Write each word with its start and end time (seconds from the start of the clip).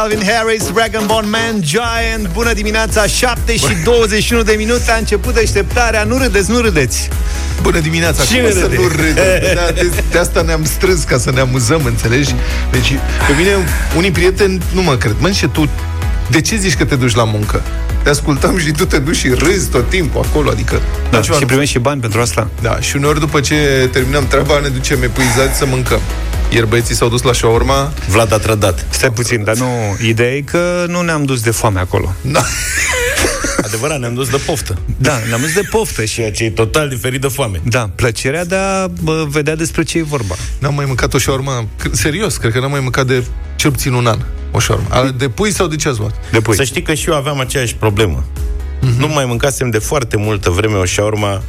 Calvin 0.00 0.22
Harris, 0.22 0.62
Rag 0.74 1.04
Bone 1.06 1.26
Man, 1.26 1.60
Giant 1.60 2.32
Bună 2.32 2.52
dimineața, 2.52 3.06
7 3.06 3.56
și 3.56 3.76
21 3.84 4.42
de 4.42 4.54
minute 4.58 4.90
A 4.90 4.96
început 4.96 5.34
deșteptarea, 5.34 6.04
nu 6.04 6.16
râdeți, 6.18 6.50
nu 6.50 6.60
râdeți 6.60 7.08
Bună 7.62 7.78
dimineața, 7.78 8.24
Cine 8.24 8.40
cum 8.40 8.50
să 8.50 8.60
râde? 8.60 8.76
nu 8.76 8.88
râdem? 8.88 9.54
Da, 9.54 9.70
de, 9.74 9.90
de 10.10 10.18
asta 10.18 10.42
ne-am 10.42 10.64
strâns 10.64 11.02
ca 11.02 11.18
să 11.18 11.30
ne 11.30 11.40
amuzăm, 11.40 11.80
înțelegi? 11.84 12.34
Deci, 12.70 12.90
pe 13.28 13.34
mine, 13.36 13.50
unii 13.96 14.10
prieteni 14.10 14.62
nu 14.74 14.82
mă 14.82 14.96
cred. 14.96 15.14
Mă, 15.18 15.30
și 15.30 15.46
tu, 15.46 15.68
de 16.30 16.40
ce 16.40 16.56
zici 16.56 16.76
că 16.76 16.84
te 16.84 16.94
duci 16.94 17.14
la 17.14 17.24
muncă? 17.24 17.62
Te 18.02 18.08
ascultăm 18.08 18.58
și 18.58 18.70
tu 18.70 18.84
te 18.84 18.98
duci 18.98 19.16
și 19.16 19.28
râzi 19.28 19.68
tot 19.68 19.88
timpul 19.88 20.24
acolo, 20.30 20.50
adică... 20.50 20.80
da, 21.10 21.16
altceva 21.16 21.36
Și 21.36 21.42
nu- 21.42 21.48
primești 21.48 21.72
și 21.72 21.78
bani 21.78 22.00
pentru 22.00 22.20
asta 22.20 22.48
Da, 22.60 22.80
și 22.80 22.96
uneori 22.96 23.20
după 23.20 23.40
ce 23.40 23.88
terminăm 23.92 24.26
treaba 24.26 24.58
ne 24.58 24.68
ducem 24.68 25.02
epuizați 25.02 25.58
să 25.58 25.66
mâncăm. 25.66 26.00
Ieri 26.50 26.68
băieții 26.68 26.94
s-au 26.94 27.08
dus 27.08 27.22
la 27.22 27.32
shawarma. 27.32 27.92
Vlad 28.08 28.32
a 28.32 28.38
trădat. 28.38 28.86
Stai 28.88 29.10
puțin, 29.12 29.44
dar 29.44 29.56
nu, 29.56 29.66
ideea 30.06 30.34
e 30.34 30.40
că 30.40 30.84
nu 30.88 31.00
ne-am 31.00 31.24
dus 31.24 31.40
de 31.40 31.50
foame 31.50 31.80
acolo 31.80 32.14
Da. 32.20 32.42
Adevărat, 33.64 33.98
ne-am 33.98 34.14
dus 34.14 34.28
de 34.28 34.36
poftă. 34.46 34.78
Da, 34.96 35.12
ne-am 35.28 35.40
dus 35.40 35.52
de 35.52 35.60
poftă 35.70 36.04
și 36.04 36.14
Ceea 36.14 36.30
ce 36.32 36.44
e 36.44 36.50
total 36.50 36.88
diferit 36.88 37.20
de 37.20 37.26
foame. 37.28 37.60
Da, 37.62 37.90
plăcerea 37.94 38.44
de 38.44 38.54
a 38.54 38.86
bă, 39.02 39.26
vedea 39.28 39.56
despre 39.56 39.82
ce 39.82 39.98
e 39.98 40.02
vorba 40.02 40.34
N-am 40.58 40.74
mai 40.74 40.84
mâncat 40.84 41.14
o 41.14 41.18
shawarma, 41.18 41.64
cr- 41.82 41.90
serios, 41.92 42.36
cred 42.36 42.52
că 42.52 42.60
n-am 42.60 42.70
mai 42.70 42.80
mâncat 42.80 43.06
de 43.06 43.24
cel 43.56 43.70
puțin 43.70 43.92
un 43.92 44.06
an 44.06 44.18
o 44.50 44.60
shawarma. 44.60 44.96
A, 44.96 45.10
De 45.16 45.28
pui 45.28 45.52
sau 45.52 45.66
de 45.66 45.76
ce 45.76 45.88
ați 45.88 45.98
luat? 45.98 46.14
De 46.32 46.40
pui 46.40 46.56
Să 46.56 46.64
știi 46.64 46.82
că 46.82 46.94
și 46.94 47.08
eu 47.08 47.14
aveam 47.16 47.40
aceeași 47.40 47.74
problemă. 47.74 48.24
Nu 48.98 49.08
mai 49.08 49.24
mâncasem 49.24 49.70
de 49.70 49.78
foarte 49.78 50.16
multă 50.16 50.50
vreme 50.50 50.76
o 50.76 50.84
șaurma 50.84 51.42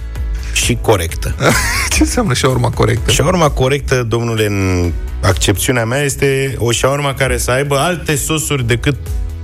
și 0.54 0.78
corectă. 0.82 1.36
ce 1.94 1.98
înseamnă 2.00 2.34
shawarma 2.34 2.70
corectă? 2.70 3.12
Șaurma 3.12 3.50
corectă, 3.50 4.04
domnule, 4.04 4.46
în 4.46 4.92
accepțiunea 5.22 5.86
mea, 5.86 6.02
este 6.02 6.56
o 6.58 6.72
șaurma 6.72 7.14
care 7.14 7.38
să 7.38 7.52
aibă 7.52 7.78
alte 7.78 8.16
sosuri 8.16 8.68
decât 8.68 8.96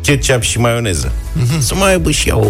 ketchup 0.02 0.41
și 0.41 0.59
maioneză. 0.59 1.11
Să 1.59 1.75
mai 1.75 1.91
aibă 1.91 2.11
și 2.11 2.30
ea 2.30 2.38
o... 2.38 2.47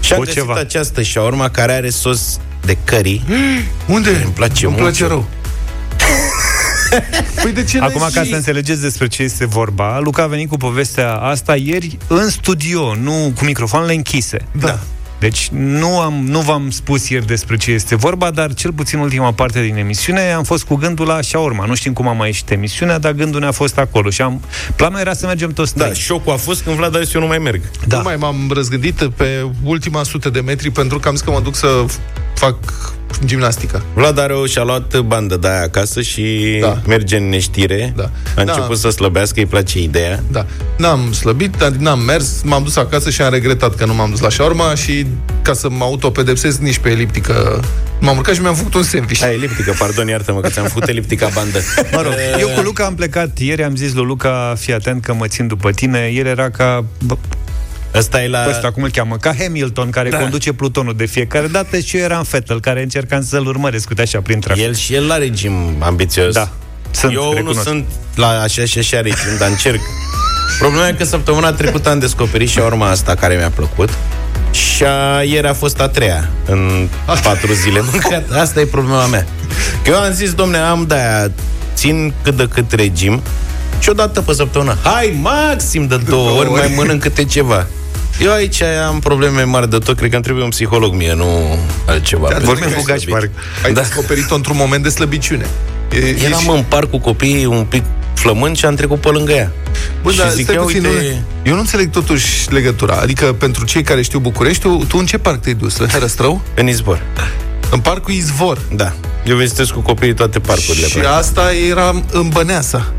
Și 0.00 0.12
am 0.12 0.18
O 0.18 0.22
găsit 0.22 0.38
ceva. 0.38 0.54
această 0.54 1.02
șaurma 1.02 1.48
care 1.48 1.72
are 1.72 1.90
sos 1.90 2.40
de 2.64 2.76
curry. 2.90 3.22
Unde? 3.86 4.08
Îmi 4.10 4.32
place 4.34 4.66
Îmi 4.66 4.74
mult. 4.74 4.84
place 4.86 5.06
rău. 5.06 5.24
păi 7.42 7.52
de 7.52 7.64
ce 7.64 7.78
Acum, 7.78 8.00
n-ai 8.00 8.10
ca 8.14 8.22
și- 8.22 8.30
să 8.30 8.36
înțelegeți 8.36 8.80
despre 8.80 9.06
ce 9.08 9.22
este 9.22 9.46
vorba, 9.46 9.98
Luca 9.98 10.22
a 10.22 10.26
venit 10.26 10.48
cu 10.48 10.56
povestea 10.56 11.14
asta 11.14 11.56
ieri 11.56 11.98
în 12.06 12.28
studio, 12.30 12.94
nu 12.94 13.32
cu 13.38 13.44
microfoanele 13.44 13.94
închise. 13.94 14.38
Da. 14.52 14.78
Deci 15.22 15.48
nu, 15.52 16.00
am, 16.00 16.14
nu 16.26 16.40
v-am 16.40 16.70
spus 16.70 17.08
ieri 17.08 17.26
despre 17.26 17.56
ce 17.56 17.70
este 17.70 17.96
vorba, 17.96 18.30
dar 18.30 18.54
cel 18.54 18.72
puțin 18.72 18.98
ultima 18.98 19.32
parte 19.32 19.62
din 19.62 19.76
emisiune 19.76 20.32
am 20.32 20.42
fost 20.42 20.64
cu 20.64 20.74
gândul 20.74 21.06
la 21.06 21.20
shawarma. 21.20 21.64
Nu 21.64 21.74
știm 21.74 21.92
cum 21.92 22.08
a 22.08 22.12
mai 22.12 22.26
ieșit 22.26 22.50
emisiunea, 22.50 22.98
dar 22.98 23.12
gândul 23.12 23.40
ne-a 23.40 23.50
fost 23.50 23.78
acolo. 23.78 24.10
Și 24.10 24.22
am, 24.22 24.42
planul 24.76 24.98
era 24.98 25.12
să 25.12 25.26
mergem 25.26 25.52
toți 25.52 25.76
Da, 25.76 25.84
trei. 25.84 25.96
șocul 25.96 26.32
a 26.32 26.36
fost 26.36 26.62
când 26.62 26.76
Vlad 26.76 26.96
a 26.96 27.00
zis 27.02 27.14
eu 27.14 27.20
nu 27.20 27.26
mai 27.26 27.38
merg. 27.38 27.60
Da. 27.86 27.96
Nu 27.96 28.02
mai 28.02 28.16
m-am 28.16 28.50
răzgândit 28.54 29.10
pe 29.16 29.46
ultima 29.64 30.02
sută 30.02 30.30
de 30.30 30.40
metri 30.40 30.70
pentru 30.70 30.98
că 30.98 31.08
am 31.08 31.14
zis 31.14 31.24
că 31.24 31.30
mă 31.30 31.40
duc 31.40 31.54
să 31.54 31.84
fac 32.34 32.56
gimnastică. 33.24 33.82
Vlad 33.94 34.18
are 34.18 34.32
o, 34.32 34.46
și-a 34.46 34.62
luat 34.62 34.98
bandă 35.00 35.36
de 35.36 35.48
aia 35.48 35.62
acasă 35.62 36.00
și 36.02 36.56
Da. 36.60 36.80
merge 36.86 37.16
în 37.16 37.28
neștire. 37.28 37.92
Da. 37.96 38.10
A 38.36 38.44
Da. 38.44 38.52
început 38.52 38.78
să 38.78 38.90
slăbească, 38.90 39.40
îi 39.40 39.46
place 39.46 39.80
ideea. 39.80 40.22
Da. 40.30 40.46
N-am 40.76 41.12
slăbit, 41.12 41.56
dar 41.56 41.70
n-am 41.70 42.00
mers, 42.00 42.42
m-am 42.44 42.62
dus 42.62 42.76
acasă 42.76 43.10
și 43.10 43.22
am 43.22 43.32
regretat 43.32 43.74
că 43.74 43.84
nu 43.84 43.94
m-am 43.94 44.10
dus 44.10 44.20
la 44.20 44.28
shawarma 44.28 44.74
și 44.74 45.06
ca 45.42 45.52
să 45.52 45.68
mă 45.70 45.84
autopedepsesc 45.84 46.58
nici 46.58 46.78
pe 46.78 46.90
eliptică 46.90 47.60
m-am 48.00 48.16
urcat 48.16 48.34
și 48.34 48.40
mi-am 48.40 48.54
făcut 48.54 48.74
un 48.74 48.82
sandwich. 48.82 49.20
Hai, 49.20 49.34
eliptică, 49.34 49.74
pardon, 49.78 50.08
iartă-mă 50.08 50.40
că 50.40 50.48
ți-am 50.48 50.66
făcut 50.66 50.88
eliptica 50.88 51.28
bandă. 51.34 51.58
Mă 51.92 52.02
rog, 52.02 52.12
eu 52.40 52.48
cu 52.48 52.60
Luca 52.60 52.84
am 52.84 52.94
plecat 52.94 53.38
ieri, 53.38 53.62
am 53.64 53.76
zis 53.76 53.92
lui 53.94 54.04
Luca, 54.04 54.54
fii 54.58 54.72
atent 54.72 55.04
că 55.04 55.14
mă 55.14 55.26
țin 55.26 55.46
după 55.46 55.70
tine. 55.70 56.10
El 56.14 56.26
era 56.26 56.50
ca 56.50 56.84
bă, 57.04 57.16
Ăsta 57.94 58.22
e 58.22 58.28
la... 58.28 58.46
ăsta, 58.48 58.70
cum 58.70 58.82
îl 58.82 58.90
cheamă, 58.90 59.16
ca 59.16 59.34
Hamilton, 59.38 59.90
care 59.90 60.08
Da. 60.08 60.18
conduce 60.18 60.52
Plutonul 60.52 60.94
de 60.96 61.06
fiecare 61.06 61.46
dată 61.46 61.78
și 61.78 61.96
eu 61.96 62.02
eram 62.02 62.24
Fettel, 62.24 62.60
care 62.60 62.82
încercam 62.82 63.24
să-l 63.24 63.46
urmăresc, 63.46 63.88
uite 63.88 64.02
așa, 64.02 64.20
prin 64.20 64.40
trafic. 64.40 64.62
El 64.64 64.74
și 64.74 64.94
el 64.94 65.06
la 65.06 65.16
regim 65.16 65.76
ambițios. 65.78 66.34
Da, 66.34 66.48
sunt, 66.90 67.12
Eu 67.14 67.32
recunosc. 67.34 67.56
nu 67.56 67.62
sunt 67.62 67.84
la 68.14 68.26
așa 68.40 68.64
și 68.64 68.78
așa 68.78 69.00
regim, 69.00 69.36
dar 69.38 69.48
încerc. 69.48 69.80
Problema 70.58 70.88
e 70.88 70.92
că 70.92 71.04
săptămâna 71.04 71.52
trecută 71.52 71.90
am 71.90 71.98
descoperit 71.98 72.48
și 72.48 72.58
urma 72.58 72.90
asta 72.90 73.14
care 73.14 73.34
mi-a 73.36 73.50
plăcut. 73.50 73.88
Și 74.50 74.84
a, 74.84 75.22
ieri 75.22 75.46
a 75.46 75.52
fost 75.54 75.80
a 75.80 75.88
treia 75.88 76.28
în 76.46 76.88
patru 77.22 77.52
zile 77.52 77.80
mâncat. 77.90 78.30
Asta 78.30 78.60
e 78.60 78.64
problema 78.64 79.06
mea. 79.06 79.26
Că 79.84 79.90
eu 79.90 79.96
am 79.96 80.12
zis, 80.12 80.32
domne, 80.32 80.56
am 80.58 80.84
de-aia, 80.88 81.30
țin 81.74 82.12
cât 82.22 82.36
de 82.36 82.48
cât 82.54 82.72
regim 82.72 83.22
și 83.80 83.88
odată 83.88 84.20
pe 84.22 84.32
săptămână, 84.32 84.76
hai, 84.82 85.18
maxim 85.22 85.86
de 85.86 85.96
două 85.96 86.30
ori 86.30 86.50
mai 86.50 86.72
mănânc 86.76 87.00
câte 87.02 87.24
ceva. 87.24 87.66
Eu 88.20 88.32
aici 88.32 88.62
am 88.62 88.98
probleme 88.98 89.42
mari 89.42 89.70
de 89.70 89.78
tot, 89.78 89.96
cred 89.96 90.08
că 90.08 90.14
îmi 90.14 90.24
trebuie 90.24 90.44
un 90.44 90.50
psiholog 90.50 90.94
mie, 90.94 91.14
nu 91.14 91.58
altceva. 91.86 92.26
Pentru 92.28 92.46
vorbim 92.46 92.64
că 92.64 92.70
cu 92.70 92.76
ai 92.78 92.84
gaci, 92.84 93.00
slăbit. 93.02 93.14
parcă. 93.14 93.30
Ai 93.64 93.72
Da. 93.72 93.80
descoperit-o 93.80 94.34
într-un 94.34 94.56
moment 94.56 94.82
de 94.82 94.88
slăbiciune. 94.88 95.46
E, 95.92 95.96
Eram 95.98 96.16
ești- 96.38 96.48
în 96.50 96.64
parc 96.68 96.90
cu 96.90 96.98
copiii 96.98 97.44
un 97.44 97.64
pic 97.68 97.82
flămând 98.14 98.56
și 98.56 98.64
am 98.64 98.74
trecut 98.74 99.00
pe 99.00 99.08
lângă 99.08 99.32
ea. 99.32 99.52
Bă, 100.02 100.10
și 100.10 100.18
dar 100.18 100.28
zic, 100.30 100.42
stai 100.44 100.54
ia 100.54 100.60
puțin, 100.60 100.84
uite... 100.84 100.98
nu, 100.98 101.50
eu 101.50 101.54
nu 101.54 101.60
înțeleg 101.60 101.90
totuși 101.90 102.50
legătura. 102.52 102.94
Adică 103.02 103.24
pentru 103.32 103.64
cei 103.64 103.82
care 103.82 104.02
știu 104.02 104.18
Bucureștiul, 104.18 104.84
tu 104.88 104.98
în 104.98 105.06
ce 105.06 105.18
parc 105.18 105.40
te-ai 105.40 105.54
dus? 105.54 105.78
În 105.78 105.88
Herăstrău? 105.88 106.40
În 106.54 106.68
izbor. 106.68 107.02
În 107.70 107.78
parcul 107.80 108.12
Izvor. 108.12 108.58
Da. 108.74 108.92
Eu 109.24 109.36
vizitez 109.36 109.68
cu 109.68 109.80
copiii 109.80 110.14
toate 110.14 110.38
parcurile. 110.38 110.86
Și 110.86 110.92
practic. 110.98 111.12
asta 111.18 111.52
era 111.70 112.02
în 112.12 112.28
Băneasa. 112.28 112.92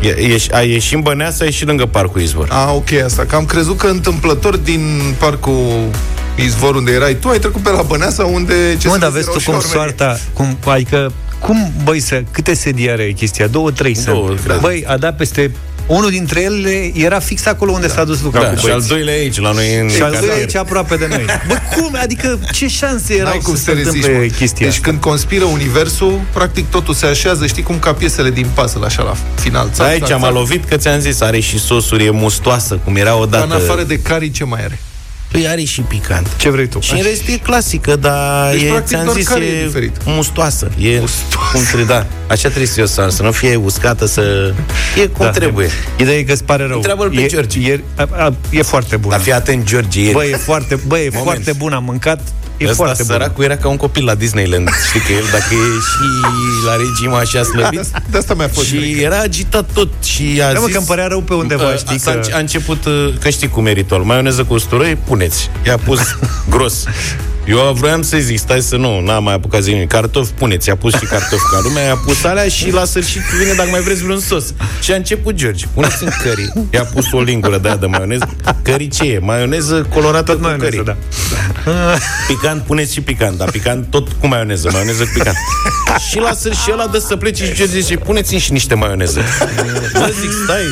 E, 0.00 0.08
ești, 0.20 0.52
ai 0.52 0.70
ieșit 0.70 0.94
în 0.94 1.00
Băneasa, 1.00 1.36
ai 1.40 1.46
ieșit 1.46 1.66
lângă 1.66 1.86
parcul 1.86 2.20
izbor. 2.20 2.48
A, 2.50 2.72
ok, 2.72 2.92
asta. 3.04 3.24
Că 3.24 3.36
am 3.36 3.44
crezut 3.44 3.76
că 3.78 3.86
întâmplător 3.86 4.56
din 4.56 5.00
parcul 5.18 5.88
Izvor 6.36 6.74
unde 6.74 6.92
erai 6.92 7.14
tu, 7.14 7.28
ai 7.28 7.38
trecut 7.38 7.62
pe 7.62 7.70
la 7.70 7.82
Băneasa 7.82 8.24
unde... 8.24 8.76
Ce 8.78 8.86
Mă, 8.88 8.92
să 8.92 8.98
dar 8.98 9.10
vezi, 9.10 9.24
vezi 9.30 9.36
tu 9.36 9.50
era 9.50 9.56
o 9.56 9.60
cum 9.60 9.70
șaurmerie. 9.70 9.94
soarta, 9.96 10.20
cum, 10.32 10.58
adică, 10.72 11.12
cum, 11.38 11.72
băi, 11.84 12.00
să, 12.00 12.22
câte 12.30 12.54
sedii 12.54 12.90
are 12.90 13.12
chestia? 13.12 13.46
Două, 13.46 13.70
trei 13.70 13.96
Două, 14.04 14.26
sunt. 14.26 14.40
cred. 14.40 14.60
Băi, 14.60 14.84
a 14.86 14.96
dat 14.96 15.16
peste, 15.16 15.50
unul 15.86 16.10
dintre 16.10 16.40
ele 16.42 16.90
era 16.94 17.18
fix 17.18 17.46
acolo 17.46 17.72
unde 17.72 17.88
s-a 17.88 18.04
dus 18.04 18.20
Luca 18.22 18.40
Da, 18.40 18.48
cu 18.48 18.54
și 18.56 18.60
al 18.64 18.68
băieții. 18.70 18.88
doilea 18.88 19.14
aici, 19.14 19.38
la 19.40 19.52
noi 19.52 19.78
în 19.80 19.88
Și 19.88 19.94
al 20.02 20.10
doilea 20.10 20.10
cartier. 20.20 20.36
aici 20.38 20.56
aproape 20.56 20.96
de 20.96 21.06
noi. 21.08 21.24
Bă, 21.48 21.54
cum? 21.76 21.96
Adică 22.02 22.38
ce 22.52 22.68
șanse 22.68 23.14
erau 23.14 23.28
N-ai 23.28 23.38
cum 23.38 23.54
să 23.54 23.58
să 23.60 23.64
se 23.64 23.72
reziști, 23.72 23.96
întâmple 23.96 24.26
mă. 24.26 24.32
chestia 24.38 24.66
Deci 24.66 24.74
asta? 24.76 24.88
când 24.88 25.00
conspiră 25.00 25.44
universul, 25.44 26.20
practic 26.32 26.70
totul 26.70 26.94
se 26.94 27.06
așează, 27.06 27.46
știi 27.46 27.62
cum 27.62 27.78
ca 27.78 27.92
piesele 27.92 28.30
din 28.30 28.46
puzzle, 28.54 28.84
așa 28.86 29.02
la 29.02 29.14
final. 29.40 29.70
Da, 29.76 29.84
aici 29.84 30.08
m-a 30.18 30.30
lovit 30.30 30.64
că 30.64 30.76
ți-am 30.76 30.98
zis, 31.00 31.20
are 31.20 31.40
și 31.40 31.58
sosuri, 31.58 32.04
e 32.04 32.10
mustoasă, 32.10 32.78
cum 32.84 32.96
era 32.96 33.10
Dar 33.10 33.18
odată. 33.20 33.44
în 33.44 33.50
afară 33.52 33.82
de 33.82 33.98
cari, 33.98 34.30
ce 34.30 34.44
mai 34.44 34.60
are? 34.64 34.78
Păi 35.34 35.48
are 35.48 35.64
și 35.64 35.80
picant. 35.80 36.28
Ce 36.36 36.50
vrei 36.50 36.66
tu? 36.66 36.80
Și 36.80 36.92
în 36.92 37.02
rest 37.02 37.28
e 37.28 37.36
clasică, 37.38 37.96
dar 37.96 38.50
Deci, 38.50 38.62
e, 38.62 38.66
practic, 38.66 38.86
ți-am 38.88 39.04
doar 39.04 39.16
zis, 39.16 39.28
care 39.28 39.44
e 39.44 39.60
e 39.60 39.64
diferit? 39.64 39.96
mustoasă. 40.04 40.70
E 40.78 40.98
Mustoasă. 41.00 41.50
Cum 41.52 41.62
trebuie, 41.62 41.84
da. 41.84 42.06
Așa 42.28 42.48
trebuie 42.48 42.66
să, 42.66 42.80
eu 42.80 42.86
să, 42.86 43.06
să 43.10 43.22
nu 43.22 43.30
fie 43.32 43.56
uscată, 43.56 44.06
să... 44.06 44.54
E 45.02 45.06
cum 45.06 45.24
Da. 45.24 45.30
trebuie. 45.30 45.68
Ideea 45.96 46.18
e 46.18 46.22
că 46.22 46.32
îți 46.32 46.44
pare 46.44 46.66
rău. 46.66 46.76
Întreabă-l 46.76 47.10
pe 47.10 47.20
e, 47.20 47.26
George. 47.26 47.70
E, 47.72 47.82
a, 47.96 48.08
a, 48.12 48.34
e 48.50 48.62
foarte 48.62 48.96
bună. 48.96 49.14
Dar 49.14 49.22
fii 49.24 49.32
atent, 49.32 49.64
George, 49.64 50.08
e 50.08 50.12
Bă, 50.12 50.24
e 50.24 50.36
foarte, 50.36 50.78
bă, 50.86 50.98
e 50.98 51.08
Moment. 51.12 51.24
foarte 51.24 51.52
bun, 51.52 51.72
am 51.72 51.84
mâncat, 51.84 52.20
e 52.56 52.64
Ăsta 52.64 52.74
foarte 52.76 53.02
bun. 53.02 53.12
săracul 53.12 53.44
era 53.44 53.56
ca 53.56 53.68
un 53.68 53.76
copil 53.76 54.04
la 54.04 54.14
Disneyland. 54.14 54.68
Știi 54.88 55.00
că 55.00 55.12
el, 55.12 55.22
dacă 55.32 55.54
e 55.54 55.56
și 55.90 56.66
la 56.66 56.76
regim 56.76 57.12
așa 57.12 57.42
slăbit, 57.42 57.86
De 58.10 58.18
asta 58.18 58.34
mi-a 58.34 58.48
fost 58.48 58.66
și 58.66 58.76
frică. 58.76 59.00
era 59.00 59.18
agitat 59.20 59.70
tot 59.72 59.88
și 60.02 60.40
a 60.48 60.52
Da, 60.52 60.58
mă, 60.58 60.64
zis... 60.64 60.72
că 60.72 60.78
îmi 60.78 60.86
părea 60.86 61.06
rău 61.06 61.20
pe 61.20 61.34
undeva, 61.34 61.68
Uh, 61.68 61.76
știi 61.78 61.98
s-a 61.98 62.10
că- 62.10 62.16
înce- 62.16 62.34
A 62.34 62.38
început, 62.38 62.84
uh, 62.84 63.12
că 63.20 63.28
știi 63.28 63.48
cum 63.48 63.66
e 63.66 63.72
ritual, 63.72 64.02
maioneză 64.02 64.44
cu 64.44 64.54
usturoi, 64.54 64.96
puneți. 65.04 65.50
I-a 65.66 65.76
pus 65.76 66.00
gros. 66.50 66.84
Eu 67.46 67.72
vroiam 67.78 68.02
să 68.02 68.16
zic, 68.18 68.38
stai 68.38 68.60
să 68.60 68.76
nu, 68.76 69.00
n-am 69.00 69.24
mai 69.24 69.34
apucat 69.34 69.58
să 69.58 69.64
zic 69.64 69.72
nimic. 69.74 69.88
Cartofi, 69.88 70.32
puneți, 70.32 70.68
i-a 70.68 70.76
pus 70.76 70.92
și 70.94 71.04
cartofi 71.04 71.42
ca 71.52 71.60
lumea, 71.62 71.82
i-a 71.84 71.96
pus 71.96 72.24
alea 72.24 72.48
și 72.48 72.70
la 72.70 72.84
sfârșit 72.84 73.20
vine 73.38 73.52
dacă 73.52 73.68
mai 73.70 73.80
vreți 73.80 74.02
vreun 74.02 74.20
sos. 74.20 74.44
Și 74.82 74.92
a 74.92 74.94
început 74.96 75.34
George, 75.34 75.64
puneți 75.74 76.02
în 76.04 76.10
curry. 76.22 76.52
I-a 76.70 76.84
pus 76.84 77.12
o 77.12 77.20
lingură 77.20 77.58
de 77.58 77.68
aia 77.68 77.76
de 77.76 77.86
maioneză. 77.86 78.28
Curry 78.64 78.88
ce 78.88 79.04
e? 79.04 79.18
Maioneză 79.18 79.86
colorată 79.94 80.24
Tot 80.24 80.34
cu 80.34 80.40
maioneză, 80.42 80.70
curry. 80.70 80.84
da. 80.84 80.96
Picant, 82.26 82.62
puneți 82.62 82.92
și 82.92 83.00
picant, 83.00 83.36
dar 83.38 83.50
picant 83.50 83.86
tot 83.90 84.08
cu 84.20 84.26
maioneză, 84.26 84.68
maioneză 84.72 85.02
cu 85.02 85.10
picant. 85.14 85.36
și 86.10 86.18
la 86.18 86.32
sfârșit 86.32 86.72
ăla 86.72 86.86
dă 86.86 86.98
să 86.98 87.16
plece 87.16 87.44
și 87.44 87.54
George 87.54 87.80
zice, 87.80 87.96
puneți 87.96 88.34
și 88.34 88.52
niște 88.52 88.74
maioneză. 88.74 89.20
Bă, 89.92 90.12
zic, 90.20 90.30
stai, 90.44 90.62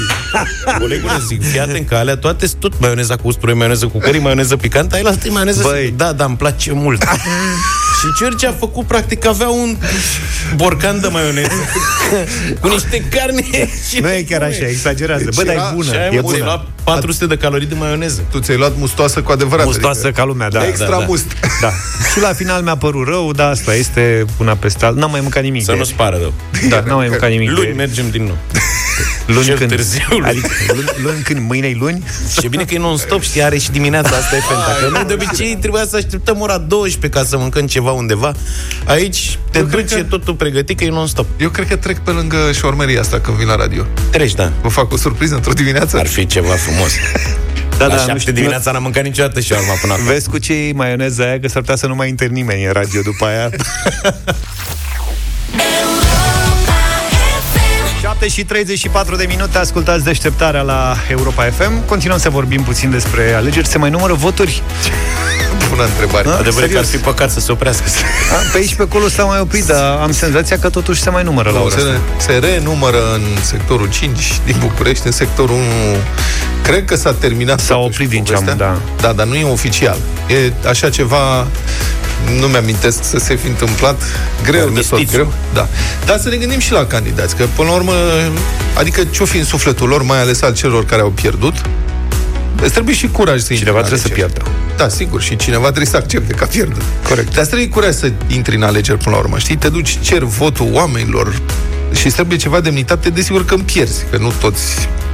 colegule, 0.79 1.13
zic, 1.27 1.43
fii 1.43 1.61
atent 1.61 1.89
că 1.89 1.95
alea 1.95 2.17
toate 2.17 2.47
sunt 2.47 2.61
tot 2.61 2.73
maioneza 2.81 3.17
cu 3.17 3.27
usturoi, 3.29 3.55
maioneză 3.55 3.87
cu 3.87 3.99
curry, 3.99 4.19
maioneză 4.19 4.57
picant, 4.57 4.93
ai 4.93 5.03
la 5.03 5.15
tine 5.15 5.33
maioneză. 5.33 5.63
Băi. 5.63 5.85
Zic, 5.85 5.97
Da, 5.97 6.13
da, 6.13 6.25
îmi 6.25 6.37
place 6.37 6.62
mult. 6.71 7.03
și 8.01 8.07
George 8.19 8.47
a 8.47 8.53
făcut, 8.53 8.87
practic, 8.87 9.27
avea 9.27 9.49
un 9.49 9.77
borcan 10.57 11.01
de 11.01 11.09
maioneză 11.09 11.49
cu 12.61 12.69
niște 12.69 13.05
carne 13.11 13.43
și 13.89 14.01
Nu 14.01 14.11
e 14.13 14.23
chiar 14.29 14.43
așa, 14.43 14.67
exagerează. 14.69 15.29
Bă, 15.35 15.43
dar 15.43 15.55
era- 15.55 15.69
e 15.71 15.75
bună, 15.75 15.91
și 15.93 15.97
aia, 15.99 16.07
e 16.13 16.21
mă, 16.21 16.29
ți-ai 16.29 16.41
bună. 16.41 16.67
Luat 16.85 16.97
400 16.99 17.27
de 17.27 17.37
calorii 17.37 17.67
de 17.67 17.75
maioneză. 17.79 18.23
Tu 18.31 18.39
ți-ai 18.39 18.57
luat 18.57 18.73
mustoasă 18.79 19.23
cu 19.23 19.33
adevărat. 19.33 19.65
Mustoasă 19.67 20.01
adică 20.07 20.21
ca 20.21 20.25
lumea, 20.27 20.49
da. 20.51 20.67
extra 20.67 20.87
da, 20.91 20.97
da. 20.99 21.05
must. 21.09 21.27
Da. 21.61 21.71
Și 22.13 22.21
la 22.21 22.33
final 22.33 22.63
mi-a 22.63 22.77
părut 22.77 23.07
rău, 23.09 23.33
dar 23.33 23.51
asta 23.51 23.75
este 23.75 24.25
una 24.39 24.55
peste 24.55 24.85
alta. 24.85 25.01
N-am 25.01 25.11
mai 25.11 25.21
mâncat 25.21 25.43
nimic. 25.43 25.61
Să 25.65 25.67
de 25.71 25.73
nu 25.73 25.83
ieri. 25.85 25.93
spară 25.95 26.17
rău. 26.21 26.33
Da, 26.69 26.83
n-am 26.87 26.97
mai 26.97 27.09
mâncat 27.09 27.31
nimic. 27.31 27.47
de 27.49 27.53
Luni 27.55 27.65
ieri. 27.65 27.77
mergem 27.77 28.11
din 28.11 28.23
nou. 28.25 28.37
Luni 29.27 29.45
Cel 29.45 29.57
când? 29.57 29.71
târziu. 29.71 30.03
Adică 30.23 30.49
luni, 30.69 30.89
luni 31.03 31.23
când? 31.23 31.41
Mâine 31.49 31.77
luni? 31.79 32.03
Ce 32.41 32.49
bine 32.49 32.65
că 32.65 32.75
e 32.75 32.79
non-stop, 32.79 33.23
știi, 33.23 33.43
are 33.43 33.59
și 33.59 33.71
dimineața 33.71 34.17
asta 34.17 34.37
e 34.37 34.41
fenta. 34.49 34.77
Că 34.81 34.89
noi 34.93 35.05
de 35.05 35.13
obicei 35.13 35.57
trebuia 35.61 35.85
să 35.89 35.97
așteptăm 35.97 36.41
ora 36.41 36.59
12 36.59 37.19
ca 37.21 37.27
să 37.27 37.37
mâncăm 37.37 37.67
ceva 37.67 37.91
undeva. 37.91 38.33
Aici 38.87 39.39
te 39.51 39.59
Eu 39.59 39.65
cred 39.65 39.81
duci, 39.81 39.93
că- 39.93 39.99
e 39.99 40.03
totul 40.03 40.35
pregătit, 40.35 40.79
că 40.79 40.85
e 40.85 40.89
non-stop. 40.91 41.27
Eu 41.41 41.49
cred 41.51 41.69
că 41.69 41.77
trec 41.77 41.99
pe 41.99 42.11
lângă 42.11 42.37
șormeria 42.55 43.01
asta 43.01 43.21
când 43.21 43.37
vin 43.37 43.47
la 43.47 43.57
radio. 43.57 43.85
Treci, 44.11 44.35
da. 44.35 44.53
Vă 44.63 44.69
fac 44.69 44.93
o 44.93 44.97
surpriză 44.97 45.35
într-o 45.35 45.53
dimineață? 45.53 45.99
Ar 45.99 46.07
fi 46.07 46.27
ceva 46.27 46.53
frumos. 46.55 46.72
Da, 47.79 47.87
la 47.87 47.93
da, 47.93 47.97
șapte 47.97 48.13
nu 48.13 48.19
știu. 48.19 48.33
dimineața 48.33 48.71
n-am 48.71 48.83
mâncat 48.83 49.03
niciodată 49.03 49.41
și 49.41 49.53
urma 49.53 49.73
până 49.81 49.93
acum. 49.93 50.05
Vezi 50.05 50.29
cu 50.29 50.39
ce 50.39 50.53
e 50.53 50.73
maioneza 50.73 51.25
aia, 51.25 51.41
că 51.41 51.49
s-ar 51.49 51.61
putea 51.61 51.77
să 51.77 51.87
nu 51.87 51.95
mai 51.95 52.09
intre 52.09 52.27
nimeni 52.27 52.65
în 52.65 52.73
radio 52.73 53.01
după 53.05 53.25
aia. 53.27 53.51
7 58.01 58.29
și 58.29 58.45
34 58.45 59.17
de 59.17 59.25
minute, 59.29 59.59
ascultați 59.59 60.05
deșteptarea 60.05 60.61
la 60.63 60.97
Europa 61.11 61.45
FM. 61.57 61.85
Continuăm 61.87 62.19
să 62.19 62.31
vorbim 62.31 62.63
puțin 62.63 62.91
despre 62.91 63.33
alegeri. 63.33 63.67
Se 63.67 63.79
mai 63.79 63.91
numără 63.91 64.13
voturi? 64.13 64.63
Bună 65.69 65.85
întrebare. 65.85 66.29
Da? 66.29 66.35
Adevărul 66.37 66.69
că 66.69 66.79
ar 66.79 66.85
Serios? 66.85 66.91
fi 66.91 66.97
păcat 66.97 67.31
să 67.31 67.41
se 67.41 67.53
oprească. 67.53 67.85
A, 68.33 68.51
Pe 68.53 68.59
aici, 68.59 68.75
pe 68.75 68.83
acolo 68.83 69.09
s-a 69.09 69.25
mai 69.25 69.41
oprit, 69.41 69.65
dar 69.65 69.99
am 70.01 70.13
senzația 70.13 70.59
că 70.59 70.69
totuși 70.69 71.01
se 71.03 71.11
mai 71.11 71.23
numără 71.23 71.51
la 71.51 71.59
Nu, 71.59 71.65
ora 71.65 71.75
se, 71.75 71.81
asta. 71.81 72.01
se 72.19 72.33
renumără 72.39 73.13
în 73.15 73.23
sectorul 73.43 73.89
5 73.91 74.33
din 74.45 74.57
București, 74.59 75.07
în 75.07 75.13
sectorul 75.13 75.55
1. 75.57 75.65
Cred 76.63 76.85
că 76.85 76.97
s-a 76.97 77.13
terminat. 77.13 77.61
S-a 77.61 77.75
totuși 77.75 77.87
oprit 77.89 78.09
din 78.09 78.25
ce 78.25 78.35
am- 78.35 78.39
povestea. 78.45 78.67
da. 78.67 78.81
Da, 79.07 79.13
dar 79.13 79.27
nu 79.27 79.35
e 79.35 79.45
oficial. 79.45 79.97
E 80.29 80.53
așa 80.69 80.91
ceva 80.91 81.47
nu 82.41 82.47
mi-amintesc 82.47 82.99
să 83.05 83.19
se 83.19 83.35
fi 83.37 83.47
întâmplat 83.47 84.03
greu 84.43 84.53
de 84.53 84.59
tot, 84.81 84.93
Armistițiu. 84.93 85.07
greu. 85.13 85.33
Da. 85.55 85.69
Dar 86.07 86.19
să 86.19 86.29
ne 86.29 86.37
gândim 86.37 86.59
și 86.59 86.73
la 86.73 86.87
candidați, 86.87 87.37
că 87.37 87.45
până 87.57 87.69
la 87.69 87.75
urmă, 87.75 87.93
adică 88.79 89.05
ce-o 89.11 89.25
fi 89.25 89.37
în 89.39 89.45
sufletul 89.45 89.89
lor, 89.89 90.03
mai 90.03 90.21
ales 90.21 90.43
al 90.43 90.55
celor 90.55 90.85
care 90.85 91.03
au 91.03 91.09
pierdut, 91.11 91.55
îți 92.63 92.73
trebuie 92.73 92.95
și 92.95 93.09
curaj 93.09 93.37
să 93.41 93.47
intri 93.53 93.57
Cineva 93.59 93.79
în 93.79 93.85
trebuie 93.85 94.01
să 94.07 94.13
alegeri. 94.13 94.33
pierdă. 94.33 94.51
Da, 94.77 94.89
sigur, 94.89 95.23
și 95.23 95.37
cineva 95.37 95.65
trebuie 95.65 95.87
să 95.87 95.97
accepte 95.97 96.33
că 96.35 96.45
a 96.45 96.47
pierdut. 96.47 96.83
Corect. 97.09 97.31
Dar 97.31 97.39
îți 97.41 97.49
trebuie 97.49 97.69
curaj 97.69 97.95
să 97.95 98.11
intri 98.27 98.57
în 98.57 98.63
alegeri 98.63 98.99
până 98.99 99.15
la 99.15 99.21
urmă, 99.21 99.39
știi? 99.39 99.57
Te 99.57 99.69
duci, 99.69 99.99
cer 100.01 100.23
votul 100.23 100.69
oamenilor 100.73 101.41
și 101.95 102.07
îți 102.07 102.15
trebuie 102.15 102.39
ceva 102.39 102.61
demnitate, 102.61 103.09
desigur 103.11 103.45
că 103.45 103.55
îmi 103.55 103.63
pierzi, 103.63 104.05
că 104.11 104.17
nu 104.17 104.33
toți 104.41 104.63
mm, 104.79 105.12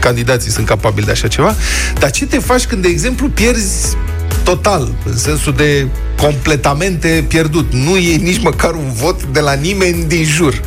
candidații 0.00 0.50
sunt 0.50 0.66
capabili 0.66 1.06
de 1.06 1.12
așa 1.12 1.28
ceva. 1.28 1.54
Dar 1.98 2.10
ce 2.10 2.26
te 2.26 2.38
faci 2.38 2.66
când, 2.66 2.82
de 2.82 2.88
exemplu, 2.88 3.28
pierzi 3.28 3.96
total, 4.42 4.92
în 5.04 5.16
sensul 5.16 5.52
de 5.52 5.86
completamente 6.16 7.24
pierdut. 7.28 7.72
Nu 7.72 7.96
e 7.96 8.16
nici 8.16 8.42
măcar 8.42 8.74
un 8.74 8.92
vot 8.92 9.22
de 9.22 9.40
la 9.40 9.52
nimeni 9.52 10.04
din 10.04 10.24
jur. 10.24 10.60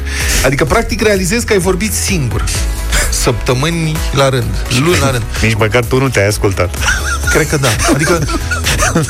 Adică, 0.45 0.65
practic, 0.65 1.01
realizezi 1.01 1.45
că 1.45 1.53
ai 1.53 1.59
vorbit 1.59 1.93
singur. 1.93 2.43
Săptămâni 3.11 3.95
la 4.11 4.29
rând, 4.29 4.53
luni 4.83 4.99
la 4.99 5.11
rând. 5.11 5.23
Nici 5.41 5.55
măcar 5.55 5.83
tu 5.83 5.99
nu 5.99 6.09
te-ai 6.09 6.27
ascultat. 6.27 6.75
Cred 7.33 7.47
că 7.47 7.57
da. 7.57 7.69
Adică, 7.93 8.27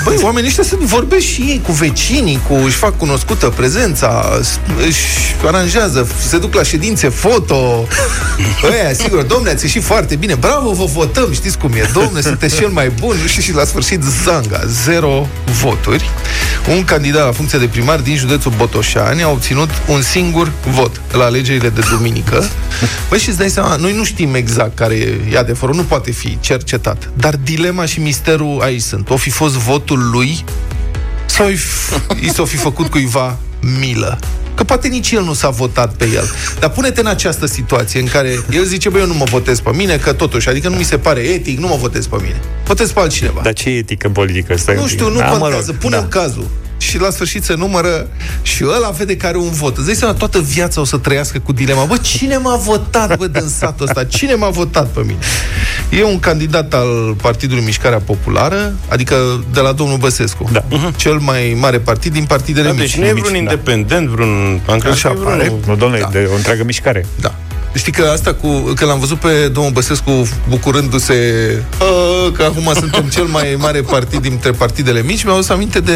băi, 0.03 0.15
oamenii 0.21 0.47
ăștia 0.49 0.63
se 0.63 0.75
vorbesc 0.79 1.25
și 1.25 1.41
ei 1.41 1.61
cu 1.65 1.71
vecinii, 1.71 2.39
cu 2.47 2.53
își 2.53 2.75
fac 2.75 2.97
cunoscută 2.97 3.47
prezența, 3.55 4.39
s- 4.41 4.59
își 4.87 5.05
aranjează, 5.47 6.07
se 6.29 6.37
duc 6.37 6.53
la 6.53 6.63
ședințe 6.63 7.09
foto. 7.09 7.87
Ăia, 8.71 8.93
sigur, 8.93 9.21
domne, 9.21 9.49
ați 9.49 9.63
ieșit 9.63 9.83
foarte 9.83 10.15
bine. 10.15 10.35
Bravo, 10.35 10.71
vă 10.71 10.85
votăm, 10.85 11.33
știți 11.33 11.57
cum 11.57 11.71
e. 11.73 11.89
Domne, 11.93 12.21
sunteți 12.21 12.55
cel 12.55 12.67
mai 12.69 12.89
bun. 12.99 13.15
Nu 13.21 13.27
știu, 13.27 13.41
și 13.41 13.53
la 13.53 13.65
sfârșit 13.65 14.01
zanga. 14.23 14.61
Zero 14.83 15.27
voturi. 15.61 16.09
Un 16.69 16.83
candidat 16.83 17.25
la 17.25 17.31
funcție 17.31 17.59
de 17.59 17.65
primar 17.65 17.99
din 17.99 18.15
județul 18.15 18.53
Botoșani 18.57 19.23
a 19.23 19.29
obținut 19.29 19.69
un 19.87 20.01
singur 20.01 20.51
vot 20.67 21.01
la 21.11 21.23
alegerile 21.23 21.69
de 21.69 21.81
duminică. 21.89 22.47
Băi, 23.09 23.19
și 23.19 23.29
îți 23.29 23.37
dai 23.37 23.49
seama, 23.49 23.75
noi 23.75 23.93
nu 23.93 24.03
știm 24.03 24.33
exact 24.35 24.75
care 24.75 24.93
e 25.31 25.37
adevărul, 25.37 25.75
nu 25.75 25.83
poate 25.83 26.11
fi 26.11 26.37
cercetat. 26.39 27.09
Dar 27.17 27.35
dilema 27.35 27.85
și 27.85 27.99
misterul 27.99 28.59
aici 28.61 28.81
sunt. 28.81 29.09
O 29.09 29.17
fi 29.17 29.29
fost 29.29 29.55
votul 29.73 30.09
lui 30.11 30.43
sau 31.25 31.47
i, 31.49 31.55
f- 31.57 32.19
i 32.23 32.29
s-o 32.29 32.45
fi 32.45 32.55
făcut 32.55 32.87
cuiva 32.87 33.37
milă? 33.79 34.19
Că 34.55 34.63
poate 34.63 34.87
nici 34.87 35.11
el 35.11 35.23
nu 35.23 35.33
s-a 35.33 35.49
votat 35.49 35.93
pe 35.95 36.05
el. 36.13 36.29
Dar 36.59 36.69
pune-te 36.69 36.99
în 36.99 37.05
această 37.07 37.45
situație 37.45 37.99
în 37.99 38.07
care 38.07 38.39
el 38.51 38.63
zice, 38.63 38.89
băi, 38.89 39.01
eu 39.01 39.07
nu 39.07 39.13
mă 39.13 39.25
votez 39.29 39.59
pe 39.59 39.71
mine, 39.75 39.97
că 39.97 40.13
totuși, 40.13 40.49
adică 40.49 40.69
nu 40.69 40.75
mi 40.75 40.83
se 40.83 40.97
pare 40.97 41.19
etic, 41.21 41.59
nu 41.59 41.67
mă 41.67 41.75
votez 41.79 42.07
pe 42.07 42.15
mine. 42.21 42.39
Votez 42.65 42.91
pe 42.91 42.99
altcineva. 42.99 43.39
Dar 43.43 43.53
ce 43.53 43.69
e 43.69 43.77
etică 43.77 44.07
în 44.07 44.13
politică? 44.13 44.57
Stai 44.57 44.75
Nu 44.75 44.81
un 44.81 44.87
pic. 44.87 44.95
știu, 44.97 45.09
nu 45.09 45.17
Da, 45.17 45.25
mă 45.31 45.37
contează. 45.37 45.65
rog, 45.71 45.79
Punem 45.79 45.99
da. 46.09 46.19
cazul. 46.19 46.47
Și 46.89 46.99
la 46.99 47.09
sfârșit 47.09 47.43
se 47.43 47.53
numără 47.53 48.07
și 48.41 48.63
ăla 48.75 48.89
vede 48.89 49.17
că 49.17 49.25
are 49.27 49.37
un 49.37 49.49
vot. 49.51 49.77
Îți 49.77 49.85
dai 49.85 49.95
seama, 49.95 50.13
toată 50.13 50.39
viața 50.39 50.81
o 50.81 50.83
să 50.83 50.97
trăiască 50.97 51.39
cu 51.39 51.51
dilema. 51.51 51.85
Bă, 51.85 51.97
cine 51.97 52.37
m-a 52.37 52.55
votat, 52.55 53.17
bă, 53.17 53.27
din 53.27 53.47
satul 53.47 53.85
ăsta? 53.85 54.03
Cine 54.03 54.33
m-a 54.35 54.49
votat 54.49 54.87
pe 54.87 54.99
mine? 54.99 55.17
E 55.89 56.03
un 56.03 56.19
candidat 56.19 56.73
al 56.73 57.15
Partidului 57.21 57.63
Mișcarea 57.63 57.97
Populară, 57.99 58.73
adică 58.87 59.43
de 59.53 59.59
la 59.59 59.71
domnul 59.71 59.97
Băsescu. 59.97 60.49
Da. 60.51 60.63
Cel 60.95 61.13
mai 61.17 61.57
mare 61.59 61.79
partid 61.79 62.13
din 62.13 62.23
partidele 62.25 62.67
Da, 62.67 62.71
mici. 62.73 62.79
deci 62.81 62.95
nu 62.95 63.05
e 63.05 63.11
mici, 63.13 63.23
vreun 63.25 63.45
da. 63.45 63.51
independent, 63.51 64.07
vreun... 64.07 64.61
Am 64.69 64.77
crezut 64.77 64.97
Așa 64.97 65.09
că 65.09 65.15
e 65.17 65.19
vreun- 65.19 65.37
pare. 65.37 65.53
Nu, 65.67 65.75
domnule, 65.75 66.01
Da. 66.01 66.09
de 66.11 66.29
o 66.31 66.35
întreagă 66.35 66.63
mișcare. 66.63 67.05
Da. 67.21 67.35
Știi 67.73 67.91
că 67.91 68.09
asta 68.13 68.33
cu... 68.33 68.47
Că 68.75 68.85
l-am 68.85 68.99
văzut 68.99 69.19
pe 69.19 69.47
domnul 69.47 69.71
Băsescu 69.71 70.27
bucurându-se 70.49 71.13
"A, 71.79 72.31
că 72.31 72.43
acum 72.43 72.73
suntem 72.79 73.03
cel 73.03 73.23
mai 73.23 73.55
mare 73.59 73.81
partid 73.81 74.21
dintre 74.21 74.51
partidele 74.51 75.01
mici, 75.01 75.23
mi-au 75.23 75.35
adus 75.35 75.49
aminte 75.49 75.79
de 75.79 75.91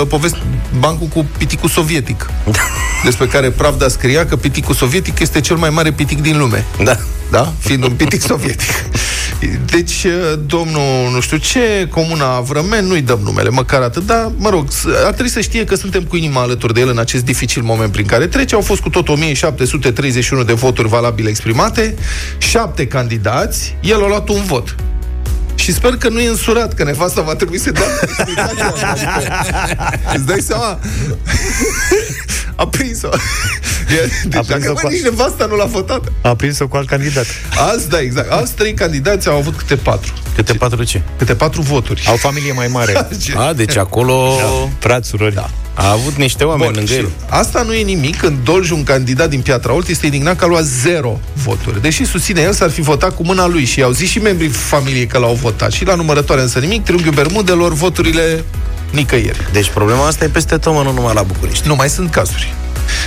uh, 0.00 0.06
poveste, 0.08 0.38
bancul 0.78 1.06
cu 1.06 1.26
piticul 1.38 1.68
sovietic. 1.68 2.30
Despre 3.04 3.26
care 3.26 3.50
Pravda 3.50 3.88
scria 3.88 4.26
că 4.26 4.36
piticul 4.36 4.74
sovietic 4.74 5.18
este 5.18 5.40
cel 5.40 5.56
mai 5.56 5.70
mare 5.70 5.92
pitic 5.92 6.20
din 6.22 6.38
lume. 6.38 6.64
Da. 6.84 6.96
Da? 7.30 7.52
Fiind 7.58 7.84
un 7.84 7.90
pitic 7.92 8.20
sovietic. 8.20 8.70
Deci, 9.70 10.04
uh, 10.04 10.38
domnul, 10.46 11.10
nu 11.12 11.20
știu 11.20 11.36
ce, 11.36 11.88
comuna 11.90 12.40
Vrămen, 12.40 12.84
nu-i 12.86 13.02
dăm 13.02 13.18
numele, 13.22 13.48
măcar 13.48 13.82
atât, 13.82 14.06
dar, 14.06 14.30
mă 14.36 14.48
rog, 14.48 14.70
s- 14.70 14.84
ar 15.04 15.12
trebui 15.12 15.30
să 15.30 15.40
știe 15.40 15.64
că 15.64 15.74
suntem 15.74 16.02
cu 16.02 16.16
inima 16.16 16.40
alături 16.40 16.74
de 16.74 16.80
el 16.80 16.88
în 16.88 16.98
acest 16.98 17.24
dificil 17.24 17.62
moment 17.62 17.92
prin 17.92 18.06
care 18.06 18.26
trece. 18.26 18.54
Au 18.54 18.60
fost 18.60 18.80
cu 18.80 18.88
tot 18.90 19.08
1731 19.08 20.42
de 20.42 20.52
voturi 20.52 20.88
valabile 20.88 21.28
exprimate, 21.28 21.94
șapte 22.38 22.86
candidați, 22.86 23.76
el 23.82 24.02
a 24.04 24.06
luat 24.08 24.28
un 24.28 24.42
vot. 24.44 24.74
Și 25.54 25.72
sper 25.72 25.90
că 25.96 26.08
nu 26.08 26.20
e 26.20 26.28
însurat, 26.28 26.74
că 26.74 26.84
nevasta 26.84 27.20
va 27.22 27.34
trebui 27.34 27.58
să 27.58 27.70
dea 27.70 27.82
explicația. 28.02 28.74
Adică, 28.90 29.98
Îți 30.14 30.26
dai 30.26 30.40
seama? 30.40 30.78
A 32.56 32.66
prins-o. 32.66 33.08
E- 33.88 34.10
Deci 34.28 34.44
prins-o 34.46 34.52
dacă 34.58 34.72
cu- 34.72 34.80
bă, 34.82 34.88
nici 34.88 35.02
nevasta 35.02 35.46
nu 35.46 35.54
l-a 35.56 35.64
votat. 35.64 36.12
A 36.20 36.34
prins-o 36.34 36.68
cu 36.68 36.76
alt 36.76 36.88
candidat. 36.88 37.26
Alți, 37.56 37.88
da, 37.88 38.00
exact. 38.00 38.30
Alți 38.32 38.52
trei 38.54 38.74
candidați 38.74 39.28
au 39.28 39.36
avut 39.36 39.54
câte 39.56 39.76
patru. 39.76 40.12
Câte 40.34 40.52
patru 40.52 40.82
ce? 40.84 41.02
Câte 41.18 41.34
patru 41.34 41.60
voturi. 41.62 42.04
Au 42.08 42.16
familie 42.16 42.52
mai 42.52 42.66
mare. 42.66 43.08
A, 43.48 43.52
deci 43.52 43.76
acolo 43.76 44.32
Frați, 44.78 45.08
surori. 45.08 45.34
Da. 45.34 45.50
a 45.74 45.90
avut 45.90 46.14
niște 46.16 46.44
oameni 46.44 46.64
Bun, 46.72 46.74
lângă 46.76 46.92
și 46.92 46.98
el. 46.98 47.08
asta 47.28 47.62
nu 47.62 47.74
e 47.74 47.82
nimic 47.82 48.16
când 48.16 48.38
Dolj, 48.44 48.70
un 48.70 48.82
candidat 48.82 49.28
din 49.28 49.40
Piatra 49.40 49.72
Olt, 49.74 49.88
este 49.88 50.06
indignat 50.06 50.36
că 50.36 50.44
a 50.44 50.48
luat 50.48 50.64
zero 50.64 51.20
voturi. 51.32 51.82
Deși 51.82 52.04
susține 52.04 52.40
el, 52.40 52.52
s-ar 52.52 52.70
fi 52.70 52.80
votat 52.80 53.14
cu 53.14 53.24
mâna 53.24 53.46
lui 53.46 53.64
și 53.64 53.82
au 53.82 53.90
zis 53.90 54.08
și 54.10 54.18
membrii 54.18 54.48
familiei 54.48 55.06
că 55.06 55.18
l-au 55.18 55.34
votat. 55.34 55.72
Și 55.72 55.84
la 55.84 55.94
numărătoare 55.94 56.40
însă 56.40 56.58
nimic, 56.58 56.84
triunghiul 56.84 57.14
Bermudelor, 57.14 57.72
voturile 57.72 58.44
nicăieri. 58.96 59.48
Deci 59.52 59.70
problema 59.70 60.06
asta 60.06 60.24
e 60.24 60.28
peste 60.28 60.56
tot, 60.56 60.72
mă, 60.72 60.82
nu 60.82 60.92
numai 60.92 61.14
la 61.14 61.22
București. 61.22 61.68
Nu 61.68 61.74
mai 61.74 61.88
sunt 61.88 62.10
cazuri. 62.10 62.54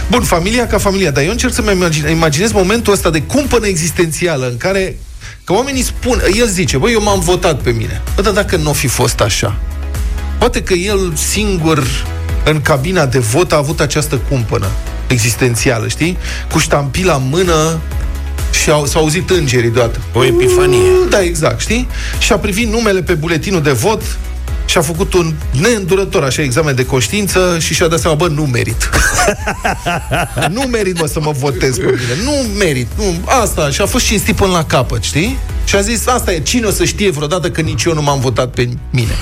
Bun, 0.10 0.22
familia 0.22 0.67
ca 0.67 0.77
familia, 0.77 1.12
dar 1.12 1.24
eu 1.24 1.31
încerc 1.31 1.53
să-mi 1.53 1.72
imagine, 1.72 2.12
imaginez 2.12 2.51
momentul 2.51 2.93
ăsta 2.93 3.10
de 3.10 3.22
cumpănă 3.22 3.67
existențială 3.67 4.48
în 4.48 4.58
care 4.58 4.98
că 5.43 5.53
oamenii 5.53 5.81
spun, 5.81 6.22
el 6.38 6.48
zice, 6.48 6.77
băi, 6.77 6.91
eu 6.93 7.01
m-am 7.01 7.19
votat 7.19 7.62
pe 7.62 7.72
mine. 7.72 8.01
Bă, 8.15 8.22
dar 8.22 8.34
dacă 8.34 8.55
nu 8.55 8.74
fi 8.74 8.88
fost 8.88 9.19
așa, 9.19 9.60
poate 10.38 10.63
că 10.63 10.74
el 10.74 11.13
singur 11.15 11.84
în 12.43 12.62
cabina 12.62 13.05
de 13.05 13.19
vot 13.19 13.51
a 13.51 13.55
avut 13.55 13.79
această 13.79 14.22
cumpănă 14.29 14.67
existențială, 15.08 15.88
știi? 15.88 16.17
Cu 16.51 16.58
ștampila 16.58 17.15
în 17.15 17.27
mână 17.29 17.79
și 18.63 18.69
au, 18.69 18.86
s-au 18.86 19.01
auzit 19.01 19.29
îngerii 19.29 19.69
deodată. 19.69 20.00
O 20.13 20.25
epifanie. 20.25 20.79
Da, 21.10 21.22
exact, 21.22 21.60
știi? 21.60 21.88
Și 22.19 22.31
a 22.31 22.38
privit 22.38 22.67
numele 22.67 23.01
pe 23.01 23.13
buletinul 23.13 23.62
de 23.62 23.72
vot 23.72 24.01
și 24.70 24.78
a 24.78 24.82
făcut 24.82 25.14
un 25.14 25.34
neîndurător, 25.62 26.24
așa, 26.24 26.42
examen 26.42 26.76
de 26.76 26.86
conștiință 26.86 27.58
și 27.60 27.74
și-a 27.74 27.88
dat 27.88 28.00
seama, 28.00 28.16
bă, 28.16 28.28
nu 28.28 28.44
merit. 28.44 28.90
nu 30.56 30.62
merit, 30.62 31.00
mă, 31.00 31.06
să 31.06 31.20
mă 31.20 31.32
votez 31.32 31.78
pe 31.78 31.86
mine. 31.86 32.24
Nu 32.24 32.32
merit. 32.58 32.88
Nu, 32.98 33.16
asta. 33.26 33.70
Și 33.70 33.82
a 33.82 33.86
fost 33.86 34.06
cinstit 34.06 34.36
până 34.36 34.52
la 34.52 34.66
capăt, 34.66 35.04
știi? 35.04 35.38
Și 35.64 35.76
a 35.76 35.82
zis, 35.82 36.08
asta 36.08 36.34
e, 36.34 36.40
cine 36.40 36.66
o 36.66 36.72
să 36.72 36.86
știe 36.86 37.10
vreodată 37.10 37.52
că 37.52 37.62
nici 37.62 37.84
eu 37.84 37.94
nu 37.94 38.02
m-am 38.02 38.20
votat 38.20 38.50
pe 38.50 38.70
mine. 38.90 39.14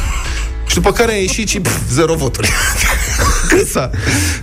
Și 0.67 0.75
după 0.75 0.91
care 0.91 1.11
a 1.11 1.17
ieșit 1.17 1.49
și 1.49 1.59
pf, 1.59 1.77
zero 1.91 2.15
voturi. 2.15 2.49
Cât 3.49 3.67
s-a 3.67 3.89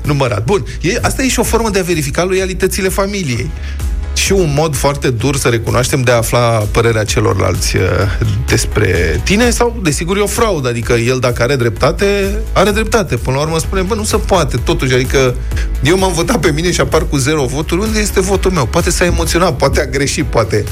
numărat. 0.03 0.45
Bun, 0.45 0.65
e, 0.81 0.99
asta 1.03 1.23
e 1.23 1.29
și 1.29 1.39
o 1.39 1.43
formă 1.43 1.71
de 1.71 1.79
a 1.79 1.83
verifica 1.83 2.25
loialitățile 2.25 2.89
familiei. 2.89 3.51
Și 4.25 4.33
un 4.33 4.53
mod 4.57 4.77
foarte 4.77 5.11
dur 5.11 5.37
să 5.37 5.49
recunoaștem 5.49 6.01
de 6.01 6.11
a 6.11 6.17
afla 6.17 6.41
părerea 6.71 7.05
celorlalți 7.05 7.77
uh, 7.77 7.83
despre 8.47 9.21
tine 9.25 9.51
sau, 9.51 9.81
desigur, 9.83 10.17
e 10.17 10.21
o 10.21 10.27
fraudă. 10.27 10.69
Adică 10.69 10.93
el, 10.93 11.19
dacă 11.19 11.43
are 11.43 11.57
dreptate, 11.57 12.39
are 12.53 12.71
dreptate. 12.71 13.17
Până 13.17 13.37
la 13.37 13.43
urmă 13.43 13.59
spune, 13.59 13.83
bă, 13.83 13.95
nu 13.95 14.05
se 14.05 14.17
poate, 14.17 14.57
totuși. 14.57 14.95
Adică 14.95 15.35
eu 15.83 15.99
m-am 15.99 16.13
votat 16.13 16.41
pe 16.41 16.51
mine 16.51 16.73
și 16.73 16.81
apar 16.81 17.07
cu 17.09 17.17
zero 17.17 17.45
voturi. 17.45 17.81
Unde 17.81 17.99
este 17.99 18.21
votul 18.21 18.51
meu? 18.51 18.67
Poate 18.67 18.91
s-a 18.91 19.05
emoționat, 19.05 19.57
poate 19.57 19.81
a 19.81 19.85
greșit, 19.87 20.25
poate... 20.25 20.65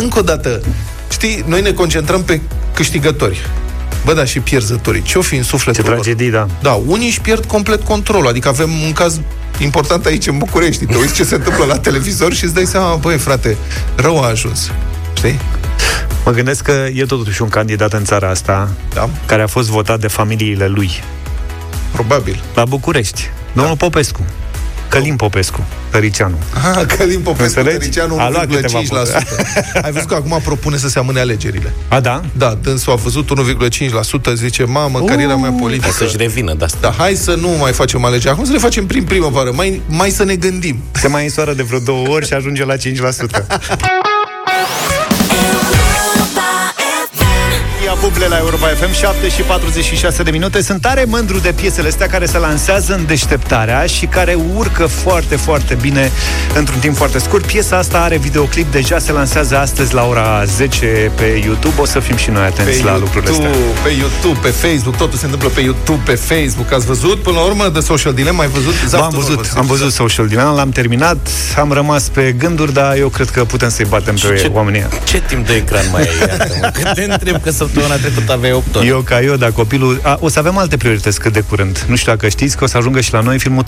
Încă 0.00 0.18
o 0.18 0.22
dată, 0.22 0.62
știi, 1.10 1.44
noi 1.46 1.60
ne 1.62 1.72
concentrăm 1.72 2.22
pe 2.22 2.40
câștigători. 2.74 3.46
Bă, 4.04 4.14
da, 4.14 4.24
și 4.24 4.40
pierzătorii. 4.40 5.02
Ce-o 5.02 5.20
fi 5.20 5.36
în 5.36 5.42
sufletul 5.42 5.82
Ce 5.82 5.88
lor? 5.90 5.98
tragedii, 5.98 6.30
da. 6.30 6.46
Da, 6.62 6.72
unii 6.86 7.06
își 7.06 7.20
pierd 7.20 7.44
complet 7.44 7.82
controlul. 7.82 8.28
Adică 8.28 8.48
avem 8.48 8.70
un 8.84 8.92
caz 8.92 9.20
important 9.62 10.06
aici 10.06 10.26
în 10.26 10.38
București. 10.38 10.84
Te 10.86 10.96
uiți 10.96 11.14
ce 11.14 11.24
se 11.24 11.34
întâmplă 11.34 11.64
la 11.64 11.78
televizor 11.78 12.32
și 12.34 12.44
îți 12.44 12.54
dai 12.54 12.64
seama, 12.64 12.94
băi, 12.94 13.18
frate, 13.18 13.56
rău 13.96 14.22
a 14.22 14.26
ajuns. 14.26 14.70
Știi? 15.16 15.38
Mă 16.24 16.32
gândesc 16.32 16.62
că 16.62 16.86
e 16.94 17.04
totuși 17.04 17.42
un 17.42 17.48
candidat 17.48 17.92
în 17.92 18.04
țara 18.04 18.28
asta 18.30 18.68
Da, 18.94 19.08
care 19.26 19.42
a 19.42 19.46
fost 19.46 19.68
votat 19.68 20.00
de 20.00 20.08
familiile 20.08 20.66
lui 20.66 20.90
probabil. 21.92 22.42
la 22.54 22.64
București. 22.64 23.30
Domnul 23.52 23.76
Popescu. 23.76 24.20
Călim 24.90 25.16
Popescu, 25.16 25.66
Tăricianu. 25.90 26.34
Ah, 26.76 26.86
Călim 26.96 27.20
Popescu, 27.20 27.42
Înțelegi? 27.58 27.78
Tăricianu, 27.78 28.18
A 28.18 28.28
luat 28.30 28.46
câteva 28.46 28.80
1,5%. 28.80 29.82
Ai 29.82 29.92
văzut 29.92 30.08
că 30.08 30.14
acum 30.14 30.40
propune 30.44 30.76
să 30.76 30.88
se 30.88 30.98
amâne 30.98 31.20
alegerile. 31.20 31.72
A, 31.88 32.00
da? 32.00 32.20
Da, 32.32 32.58
dânsul 32.62 32.92
a 32.92 32.96
văzut 32.96 33.30
1,5%, 34.30 34.32
zice, 34.34 34.64
mamă, 34.64 34.98
în 34.98 35.06
cariera 35.06 35.36
mea 35.36 35.50
Ca 35.50 35.56
politică. 35.60 35.92
să-și 35.92 36.16
revină 36.16 36.54
de 36.54 36.64
asta. 36.64 36.78
Da, 36.80 36.94
hai 36.98 37.14
să 37.14 37.34
nu 37.34 37.48
mai 37.48 37.72
facem 37.72 38.04
alegeri. 38.04 38.32
Acum 38.32 38.44
să 38.44 38.52
le 38.52 38.58
facem 38.58 38.86
prin 38.86 39.04
primăvară, 39.04 39.50
mai, 39.54 39.82
mai 39.88 40.10
să 40.10 40.24
ne 40.24 40.34
gândim. 40.36 40.76
Se 40.92 41.08
mai 41.08 41.24
însoară 41.24 41.52
de 41.54 41.62
vreo 41.62 41.78
două 41.78 42.08
ori 42.08 42.26
și 42.26 42.32
ajunge 42.32 42.64
la 42.64 42.74
5%. 42.76 42.78
buble 48.00 48.26
la 48.26 48.38
Europa 48.38 48.66
FM 48.66 48.92
7 48.92 49.28
și 49.28 49.42
46 49.42 50.22
de 50.22 50.30
minute 50.30 50.62
Sunt 50.62 50.80
tare 50.80 51.04
mândru 51.06 51.38
de 51.38 51.52
piesele 51.52 51.88
astea 51.88 52.06
care 52.06 52.26
se 52.26 52.38
lansează 52.38 52.94
în 52.94 53.06
deșteptarea 53.06 53.86
Și 53.86 54.06
care 54.06 54.36
urcă 54.54 54.86
foarte, 54.86 55.36
foarte 55.36 55.76
bine 55.80 56.10
Într-un 56.54 56.78
timp 56.78 56.96
foarte 56.96 57.18
scurt 57.18 57.46
Piesa 57.46 57.76
asta 57.76 58.00
are 58.00 58.16
videoclip, 58.16 58.72
deja 58.72 58.98
se 58.98 59.12
lansează 59.12 59.58
astăzi 59.58 59.94
La 59.94 60.06
ora 60.06 60.44
10 60.44 61.12
pe 61.14 61.24
YouTube 61.24 61.80
O 61.80 61.84
să 61.84 61.98
fim 62.00 62.16
și 62.16 62.30
noi 62.30 62.44
atenți 62.44 62.84
la 62.84 62.98
lucrurile 62.98 63.30
astea 63.30 63.48
pe 63.82 63.90
YouTube, 63.98 64.38
pe 64.42 64.48
Facebook, 64.48 64.96
totul 64.96 65.18
se 65.18 65.24
întâmplă 65.24 65.48
pe 65.48 65.60
YouTube, 65.60 66.00
pe 66.04 66.14
Facebook. 66.14 66.72
Ați 66.72 66.86
văzut 66.86 67.22
până 67.22 67.36
la 67.36 67.42
urmă 67.42 67.68
de 67.68 67.80
Social 67.80 68.12
Dilemma? 68.12 68.42
Ai 68.42 68.48
văzut? 68.48 68.72
Bă, 68.82 68.86
Zaf, 68.88 69.00
am 69.00 69.08
tu 69.10 69.14
nu 69.16 69.22
văzut, 69.22 69.36
l-ai 69.36 69.50
am 69.56 69.66
văzut 69.66 69.92
Social 69.92 70.26
Dilemma, 70.26 70.52
l-am 70.52 70.70
terminat, 70.70 71.28
am 71.58 71.72
rămas 71.72 72.08
pe 72.08 72.34
gânduri, 72.38 72.72
dar 72.72 72.96
eu 72.96 73.08
cred 73.08 73.30
că 73.30 73.44
putem 73.44 73.68
să-i 73.68 73.84
batem 73.88 74.14
pe 74.14 74.20
ce, 74.36 74.50
oamenii. 74.52 74.86
ce 75.04 75.22
timp 75.26 75.46
de 75.46 75.54
ecran 75.54 75.84
mai 75.92 76.00
ai? 76.02 76.08
Iată-mă, 76.20 76.70
Că 76.82 76.90
te 76.94 77.02
întreb 77.02 77.42
că 77.42 77.50
săptămâna 77.50 77.89
trecută 77.96 78.32
aveai 78.32 78.52
8 78.52 78.76
ore. 78.76 78.86
Eu 78.86 79.00
ca 79.00 79.22
eu, 79.22 79.36
dar 79.36 79.52
copilul... 79.52 80.00
A, 80.02 80.16
o 80.20 80.28
să 80.28 80.38
avem 80.38 80.58
alte 80.58 80.76
priorități 80.76 81.20
cât 81.20 81.32
de 81.32 81.40
curând. 81.40 81.84
Nu 81.88 81.96
știu 81.96 82.12
dacă 82.12 82.28
știți 82.28 82.56
că 82.56 82.64
o 82.64 82.66
să 82.66 82.76
ajungă 82.76 83.00
și 83.00 83.12
la 83.12 83.20
noi 83.20 83.38
filmul 83.38 83.62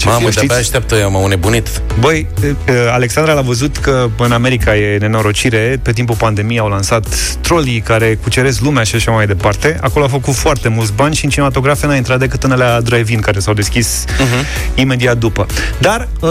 Trolli. 0.00 0.18
Mamă, 0.18 0.30
film 0.30 0.30
de-abia 0.30 0.54
știți? 0.54 0.74
așteaptă 0.74 0.94
eu, 0.94 1.10
m-am 1.10 1.28
nebunit. 1.28 1.82
Băi, 2.00 2.26
e, 2.42 2.72
e, 2.72 2.90
Alexandra 2.92 3.32
l-a 3.32 3.40
văzut 3.40 3.76
că 3.76 4.08
în 4.18 4.32
America 4.32 4.76
e 4.76 4.98
nenorocire. 4.98 5.80
Pe 5.82 5.92
timpul 5.92 6.14
pandemiei 6.16 6.58
au 6.58 6.68
lansat 6.68 7.06
trolii 7.40 7.80
care 7.80 8.18
cuceresc 8.22 8.60
lumea 8.60 8.82
și 8.82 8.94
așa 8.94 9.10
mai 9.10 9.26
departe. 9.26 9.78
Acolo 9.82 10.04
a 10.04 10.08
făcut 10.08 10.34
foarte 10.34 10.68
mulți 10.68 10.92
bani 10.92 11.14
și 11.14 11.24
în 11.24 11.30
cinematografe 11.30 11.86
n-a 11.86 11.94
intrat 11.96 12.18
decât 12.18 12.42
în 12.42 12.50
alea 12.52 12.80
drive-in 12.80 13.20
care 13.20 13.38
s-au 13.38 13.54
deschis 13.54 14.04
uh-huh. 14.06 14.74
imediat 14.74 15.16
după. 15.16 15.46
Dar 15.78 16.08
uh, 16.20 16.30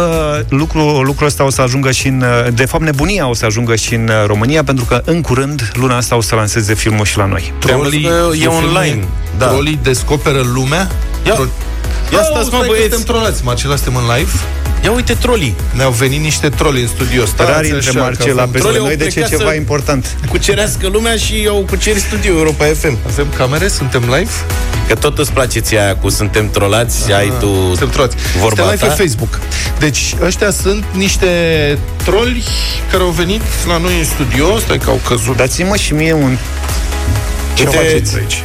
lucru, 0.50 1.02
lucrul 1.02 1.28
ăsta 1.28 1.44
o 1.46 1.50
să 1.50 1.62
ajungă 1.62 1.92
și 1.92 2.08
în... 2.08 2.22
uh, 2.46 2.54
De 2.54 2.66
fapt, 2.66 2.84
nebunia 2.84 3.28
o 3.30 3.34
să 3.34 3.46
ajungă 3.46 3.76
și 3.76 3.94
în 3.96 4.08
uh, 4.08 4.26
România, 4.28 4.64
pentru 4.64 4.86
că 4.86 5.02
în 5.06 5.22
curând, 5.22 5.72
luna 5.74 5.98
asta, 5.98 6.16
o 6.16 6.22
să 6.22 6.36
lanseze 6.36 6.74
filmul 6.74 7.06
și 7.06 7.18
la 7.18 7.26
noi. 7.26 7.54
Am 7.72 7.80
văzut 7.80 8.04
că 8.04 8.44
e 8.44 8.48
online. 8.48 9.04
Da. 9.38 9.46
Da. 9.46 9.52
Trolii 9.52 9.80
descoperă 9.84 10.42
lumea. 10.54 10.88
Ia- 11.28 11.34
Tro- 11.36 11.68
ia 12.14 12.24
stați, 12.24 12.34
mă, 12.38 12.44
stai 12.44 12.60
că 12.60 12.66
băieți. 12.68 12.94
Suntem 12.96 13.14
trolați, 13.16 13.44
Marcela, 13.44 13.76
suntem 13.76 13.96
în 13.96 14.16
live. 14.16 14.32
Ia 14.84 14.92
uite 14.92 15.14
trolii. 15.14 15.56
Ne-au 15.74 15.92
venit 15.92 16.20
niște 16.22 16.50
troli 16.50 16.82
în 16.82 16.88
studio. 16.88 17.26
Stați 17.26 17.52
Rari 17.52 17.66
așa, 17.68 17.76
între 17.76 17.92
că 17.92 18.00
Marcela 18.00 18.42
avem- 18.42 18.52
peste 18.52 18.60
Trolii 18.60 18.80
au 18.80 18.86
noi, 18.86 18.96
deci 18.96 19.08
e 19.08 19.12
plecat 19.12 19.30
ceva 19.30 19.50
să- 19.50 19.56
important. 19.56 20.18
Cucerească 20.30 20.88
lumea 20.88 21.16
și 21.16 21.46
au 21.50 21.66
cucerit 21.70 22.02
studio 22.02 22.32
Europa 22.38 22.66
FM. 22.66 22.98
Avem 23.08 23.28
camere, 23.38 23.68
suntem 23.68 24.02
live. 24.02 24.32
Că 24.88 24.96
tot 24.96 25.18
îți 25.18 25.32
place 25.32 25.60
ție 25.60 25.80
aia 25.80 25.96
cu 25.96 26.10
suntem 26.10 26.50
trolați, 26.50 27.12
ai 27.14 27.34
tu 27.40 27.46
Suntem 27.68 27.90
trolați. 27.90 28.16
vorba 28.40 28.48
Suntem 28.56 28.70
live 28.74 28.86
ta. 28.88 28.94
pe 28.94 29.02
Facebook. 29.02 29.40
Deci, 29.80 30.16
ăștia 30.26 30.52
sunt 30.52 30.84
niște 30.94 31.28
troli 32.06 32.44
care 32.92 33.04
au 33.04 33.10
venit 33.10 33.42
la 33.68 33.78
noi 33.78 33.98
în 33.98 34.06
studio. 34.06 34.58
Stai 34.58 34.78
că 34.78 34.90
au 34.90 35.00
căzut. 35.08 35.36
Dați-mă 35.36 35.76
și 35.76 35.94
mie 35.94 36.14
un... 36.14 36.38
Ce 37.54 37.64
Uite, 37.64 37.78
faceți 37.78 38.16
aici? 38.18 38.44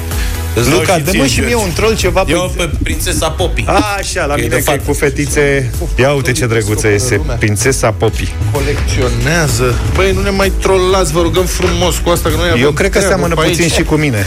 Îți 0.54 0.68
dau 0.70 0.78
Luca, 0.78 0.94
și 0.94 1.00
dă-mă 1.02 1.18
ție, 1.25 1.26
și 1.28 1.40
mie 1.40 1.49
George. 1.49 1.66
un 1.66 1.73
troll 1.73 1.96
ceva 1.96 2.25
Eu 2.28 2.52
pe... 2.56 2.64
pe 2.64 2.70
prințesa 2.82 3.30
Popi. 3.30 3.64
A, 3.66 3.94
așa, 3.99 4.25
la 4.25 4.34
E 4.34 4.37
mine 4.37 4.49
de 4.49 4.54
că 4.62 4.70
e 4.70 4.75
fapt. 4.75 4.87
cu 4.87 4.92
fetițe... 4.92 5.70
Ia 5.96 6.12
uite 6.12 6.32
ce 6.32 6.46
drăguță 6.46 6.88
este, 6.88 7.16
lumea. 7.16 7.34
prințesa 7.37 7.90
Popi. 7.90 8.32
Colecționează. 8.52 9.75
Băi, 9.94 10.12
nu 10.12 10.23
ne 10.23 10.30
mai 10.30 10.52
trollați, 10.61 11.12
vă 11.12 11.20
rugăm 11.20 11.44
frumos 11.44 11.96
cu 11.99 12.08
asta, 12.11 12.28
că 12.28 12.37
noi 12.37 12.46
Eu 12.49 12.52
avem 12.54 12.73
cred 12.73 12.90
că 12.90 12.99
treabă 12.99 13.14
seamănă 13.16 13.34
pe 13.40 13.46
puțin 13.49 13.62
aici. 13.62 13.73
și 13.73 13.82
cu 13.82 13.94
mine. 13.94 14.26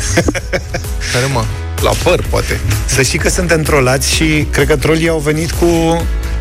Care, 1.14 1.26
mă? 1.34 1.44
La 1.82 1.92
păr, 2.04 2.24
poate. 2.30 2.60
Să 2.86 3.02
știi 3.02 3.20
că 3.20 3.30
suntem 3.30 3.62
trolați 3.62 4.14
și 4.14 4.48
cred 4.52 4.68
că 4.68 4.76
trolii 4.76 5.10
au 5.10 5.20
venit 5.20 5.52
cu... 5.52 5.66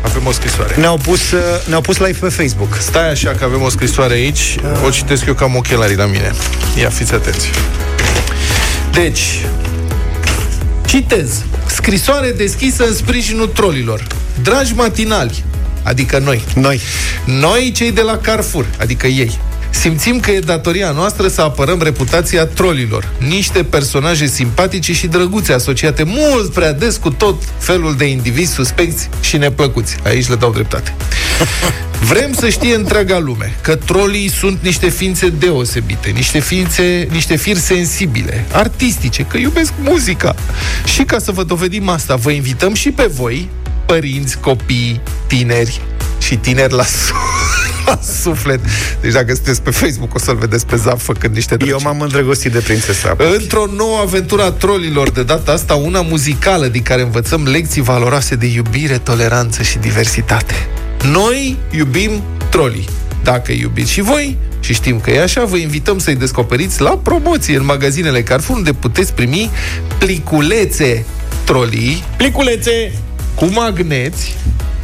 Avem 0.01 0.25
o 0.25 0.31
scrisoare. 0.31 0.75
Ne-au 0.77 0.97
pus, 0.97 1.31
uh, 1.31 1.39
ne-au 1.67 1.81
pus 1.81 1.97
live 1.97 2.17
pe 2.19 2.29
Facebook. 2.29 2.75
Stai 2.79 3.09
așa 3.09 3.29
că 3.29 3.43
avem 3.43 3.61
o 3.61 3.69
scrisoare 3.69 4.13
aici 4.13 4.55
O 4.85 4.89
citesc 4.89 5.25
eu 5.25 5.33
cam 5.33 5.55
ochelarii 5.55 5.95
la 5.95 6.05
mine 6.05 6.31
Ia, 6.79 6.89
fiți 6.89 7.13
atenți 7.13 7.49
Deci 8.91 9.45
Citez. 10.87 11.45
Scrisoare 11.65 12.31
deschisă 12.31 12.85
în 12.85 12.93
sprijinul 12.93 13.47
trolilor. 13.47 14.07
Dragi 14.43 14.73
matinali 14.73 15.43
Adică 15.83 16.17
noi. 16.17 16.43
Noi. 16.55 16.81
Noi 17.25 17.71
cei 17.75 17.91
de 17.91 18.01
la 18.01 18.17
Carrefour 18.17 18.65
Adică 18.79 19.07
ei 19.07 19.39
Simțim 19.79 20.19
că 20.19 20.31
e 20.31 20.39
datoria 20.39 20.91
noastră 20.91 21.27
să 21.27 21.41
apărăm 21.41 21.81
reputația 21.81 22.45
trolilor. 22.45 23.09
Niște 23.27 23.63
personaje 23.63 24.25
simpatice 24.25 24.93
și 24.93 25.07
drăguțe, 25.07 25.53
asociate 25.53 26.03
mult 26.03 26.53
prea 26.53 26.73
des 26.73 26.97
cu 26.97 27.09
tot 27.09 27.43
felul 27.57 27.95
de 27.95 28.05
indivizi 28.05 28.53
suspecți 28.53 29.09
și 29.21 29.37
neplăcuți. 29.37 29.95
Aici 30.05 30.27
le 30.29 30.35
dau 30.35 30.51
dreptate. 30.51 30.95
Vrem 32.09 32.33
să 32.33 32.49
știe 32.49 32.75
întreaga 32.75 33.19
lume 33.19 33.55
că 33.61 33.75
trolii 33.75 34.29
sunt 34.29 34.59
niște 34.61 34.89
ființe 34.89 35.29
deosebite, 35.29 36.09
niște 36.09 36.39
ființe, 36.39 37.07
niște 37.11 37.35
firi 37.35 37.59
sensibile, 37.59 38.45
artistice, 38.51 39.23
că 39.23 39.37
iubesc 39.37 39.73
muzica. 39.81 40.35
Și 40.93 41.03
ca 41.03 41.19
să 41.19 41.31
vă 41.31 41.43
dovedim 41.43 41.89
asta, 41.89 42.15
vă 42.15 42.31
invităm 42.31 42.73
și 42.73 42.91
pe 42.91 43.09
voi, 43.13 43.49
părinți, 43.85 44.37
copii, 44.39 45.01
tineri 45.27 45.81
și 46.21 46.35
tineri 46.35 46.73
la, 46.73 46.83
su- 47.05 47.13
la 47.87 47.99
suflet. 48.21 48.59
Deci 49.01 49.11
dacă 49.11 49.33
sunteți 49.33 49.61
pe 49.61 49.71
Facebook 49.71 50.15
o 50.15 50.19
să-l 50.19 50.35
vedeți 50.35 50.65
pe 50.65 50.75
Zaf 50.75 51.03
făcând 51.03 51.35
niște 51.35 51.55
drăci. 51.55 51.69
Eu 51.69 51.79
m-am 51.83 52.01
îndrăgostit 52.01 52.51
de 52.51 52.59
prințesa 52.59 53.09
Popi. 53.09 53.35
Într-o 53.35 53.65
nouă 53.75 53.99
aventură 53.99 54.43
a 54.43 54.51
trolilor, 54.51 55.09
de 55.09 55.23
data 55.23 55.51
asta 55.51 55.75
una 55.75 56.01
muzicală, 56.01 56.67
din 56.67 56.81
care 56.81 57.01
învățăm 57.01 57.43
lecții 57.43 57.81
valoroase 57.81 58.35
de 58.35 58.45
iubire, 58.45 58.97
toleranță 58.97 59.63
și 59.63 59.77
diversitate. 59.77 60.53
Noi 61.11 61.57
iubim 61.71 62.23
trolii. 62.49 62.87
Dacă 63.23 63.51
iubiți 63.51 63.91
și 63.91 64.01
voi, 64.01 64.37
și 64.59 64.73
știm 64.73 64.99
că 64.99 65.11
e 65.11 65.21
așa, 65.21 65.45
vă 65.45 65.57
invităm 65.57 65.99
să-i 65.99 66.15
descoperiți 66.15 66.81
la 66.81 66.89
promoție 67.03 67.57
în 67.57 67.65
magazinele 67.65 68.23
Carrefour, 68.23 68.57
unde 68.57 68.73
puteți 68.73 69.13
primi 69.13 69.49
pliculețe 69.97 71.05
trolii 71.43 72.03
Pliculețe! 72.17 72.91
cu 73.35 73.45
magneți 73.45 74.35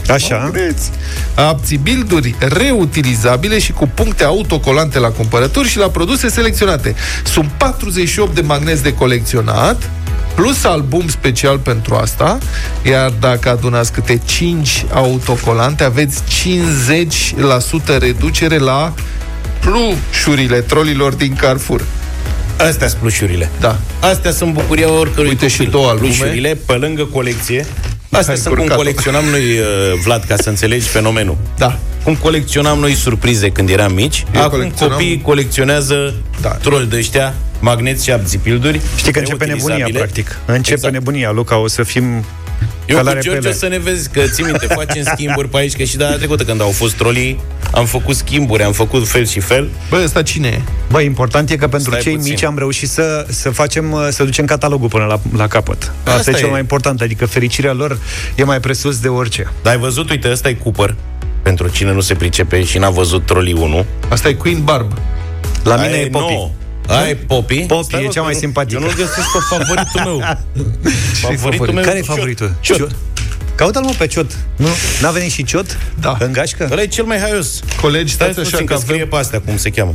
Așa. 0.10 0.38
Magneți. 0.38 0.89
Abțibilduri 1.36 2.36
reutilizabile 2.39 3.60
și 3.60 3.72
cu 3.72 3.88
puncte 3.93 4.24
autocolante 4.24 5.00
la 5.00 5.10
cumpărături 5.10 5.67
și 5.67 5.77
la 5.77 5.88
produse 5.89 6.29
selecționate. 6.29 6.95
Sunt 7.24 7.50
48 7.57 8.36
de 8.36 8.41
magneți 8.41 8.83
de 8.83 8.93
colecționat, 8.93 9.89
plus 10.36 10.63
album 10.63 11.07
special 11.07 11.57
pentru 11.57 11.95
asta, 11.95 12.38
iar 12.89 13.13
dacă 13.19 13.50
adunați 13.50 13.91
câte 13.91 14.22
5 14.25 14.86
autocolante, 14.93 15.83
aveți 15.83 16.22
50% 17.95 17.98
reducere 18.00 18.57
la 18.57 18.93
plușurile 19.60 20.60
trolilor 20.60 21.13
din 21.13 21.36
Carrefour. 21.36 21.81
Astea 22.67 22.88
sunt 22.88 23.00
plușurile. 23.01 23.50
Da. 23.60 23.77
Astea 24.00 24.31
sunt 24.31 24.53
bucuria 24.53 24.91
oricărui 24.91 25.29
Uite 25.29 25.48
și 25.48 25.57
copil. 25.57 25.72
două 25.72 25.89
albume. 25.89 26.13
Plușurile, 26.13 26.57
pe 26.65 26.74
lângă 26.74 27.03
colecție. 27.05 27.65
Astea 28.17 28.34
Hai, 28.34 28.41
sunt 28.43 28.48
cum 28.48 28.58
curcat-o. 28.58 28.82
colecționam 28.82 29.25
noi, 29.25 29.41
uh, 29.60 29.65
Vlad, 30.03 30.24
ca 30.24 30.36
să 30.36 30.50
înțelegi 30.50 30.88
fenomenul. 30.88 31.38
Da. 31.58 31.79
Cum 32.03 32.15
colecționam 32.15 32.79
noi 32.79 32.93
surprize 32.93 33.50
când 33.50 33.70
eram 33.70 33.93
mici, 33.93 34.25
Eu 34.36 34.41
acum 34.41 34.58
colecționam- 34.60 34.91
copiii 34.98 35.22
colecționează 35.22 36.13
Da. 36.41 36.50
troli 36.50 36.86
de 36.88 36.98
ăștia, 36.98 37.34
magneți 37.60 38.03
și 38.03 38.12
abțipilduri. 38.12 38.82
Știi 38.96 39.12
că 39.12 39.20
începe 39.20 39.46
nebunia, 39.46 39.75
reutilizabile. 39.75 40.00
practic. 40.00 40.39
Începe 40.46 40.74
Exact. 40.74 40.93
nebunia, 40.93 41.32
Luca. 41.32 41.58
O 41.58 41.67
să 41.67 41.84
fim 41.84 42.25
Eu 42.85 42.95
Ca 42.95 43.01
la 43.01 43.11
cu 43.11 43.13
George 43.19 43.29
repele. 43.29 43.49
o 43.49 43.57
să 43.57 43.67
ne 43.67 43.77
vezi, 43.79 44.09
că 44.09 44.21
ții 44.21 44.43
minte, 44.43 44.65
facem 44.65 45.03
schimburi 45.03 45.49
pe 45.49 45.57
aici, 45.57 45.75
că 45.75 45.83
și 45.83 45.97
data 45.97 46.15
trecută 46.15 46.43
când 46.43 46.61
au 46.61 46.69
fost 46.71 46.95
trolii, 46.95 47.39
am 47.71 47.85
făcut 47.85 48.15
schimburi, 48.15 48.63
am 48.63 48.71
făcut 48.71 49.07
fel 49.07 49.25
și 49.25 49.39
fel. 49.39 49.69
Bă, 49.89 50.01
ăsta 50.03 50.21
cine 50.21 50.47
e? 50.47 50.61
Bă, 50.91 51.01
important 51.01 51.49
e 51.49 51.55
că 51.55 51.67
pentru 51.67 51.89
Stai 51.91 52.01
cei 52.01 52.13
puțin. 52.15 52.31
mici 52.31 52.43
am 52.43 52.57
reușit 52.57 52.89
să, 52.89 53.25
să 53.29 53.49
facem, 53.49 53.91
uh, 53.91 54.07
să 54.09 54.23
ducem 54.23 54.45
catalogul 54.45 54.87
până 54.89 55.05
la, 55.05 55.19
la 55.37 55.47
capăt. 55.47 55.91
Asta, 56.03 56.17
Asta 56.17 56.31
e 56.31 56.33
cel 56.33 56.47
e. 56.47 56.49
mai 56.49 56.59
important, 56.59 57.01
adică 57.01 57.25
fericirea 57.25 57.73
lor 57.73 57.97
e 58.35 58.43
mai 58.43 58.59
presus 58.59 58.99
de 58.99 59.07
orice. 59.07 59.51
Dar 59.63 59.73
ai 59.73 59.79
văzut, 59.79 60.09
uite, 60.09 60.31
ăsta 60.31 60.49
e 60.49 60.53
Cooper, 60.53 60.95
pentru 61.41 61.67
cine 61.67 61.93
nu 61.93 61.99
se 62.01 62.13
pricepe 62.13 62.63
și 62.63 62.77
n-a 62.77 62.89
văzut 62.89 63.25
trolii 63.25 63.53
1. 63.53 63.85
Asta 64.09 64.29
e 64.29 64.33
Queen 64.33 64.63
Barb. 64.63 64.91
La 65.63 65.75
mine 65.75 65.87
Aia 65.93 66.01
e 66.01 66.07
Poppy. 66.07 66.33
nouă. 66.33 66.49
Aia 66.87 67.09
e 67.09 67.15
Poppy. 67.15 67.65
Poppy 67.65 67.83
Stai, 67.85 68.01
e 68.01 68.05
mă, 68.05 68.09
cea 68.11 68.19
că 68.19 68.25
mai 68.25 68.33
nu- 68.33 68.39
simpatică. 68.39 68.79
Eu 68.79 68.85
nu-l 68.85 68.95
găsesc 68.95 69.31
pe 69.31 69.39
favoritul 69.49 70.01
meu. 70.03 70.21
favoritul 71.27 71.49
favorit? 71.49 71.73
meu 71.73 71.83
Care 71.83 71.97
e 71.97 72.01
Ciot. 72.01 72.15
favoritul? 72.15 72.55
Ciot. 72.59 72.95
Caută-l 73.55 73.83
mă 73.83 73.93
pe 73.97 74.07
Ciot. 74.07 74.31
Nu? 74.55 74.67
N-a 75.01 75.09
venit 75.11 75.31
și 75.31 75.43
Ciot? 75.43 75.77
Da. 75.99 76.17
În 76.19 76.31
gașcă? 76.31 76.67
Ăla 76.71 76.81
e 76.81 76.85
cel 76.87 77.03
mai 77.05 77.19
haios. 77.19 77.59
Colegi, 77.81 78.13
Stați 78.13 78.31
stați 78.31 78.39
așa 78.47 78.49
puțin 78.49 78.65
că 78.65 78.73
că 78.73 78.79
scrie 78.79 78.95
avem... 78.95 79.07
pe 79.07 79.15
astea, 79.15 79.39
cum 79.41 79.57
se 79.57 79.69
cheamă. 79.69 79.93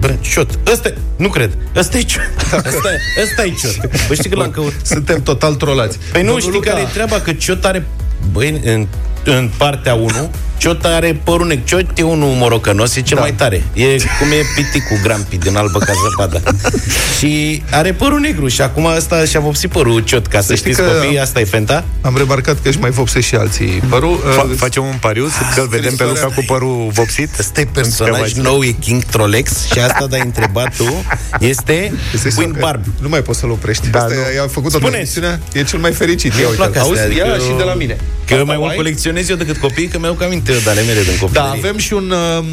Bă, 0.00 0.14
Ciot. 0.20 0.58
Ăsta 0.72 0.88
e, 0.88 0.94
nu 1.16 1.28
cred. 1.28 1.56
Ăsta 1.76 1.98
e 1.98 2.02
Ciot. 2.02 2.22
Ăsta, 2.66 2.88
e- 2.92 3.22
ăsta 3.22 3.44
e 3.44 3.52
Ciot. 3.60 4.06
Bă, 4.08 4.14
știi 4.14 4.30
că 4.30 4.36
l-am 4.36 4.50
căutat. 4.50 4.86
Suntem 4.86 5.22
total 5.22 5.54
trolați. 5.54 5.98
Păi 6.12 6.20
nu 6.22 6.26
Domnul 6.26 6.40
știi 6.40 6.52
Luca, 6.52 6.70
care 6.70 6.82
e 6.82 6.88
treaba? 6.92 7.20
Că 7.20 7.32
Ciot 7.32 7.64
are... 7.64 7.86
Băi, 8.32 8.60
în, 8.64 8.86
în 9.24 9.50
partea 9.56 9.94
1, 9.94 10.30
Ciot 10.56 10.84
are 10.84 11.20
părul 11.24 11.46
negru. 11.46 11.64
Ciot 11.66 11.86
e 11.98 12.02
unul 12.02 12.28
morocănos, 12.28 12.96
e 12.96 13.00
cel 13.00 13.16
Da. 13.16 13.22
mai 13.22 13.32
tare. 13.32 13.62
E 13.72 13.84
cum 13.84 14.30
e 14.30 14.42
piticul 14.54 14.98
Grampi 15.02 15.36
din 15.36 15.56
albă 15.56 15.78
ca 15.78 15.92
zăpada. 15.92 16.40
și 17.18 17.62
are 17.70 17.92
părul 17.92 18.18
negru 18.20 18.48
și 18.48 18.60
acum 18.60 18.86
asta 18.86 19.24
și-a 19.24 19.40
vopsit 19.40 19.70
părul 19.70 20.00
Ciot. 20.00 20.26
Ca 20.26 20.40
să, 20.40 20.54
știi 20.54 20.72
știți, 20.72 20.88
că- 20.88 20.94
copii, 21.00 21.20
asta 21.20 21.40
e 21.40 21.44
fenta? 21.44 21.84
Am 22.00 22.14
remarcat 22.16 22.56
că 22.62 22.68
își 22.68 22.78
mai 22.78 22.90
vopsesc 22.90 23.26
și 23.26 23.34
alții 23.34 23.82
părul. 23.88 24.18
Fa- 24.36 24.44
Uh, 24.50 24.52
facem 24.56 24.84
un 24.84 24.96
pariu, 25.00 25.28
că-l 25.54 25.66
vedem 25.68 25.94
pe 25.96 26.04
Luca 26.04 26.26
cu 26.34 26.42
părul 26.46 26.88
vopsit. 26.92 27.38
Ăsta 27.38 27.60
e 27.60 27.62
În 27.62 27.68
personaj 27.72 28.20
câteva 28.28 28.48
nou, 28.48 28.62
e 28.62 28.70
King 28.70 29.02
Trolex 29.04 29.66
și 29.72 29.78
asta 29.78 30.06
de-ai 30.06 30.22
întrebat 30.24 30.76
tu 30.76 31.04
este 31.40 31.92
Este 32.14 32.28
Queen 32.34 32.52
că 32.52 32.58
Barb. 32.60 32.84
Nu 33.00 33.08
mai 33.08 33.22
poți 33.22 33.38
să-l 33.38 33.50
oprești. 33.50 33.88
Da, 33.90 33.98
Asta 33.98 34.14
nu. 34.14 34.34
i-a 34.34 34.40
făcut 34.42 34.70
toată 34.70 34.76
Spuneți. 34.86 34.96
emisiunea. 34.96 35.40
E 35.52 35.62
cel 35.64 35.78
mai 35.78 35.92
fericit. 35.92 36.32
Ia 36.34 36.38
uite 36.44 36.54
plac 36.56 36.68
astea, 36.68 36.82
Auzi, 36.82 37.00
adică 37.00 37.26
ia 37.26 37.32
eu- 37.34 37.40
și 37.40 37.52
de 37.56 37.62
la 37.62 37.74
mine. 37.74 37.96
Că 38.26 38.32
Asta 38.34 38.44
mai 38.46 38.56
o 38.56 38.58
mult 38.58 38.70
ai? 38.70 38.76
Colecționez 39.08 39.28
eu 39.28 39.46
decât 39.46 39.70
copii, 39.70 39.88
că 39.88 39.98
mi-au 39.98 40.18
aminte 40.22 40.52
eu 40.52 40.58
de 40.58 40.70
ale 40.70 40.82
mele 40.82 41.02
din 41.02 41.18
copilărie. 41.18 41.50
Da, 41.50 41.68
avem 41.68 41.78
și 41.78 41.92
un 41.92 42.10
uh, 42.10 42.44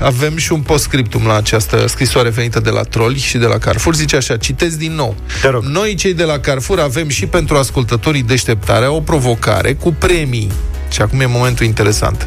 avem 0.00 0.36
și 0.36 0.52
un 0.52 0.60
postscriptum 0.60 1.26
la 1.26 1.36
această 1.36 1.86
scrisoare 1.86 2.28
venită 2.28 2.60
de 2.60 2.70
la 2.70 2.82
Troli 2.82 3.18
și 3.18 3.38
de 3.38 3.46
la 3.46 3.58
Carrefour. 3.58 3.94
Zice 3.94 4.16
așa, 4.16 4.36
citesc 4.36 4.78
din 4.78 4.92
nou. 4.92 5.16
Te 5.40 5.48
rog. 5.48 5.64
Noi, 5.64 5.94
cei 5.94 6.14
de 6.14 6.24
la 6.24 6.38
Carrefour, 6.38 6.78
avem 6.78 7.08
și 7.08 7.26
pentru 7.26 7.56
ascultătorii 7.56 8.22
deșteptarea 8.22 8.92
o 8.92 9.00
provocare 9.00 9.74
cu 9.74 9.92
premii. 9.92 10.52
Și 10.90 11.02
acum 11.02 11.20
e 11.20 11.26
momentul 11.26 11.66
interesant. 11.66 12.26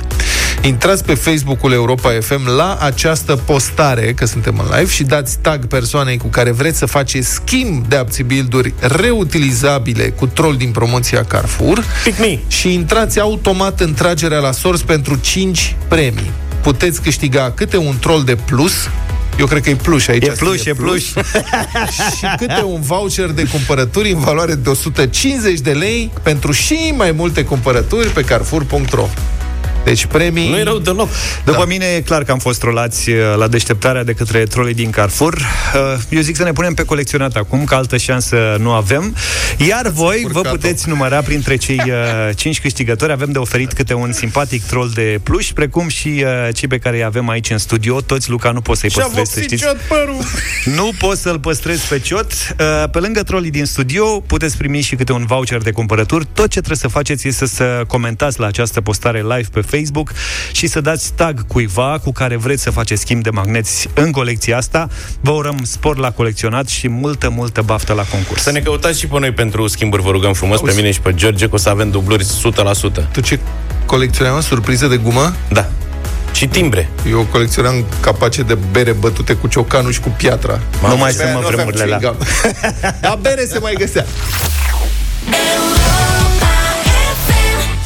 Intrați 0.65 1.03
pe 1.03 1.13
Facebook-ul 1.13 1.71
Europa 1.71 2.09
FM 2.21 2.47
la 2.55 2.77
această 2.81 3.35
postare, 3.35 4.13
că 4.13 4.25
suntem 4.25 4.59
în 4.59 4.77
live, 4.77 4.91
și 4.91 5.03
dați 5.03 5.37
tag 5.41 5.65
persoanei 5.65 6.17
cu 6.17 6.27
care 6.27 6.51
vreți 6.51 6.77
să 6.77 6.85
faceți 6.85 7.33
schimb 7.33 7.87
de 7.87 7.95
abțibilduri 7.95 8.73
reutilizabile 8.79 10.09
cu 10.09 10.27
troll 10.27 10.55
din 10.57 10.71
promoția 10.71 11.23
Carrefour 11.23 11.83
Pick 12.03 12.19
me. 12.19 12.39
și 12.47 12.73
intrați 12.73 13.19
automat 13.19 13.79
în 13.79 13.93
tragerea 13.93 14.39
la 14.39 14.51
sorți 14.51 14.85
pentru 14.85 15.15
5 15.15 15.75
premii. 15.87 16.31
Puteți 16.61 17.01
câștiga 17.01 17.51
câte 17.55 17.77
un 17.77 17.95
troll 17.99 18.23
de 18.23 18.35
plus, 18.35 18.73
eu 19.39 19.45
cred 19.45 19.61
că 19.63 19.69
e 19.69 19.75
plus 19.75 20.07
aici. 20.07 20.25
E 20.25 20.31
plus, 20.31 20.57
scrie 20.57 20.71
e 20.71 20.81
plus. 20.81 21.03
și 22.17 22.25
câte 22.37 22.63
un 22.65 22.81
voucher 22.81 23.29
de 23.29 23.43
cumpărături 23.43 24.11
în 24.11 24.19
valoare 24.19 24.55
de 24.55 24.69
150 24.69 25.59
de 25.59 25.71
lei 25.71 26.11
pentru 26.23 26.51
și 26.51 26.93
mai 26.97 27.11
multe 27.11 27.43
cumpărături 27.43 28.09
pe 28.09 28.21
carrefour.ro. 28.21 29.07
Deci 29.85 30.05
premii... 30.05 30.49
Nu 30.49 30.57
e 30.57 30.63
rău 30.63 30.77
deloc. 30.77 31.09
După 31.45 31.57
Da. 31.57 31.65
mine 31.65 31.85
e 31.85 32.01
clar 32.01 32.23
că 32.23 32.31
am 32.31 32.37
fost 32.39 32.59
trolați 32.59 33.09
uh, 33.09 33.17
la 33.37 33.47
deșteptarea 33.47 34.03
de 34.03 34.13
către 34.13 34.43
trolii 34.43 34.73
din 34.73 34.89
Carrefour. 34.89 35.33
Uh, 35.33 36.01
Eu 36.09 36.21
zic 36.21 36.35
să 36.35 36.43
ne 36.43 36.51
punem 36.51 36.73
pe 36.73 36.83
colecționat 36.83 37.35
acum, 37.35 37.63
că 37.63 37.75
altă 37.75 37.97
șansă 37.97 38.57
nu 38.59 38.71
avem. 38.71 39.15
Iar 39.57 39.87
voi 39.87 40.19
vă 40.31 40.37
Urcat-o. 40.37 40.55
puteți 40.55 40.89
număra 40.89 41.21
printre 41.21 41.55
cei 41.55 41.81
uh, 41.85 42.35
5 42.35 42.61
câștigători. 42.61 43.11
Avem 43.11 43.31
de 43.31 43.37
oferit 43.37 43.73
câte 43.73 43.93
un 43.93 44.11
simpatic 44.11 44.63
troll 44.65 44.91
de 44.93 45.19
pluș, 45.23 45.51
precum 45.51 45.87
și 45.87 46.07
uh, 46.25 46.53
cei 46.55 46.67
pe 46.67 46.77
care 46.77 46.95
îi 46.95 47.03
avem 47.03 47.29
aici 47.29 47.49
în 47.49 47.57
studio. 47.57 48.01
Toți, 48.01 48.29
Luca, 48.29 48.51
nu 48.51 48.61
poți 48.61 48.79
să-i 48.79 48.89
Și-a 48.89 49.03
păstrezi, 49.03 49.31
să 49.31 49.39
vopsit 49.39 49.57
știți. 49.57 49.63
Ciot 49.71 49.77
părul. 49.87 50.17
Nu 50.83 50.91
poți 50.99 51.21
să-l 51.21 51.39
păstrezi 51.39 51.87
pe 51.87 51.99
ciot. 51.99 52.31
Uh, 52.59 52.89
Pe 52.91 52.99
lângă 52.99 53.23
trolii 53.23 53.51
din 53.51 53.65
studio, 53.65 54.19
puteți 54.19 54.57
primi 54.57 54.81
și 54.81 54.95
câte 54.95 55.11
un 55.11 55.25
voucher 55.25 55.61
de 55.61 55.71
cumpărături. 55.71 56.25
Tot 56.33 56.43
ce 56.49 56.57
trebuie 56.57 56.77
să 56.77 56.87
faceți 56.87 57.27
este 57.27 57.45
să 57.47 57.81
comentați 57.87 58.39
la 58.39 58.45
această 58.47 58.81
postare 58.81 59.19
live 59.21 59.47
pe 59.51 59.61
Facebook 59.61 59.73
și 60.51 60.67
să 60.67 60.81
dați 60.81 61.11
tag 61.15 61.47
cuiva 61.47 61.99
cu 62.03 62.11
care 62.11 62.35
vreți 62.35 62.61
să 62.63 62.71
faceți 62.71 63.01
schimb 63.01 63.23
de 63.23 63.29
magneți 63.29 63.87
în 63.93 64.11
colecția 64.11 64.57
asta. 64.57 64.87
Vă 65.21 65.31
urăm 65.31 65.59
spor 65.63 65.97
la 65.97 66.11
colecționat 66.11 66.67
și 66.67 66.87
multă, 66.87 67.29
multă 67.29 67.61
baftă 67.61 67.93
la 67.93 68.03
concurs. 68.03 68.41
Să 68.41 68.51
ne 68.51 68.59
căutați 68.59 68.99
și 68.99 69.07
pe 69.07 69.19
noi 69.19 69.31
pentru 69.31 69.67
schimburi, 69.67 70.01
vă 70.01 70.09
rugăm 70.09 70.33
frumos, 70.33 70.59
pe 70.61 70.73
mine 70.75 70.91
și 70.91 70.99
pe 70.99 71.13
George, 71.13 71.47
că 71.49 71.55
o 71.55 71.57
să 71.57 71.69
avem 71.69 71.89
dubluri 71.89 72.23
100%. 72.23 72.27
Tu 73.11 73.21
ce 73.21 73.39
colecționai, 73.85 74.33
mă? 74.33 74.41
Surprize 74.41 74.87
de 74.87 74.97
gumă? 74.97 75.35
Da. 75.49 75.69
Și 76.33 76.47
timbre. 76.47 76.89
Eu 77.09 77.27
colecționam 77.31 77.85
capace 77.99 78.41
de 78.41 78.57
bere 78.71 78.91
bătute 78.91 79.33
cu 79.33 79.47
ciocanul 79.47 79.91
și 79.91 79.99
cu 79.99 80.09
piatra. 80.09 80.59
Nu 80.89 80.97
mai 80.97 81.11
Pe 81.11 81.11
sunt 81.11 81.25
aia 81.25 81.33
mă 81.33 81.39
nu 81.39 81.45
aveam 81.47 81.65
vremurile 81.67 81.83
alea. 81.95 82.11
chewing-gum. 82.15 82.99
Dar 83.01 83.17
bere 83.21 83.45
se 83.45 83.59
mai 83.59 83.73
găsea. 83.77 84.05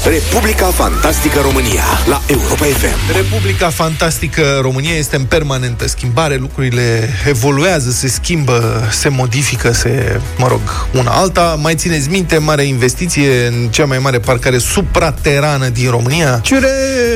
Republica 0.06 0.66
Fantastică 0.66 1.40
România 1.42 1.84
la 2.08 2.22
Europa 2.28 2.66
FM. 2.66 3.16
Republica 3.16 3.70
Fantastică 3.70 4.60
România 4.62 4.94
este 4.94 5.16
în 5.16 5.24
permanentă 5.24 5.88
schimbare, 5.88 6.36
lucrurile 6.36 7.10
evoluează, 7.28 7.92
se 7.92 8.08
schimbă, 8.08 8.88
se 8.92 9.10
modifică, 9.10 9.72
se, 9.72 10.20
mă 10.38 10.48
rog, 10.48 10.62
una 10.94 11.12
alta. 11.12 11.58
Mai 11.62 11.76
țineți 11.76 12.10
minte, 12.10 12.38
mare 12.38 12.64
investiție 12.64 13.46
în 13.46 13.68
cea 13.70 13.86
mai 13.86 13.98
mare 13.98 14.20
parcare 14.20 14.58
supraterană 14.58 15.68
din 15.70 15.90
România? 15.90 16.40
Ciure! 16.44 16.70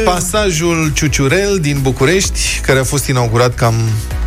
Pasajul 0.06 0.92
Ciuciurel 0.94 1.58
din 1.62 1.80
București, 1.82 2.60
care 2.62 2.80
a 2.80 2.84
fost 2.84 3.08
inaugurat 3.08 3.56
cam 3.56 3.76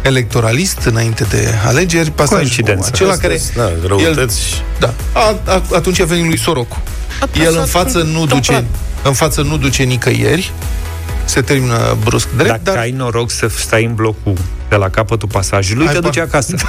electoralist 0.03 0.79
înainte 0.85 1.25
de 1.31 1.55
alegeri. 1.67 2.11
Pasajul 2.11 2.37
Coincidență. 2.37 2.91
acela 2.93 3.17
care... 3.17 3.41
Da, 3.55 3.71
răutăți. 3.87 4.63
Da. 4.79 4.95
A, 5.13 5.37
a, 5.45 5.63
atunci 5.75 6.01
a 6.01 6.05
venit 6.05 6.27
lui 6.27 6.39
Sorocu. 6.39 6.83
El 7.35 7.57
în 7.59 7.67
față 7.67 8.03
nu 8.03 8.27
duce, 8.27 8.65
în 9.03 9.13
față 9.13 9.43
nu 9.43 9.57
duce 9.57 9.83
nicăieri. 9.83 10.53
Se 11.25 11.41
termină 11.41 11.97
brusc 12.05 12.29
drept, 12.37 12.49
Dacă 12.49 12.61
dar 12.63 12.77
ai 12.77 12.91
noroc 12.91 13.31
să 13.31 13.49
stai 13.49 13.85
în 13.85 13.95
blocul 13.95 14.35
de 14.69 14.77
la 14.77 14.89
capătul 14.89 15.29
pasajului, 15.33 15.85
Hai, 15.85 15.95
te 15.95 16.01
pa. 16.01 16.07
duci 16.07 16.19
acasă. 16.19 16.55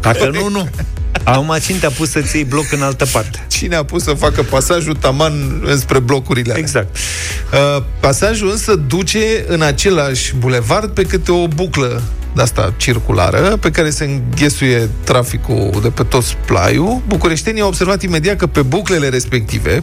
Dacă 0.00 0.30
nu, 0.32 0.48
nu. 0.48 0.68
Acum 1.24 1.56
cine 1.62 1.78
te-a 1.78 1.90
pus 1.90 2.10
să-ți 2.10 2.36
iei 2.36 2.44
bloc 2.44 2.72
în 2.72 2.82
altă 2.82 3.06
parte? 3.12 3.46
cine 3.48 3.76
a 3.76 3.84
pus 3.84 4.02
să 4.02 4.12
facă 4.12 4.42
pasajul 4.42 4.94
taman 4.94 5.60
înspre 5.64 5.98
blocurile 5.98 6.50
alea? 6.50 6.62
Exact. 6.62 6.96
Uh, 6.96 7.82
pasajul 8.00 8.50
însă 8.50 8.74
duce 8.74 9.44
în 9.46 9.62
același 9.62 10.34
bulevard 10.34 10.90
pe 10.90 11.02
câte 11.02 11.32
o 11.32 11.46
buclă 11.46 12.02
de 12.34 12.42
asta 12.42 12.72
circulară, 12.76 13.56
pe 13.60 13.70
care 13.70 13.90
se 13.90 14.04
înghesuie 14.04 14.88
traficul 15.04 15.78
de 15.82 15.88
pe 15.88 16.02
tot 16.02 16.22
splaiul. 16.22 17.00
Bucureștenii 17.06 17.60
au 17.60 17.68
observat 17.68 18.02
imediat 18.02 18.36
că 18.36 18.46
pe 18.46 18.62
buclele 18.62 19.08
respective, 19.08 19.80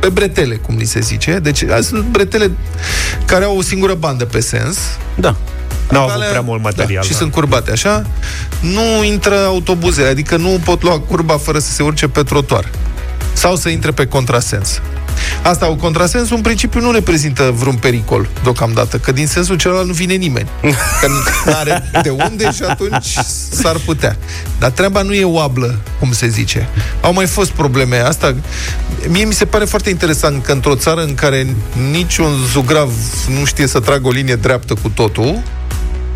pe 0.00 0.08
bretele, 0.08 0.54
cum 0.54 0.76
li 0.76 0.84
se 0.84 1.00
zice, 1.00 1.38
deci 1.42 1.62
astea 1.62 1.80
sunt 1.80 2.04
bretele 2.04 2.50
care 3.24 3.44
au 3.44 3.56
o 3.56 3.62
singură 3.62 3.94
bandă 3.94 4.24
pe 4.24 4.40
sens, 4.40 4.78
Da. 5.16 5.36
N-au 5.90 6.02
avut 6.02 6.14
Alea- 6.14 6.28
prea 6.28 6.40
mult 6.40 6.62
material. 6.62 6.94
Da, 6.94 7.06
și 7.06 7.10
da. 7.10 7.16
sunt 7.16 7.32
curbate 7.32 7.70
așa, 7.70 8.06
nu 8.60 9.04
intră 9.04 9.34
autobuzele, 9.46 10.08
adică 10.08 10.36
nu 10.36 10.60
pot 10.64 10.82
lua 10.82 10.98
curba 11.00 11.36
fără 11.36 11.58
să 11.58 11.72
se 11.72 11.82
urce 11.82 12.08
pe 12.08 12.22
trotuar. 12.22 12.70
Sau 13.32 13.56
să 13.56 13.68
intre 13.68 13.90
pe 13.90 14.06
contrasens. 14.06 14.80
Asta, 15.42 15.68
o 15.70 15.74
contrasens, 15.74 16.30
în 16.30 16.40
principiu, 16.40 16.80
nu 16.80 16.90
reprezintă 16.90 17.54
vreun 17.54 17.74
pericol 17.76 18.28
deocamdată, 18.42 18.98
că 18.98 19.12
din 19.12 19.26
sensul 19.26 19.56
celălalt 19.56 19.86
nu 19.86 19.92
vine 19.92 20.14
nimeni. 20.14 20.48
Că 21.00 21.06
nu 21.06 21.52
are 21.52 21.90
de 22.02 22.08
unde 22.08 22.50
și 22.52 22.62
atunci 22.62 23.14
s-ar 23.50 23.76
putea. 23.84 24.16
Dar 24.58 24.70
treaba 24.70 25.02
nu 25.02 25.12
e 25.14 25.24
oablă, 25.24 25.78
cum 25.98 26.12
se 26.12 26.28
zice. 26.28 26.68
Au 27.00 27.12
mai 27.12 27.26
fost 27.26 27.50
probleme. 27.50 27.96
Asta, 27.96 28.34
mie 29.08 29.24
mi 29.24 29.32
se 29.32 29.44
pare 29.44 29.64
foarte 29.64 29.90
interesant 29.90 30.44
că 30.44 30.52
într-o 30.52 30.74
țară 30.74 31.02
în 31.02 31.14
care 31.14 31.46
niciun 31.90 32.30
zugrav 32.52 32.90
nu 33.38 33.44
știe 33.44 33.66
să 33.66 33.80
tragă 33.80 34.06
o 34.06 34.10
linie 34.10 34.34
dreaptă 34.34 34.74
cu 34.82 34.88
totul, 34.88 35.42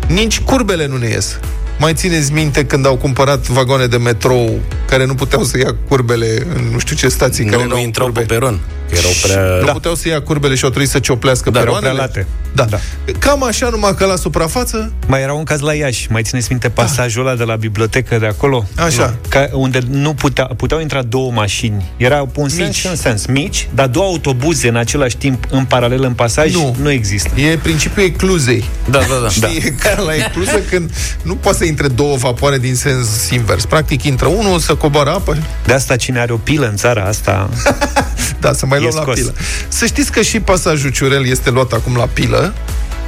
nici 0.07 0.39
curbele 0.39 0.87
nu 0.87 0.97
ne 0.97 1.07
ies. 1.07 1.39
Mai 1.79 1.93
țineți 1.93 2.31
minte 2.31 2.65
când 2.65 2.85
au 2.85 2.95
cumpărat 2.95 3.47
vagoane 3.47 3.85
de 3.85 3.97
metrou 3.97 4.59
care 4.89 5.05
nu 5.05 5.15
puteau 5.15 5.43
să 5.43 5.57
ia 5.57 5.75
curbele 5.87 6.47
în 6.55 6.63
nu 6.71 6.79
știu 6.79 6.95
ce 6.95 7.07
stații 7.07 7.45
care 7.45 7.55
Nu, 7.55 7.61
nu 7.61 7.67
nu 7.67 7.75
au 7.75 7.81
intrau 7.81 8.07
pe 8.11 8.19
curbe? 8.19 8.33
peron. 8.33 8.59
Că 8.95 9.01
erau 9.01 9.11
prea... 9.21 9.65
Da. 9.65 9.71
puteau 9.71 9.95
să 9.95 10.07
ia 10.07 10.21
curbele 10.21 10.55
și 10.55 10.63
au 10.63 10.69
trebuit 10.69 10.89
să 10.91 10.99
cioplească 10.99 11.49
Da, 11.49 11.59
erau 11.59 11.73
peroanele. 11.73 12.07
prea 12.07 12.21
late. 12.23 12.27
Da. 12.53 12.63
Da. 12.63 12.77
Cam 13.19 13.43
așa, 13.43 13.69
numai 13.69 13.95
că 13.95 14.05
la 14.05 14.15
suprafață, 14.15 14.91
Mai 15.07 15.21
era 15.21 15.33
un 15.33 15.43
caz 15.43 15.59
la 15.59 15.73
Iași, 15.73 16.11
mai 16.11 16.21
țineți 16.23 16.47
minte 16.49 16.69
pasajul 16.69 17.27
ăla 17.27 17.35
de 17.35 17.43
la 17.43 17.55
bibliotecă 17.55 18.17
de 18.17 18.25
acolo? 18.25 18.65
Așa. 18.75 19.15
Ca, 19.29 19.49
unde 19.51 19.79
nu 19.89 20.13
putea, 20.13 20.45
puteau 20.57 20.79
intra 20.79 21.01
două 21.01 21.31
mașini. 21.31 21.91
Era 21.97 22.25
un 22.35 22.49
sens 22.49 22.67
Mici. 22.67 22.75
și 22.75 22.87
un 22.87 22.95
sens. 22.95 23.25
Mici, 23.25 23.67
dar 23.73 23.87
două 23.87 24.05
autobuze 24.05 24.67
în 24.67 24.75
același 24.75 25.17
timp, 25.17 25.45
în 25.49 25.65
paralel, 25.65 26.03
în 26.03 26.13
pasaj, 26.13 26.53
Nu. 26.53 26.75
nu 26.81 26.91
există. 26.91 27.39
e 27.39 27.57
principiul 27.57 28.05
ecluzei. 28.05 28.63
Da, 28.89 28.99
da, 28.99 29.05
da. 29.23 29.29
Știi, 29.47 29.57
e 29.65 29.69
ca 29.69 30.01
la 30.01 30.15
ecluză 30.15 30.59
când 30.69 30.91
nu 31.21 31.35
poate 31.35 31.57
să 31.57 31.65
intre 31.65 31.87
două 31.87 32.15
vapoare 32.15 32.57
din 32.57 32.75
sens 32.75 33.29
invers. 33.29 33.65
Practic 33.65 34.03
intră 34.03 34.27
unul, 34.27 34.59
să 34.59 34.75
coboară 34.75 35.09
apă, 35.09 35.37
De 35.65 35.73
asta 35.73 35.95
cine 35.95 36.19
are 36.19 36.33
o 36.33 36.37
pilă 36.37 36.67
în 36.67 36.75
țara 36.75 37.03
asta... 37.03 37.49
da, 38.39 38.53
să 38.53 38.65
mai 38.65 38.83
E 38.83 38.84
luăm 38.91 38.95
la 38.95 39.01
scos. 39.01 39.19
pilă. 39.19 39.33
Să 39.67 39.85
știți 39.85 40.11
că 40.11 40.21
și 40.21 40.39
pasajul 40.39 40.91
Ciurel 40.91 41.25
este 41.27 41.49
luat 41.49 41.71
acum 41.71 41.95
la 41.95 42.05
pilă. 42.13 42.53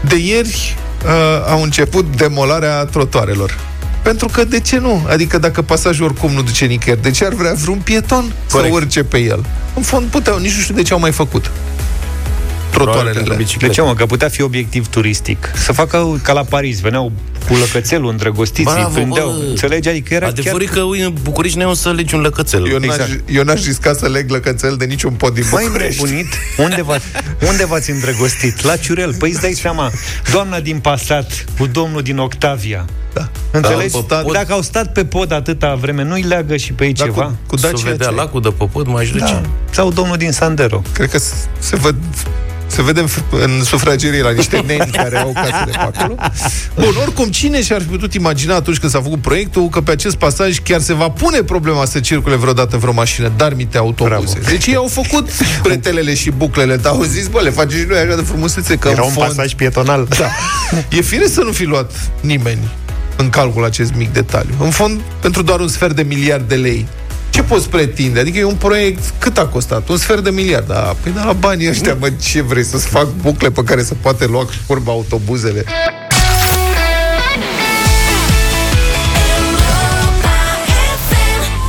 De 0.02 0.16
ieri 0.16 0.76
uh, 1.06 1.12
au 1.48 1.62
început 1.62 2.16
demolarea 2.18 2.86
trotoarelor. 2.86 3.58
Pentru 4.02 4.28
că 4.28 4.44
de 4.44 4.60
ce 4.60 4.78
nu? 4.78 5.06
Adică 5.10 5.38
dacă 5.38 5.62
pasajul 5.62 6.06
oricum 6.06 6.32
nu 6.32 6.42
duce 6.42 6.66
nicăieri, 6.66 7.02
de 7.02 7.12
ce 7.12 7.26
ar 7.26 7.34
vrea 7.34 7.54
vreun 7.54 7.78
pieton 7.78 8.34
Corect. 8.52 8.74
să 8.74 8.80
urce 8.80 9.04
pe 9.04 9.18
el? 9.18 9.46
În 9.76 9.82
fond 9.82 10.06
puteau, 10.10 10.38
nici 10.38 10.56
nu 10.56 10.62
știu 10.62 10.76
de 10.76 10.82
ce 10.82 10.94
au 10.94 11.00
mai 11.00 11.12
făcut. 11.12 11.52
Probabil 12.78 13.04
pentru 13.04 13.24
Trotoarele. 13.24 13.36
De 13.38 13.44
biciclete. 13.44 13.74
ce, 13.74 13.82
mă? 13.82 13.94
Că 13.94 14.06
putea 14.06 14.28
fi 14.30 14.42
obiectiv 14.42 14.88
turistic. 14.88 15.52
Să 15.56 15.72
facă 15.72 16.20
ca 16.24 16.34
la 16.34 16.44
Paris. 16.44 16.80
Veneau 16.80 17.12
cu 17.48 17.54
lăcățelul 17.54 18.10
îndrăgostiți, 18.10 18.70
îi 18.70 18.74
Bravo, 18.76 18.94
prindeau. 18.94 19.28
bă! 19.30 19.44
Înțelegi? 19.50 19.90
Adică 19.90 20.14
era 20.14 20.28
Adevărul 20.28 20.60
chiar... 20.60 20.70
e 20.70 20.80
că 20.80 20.82
ui, 20.86 21.00
în 21.02 21.14
București 21.22 21.58
ne 21.58 21.74
să 21.74 21.92
legi 21.92 22.16
un 22.16 22.22
lăcățel. 22.22 22.68
Eu 22.72 22.78
n-aș, 22.80 22.84
Exact. 22.96 23.20
eu 23.32 23.44
n-aș 23.44 23.64
risca 23.66 23.94
să 23.94 24.08
leg 24.08 24.30
lăcățel 24.32 24.76
de 24.76 24.86
niciun 24.86 25.12
pod 25.14 25.34
din 25.34 25.44
Mai 25.52 25.64
București. 25.66 26.02
îndrăbunit? 26.02 26.34
Unde, 26.58 26.82
v-ați, 26.82 27.06
unde 27.50 27.66
v-ați 27.66 27.90
îndrăgostit? 27.92 28.64
La 28.64 28.76
Ciurel. 28.76 29.14
Păi 29.14 29.30
îți 29.32 29.42
dai 29.42 29.54
seama, 29.54 29.92
doamna 30.32 30.60
din 30.60 30.80
Passat 30.80 31.46
cu 31.60 31.66
domnul 31.68 32.02
din 32.02 32.18
Octavia. 32.18 32.86
Da. 33.14 33.30
Înțelegi? 33.52 33.94
Da, 33.94 34.00
pe 34.16 34.22
pod. 34.24 34.34
Dacă 34.34 34.54
au 34.54 34.62
stat 34.62 34.92
pe 34.92 35.06
pod 35.06 35.32
atâta 35.32 35.76
vreme, 35.76 36.04
nu-i 36.04 36.22
leagă 36.22 36.56
și 36.58 36.74
pe 36.74 36.86
ei 36.86 36.94
Da, 36.94 37.04
ceva? 37.04 37.24
cu, 37.24 37.36
cu 37.48 37.58
Să 37.58 37.68
Dacia 37.68 37.90
vedea 37.90 38.08
ce? 38.08 38.14
lacul 38.14 38.42
de 38.42 38.50
popot, 38.50 38.88
mai 38.88 39.06
duce. 39.06 39.24
Da. 39.24 39.42
Sau 39.72 39.92
domnul 39.92 40.18
din 40.18 40.32
Sandero. 40.32 40.82
Cred 40.94 41.10
că 41.10 41.18
s- 41.18 41.34
se 41.60 41.76
văd 41.76 41.96
se 42.78 42.84
vede 42.84 43.00
în, 43.00 43.08
în 43.32 43.64
sufragerie 43.64 44.22
la 44.22 44.32
niște 44.32 44.64
neni 44.68 44.92
care 44.92 45.18
au 45.18 45.32
casele 45.34 45.72
pe 45.72 45.78
acolo. 45.78 46.16
Bun, 46.76 46.94
oricum, 47.02 47.30
cine 47.30 47.62
și-ar 47.62 47.82
fi 47.82 47.88
putut 47.88 48.14
imagina 48.14 48.56
atunci 48.56 48.78
când 48.78 48.92
s-a 48.92 49.02
făcut 49.02 49.22
proiectul 49.22 49.70
că 49.70 49.82
pe 49.82 49.92
acest 49.92 50.16
pasaj 50.16 50.60
chiar 50.64 50.82
se 50.82 50.94
va 50.94 51.10
pune 51.10 51.42
problema 51.42 51.86
să 51.86 52.00
circule 52.00 52.36
vreodată 52.36 52.78
vreo 52.78 52.94
mașină, 52.94 53.32
dar 53.38 53.54
mite 53.54 53.78
autobuze. 53.78 54.38
Bravo. 54.40 54.50
Deci 54.50 54.66
ei 54.66 54.76
au 54.76 54.88
făcut 54.88 55.30
pretelele 55.64 56.14
și 56.14 56.32
buclele, 56.32 56.76
dar 56.76 56.94
au 56.94 57.04
zis, 57.04 57.28
bă, 57.28 57.42
le 57.42 57.50
facem 57.50 57.80
și 57.80 57.86
noi 57.88 57.98
așa 57.98 58.16
de 58.16 58.22
frumusețe, 58.22 58.76
că 58.76 58.88
Era 58.88 59.02
în 59.02 59.08
un 59.08 59.14
fond, 59.14 59.28
pasaj 59.28 59.54
pietonal. 59.54 60.08
Da. 60.18 60.30
E 60.90 61.02
fire 61.02 61.28
să 61.28 61.42
nu 61.42 61.52
fi 61.52 61.64
luat 61.64 61.92
nimeni 62.22 62.68
în 63.16 63.30
calcul 63.30 63.66
acest 63.66 63.94
mic 63.96 64.14
detaliu. 64.14 64.54
În 64.60 64.70
fond, 64.70 65.02
pentru 65.20 65.42
doar 65.42 65.60
un 65.60 65.68
sfert 65.68 65.96
de 65.96 66.04
miliard 66.04 66.48
de 66.48 66.56
lei. 66.56 66.88
Ce 67.38 67.44
poți 67.44 67.70
pretinde? 67.70 68.20
Adică 68.20 68.38
e 68.38 68.44
un 68.44 68.56
proiect, 68.56 69.14
cât 69.20 69.38
a 69.38 69.46
costat? 69.46 69.88
Un 69.90 69.98
sfert 69.98 70.24
de 70.24 70.30
miliard. 70.30 70.68
Da, 70.68 70.96
păi 71.02 71.12
da, 71.16 71.24
la 71.24 71.34
banii 71.34 71.70
ăștia, 71.70 71.96
mă, 72.00 72.10
ce 72.10 72.42
vrei? 72.42 72.64
Să-ți 72.64 72.88
fac 72.88 73.08
bucle 73.22 73.50
pe 73.52 73.64
care 73.64 73.84
să 73.84 73.94
poate 74.02 74.26
lua 74.26 74.46
curba 74.68 74.92
autobuzele? 74.92 75.66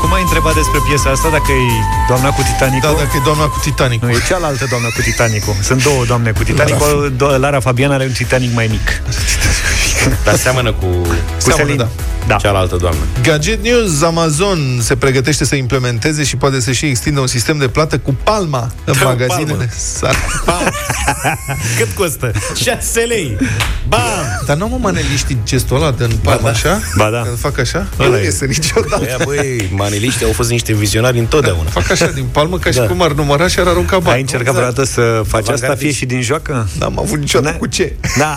Cum 0.00 0.12
ai 0.12 0.20
întrebat 0.22 0.54
despre 0.54 0.78
piesa 0.88 1.10
asta, 1.10 1.28
dacă 1.28 1.52
e 1.52 1.72
doamna 2.08 2.28
cu 2.30 2.42
Titanicul? 2.42 2.88
Da, 2.88 2.96
dacă 3.02 3.14
e 3.16 3.20
doamna 3.24 3.44
cu 3.44 3.58
Titanic. 3.62 4.02
Nu, 4.02 4.10
e 4.10 4.20
cealaltă 4.28 4.66
doamnă 4.70 4.88
cu 4.96 5.00
Titanicul. 5.02 5.54
Sunt 5.62 5.82
două 5.82 6.04
doamne 6.04 6.30
cu 6.30 6.42
Titanicul. 6.42 7.12
Do- 7.16 7.36
Lara 7.38 7.60
Fabian 7.60 7.90
are 7.90 8.04
un 8.04 8.12
Titanic 8.12 8.54
mai 8.54 8.66
mic. 8.70 9.02
Dar 10.24 10.36
seamănă 10.36 10.72
cu 10.72 10.86
Cu 10.86 11.16
Seamănă, 11.38 11.64
Selin. 11.64 11.76
da. 11.76 11.88
Da. 12.28 12.36
cealaltă 12.36 12.76
doamnă. 12.76 13.00
Gadget 13.22 13.62
News, 13.62 14.02
Amazon 14.02 14.58
se 14.82 14.96
pregătește 14.96 15.44
să 15.44 15.54
implementeze 15.54 16.24
și 16.24 16.36
poate 16.36 16.60
să 16.60 16.72
și 16.72 16.86
extindă 16.86 17.20
un 17.20 17.26
sistem 17.26 17.58
de 17.58 17.68
plată 17.68 17.98
cu 17.98 18.16
palma 18.22 18.70
în 18.84 18.94
Da, 18.98 19.04
magazinele 19.04 19.46
palmă. 19.52 19.64
sale. 19.76 20.16
Cât 21.78 21.88
costă? 21.96 22.32
6 22.54 23.00
lei! 23.00 23.36
Bam! 23.88 24.00
Dar 24.46 24.56
nu 24.56 24.64
am 24.64 24.80
maneliștii 24.80 25.38
gestul 25.44 25.76
ăla 25.76 25.90
de 25.90 26.04
în 26.04 26.10
palmă 26.22 26.40
da. 26.42 26.48
așa? 26.50 26.80
Ba 26.96 27.10
da. 27.10 27.22
Când 27.22 27.38
fac 27.38 27.58
așa? 27.58 27.86
Ăla 28.00 28.08
Nu 28.08 28.16
e. 28.16 28.22
iese 28.24 28.44
niciodată. 28.46 29.02
Aia, 29.04 29.16
băi, 29.24 29.68
maneliștii 29.74 30.26
au 30.26 30.32
fost 30.32 30.50
niște 30.50 30.72
vizionari 30.72 31.18
întotdeauna. 31.18 31.70
Fac 31.70 31.90
așa 31.90 32.06
din 32.06 32.24
palmă 32.32 32.58
ca 32.58 32.70
și 32.70 32.78
Da. 32.78 32.86
cum 32.86 33.02
ar 33.02 33.12
număra 33.12 33.48
și 33.48 33.58
ar 33.58 33.66
arunca 33.66 33.98
bani. 33.98 34.14
Ai 34.14 34.20
încercat 34.20 34.54
vreodată 34.54 34.84
să 34.84 35.00
faci 35.00 35.40
asta, 35.40 35.52
Avantgardist. 35.52 35.80
fie 35.82 35.92
și 35.92 36.04
din 36.06 36.22
joacă? 36.22 36.68
N-am 36.78 36.98
avut 36.98 37.18
niciodată 37.18 37.52
Da. 37.52 37.58
cu 37.58 37.66
ce. 37.66 37.96
Da. 38.18 38.36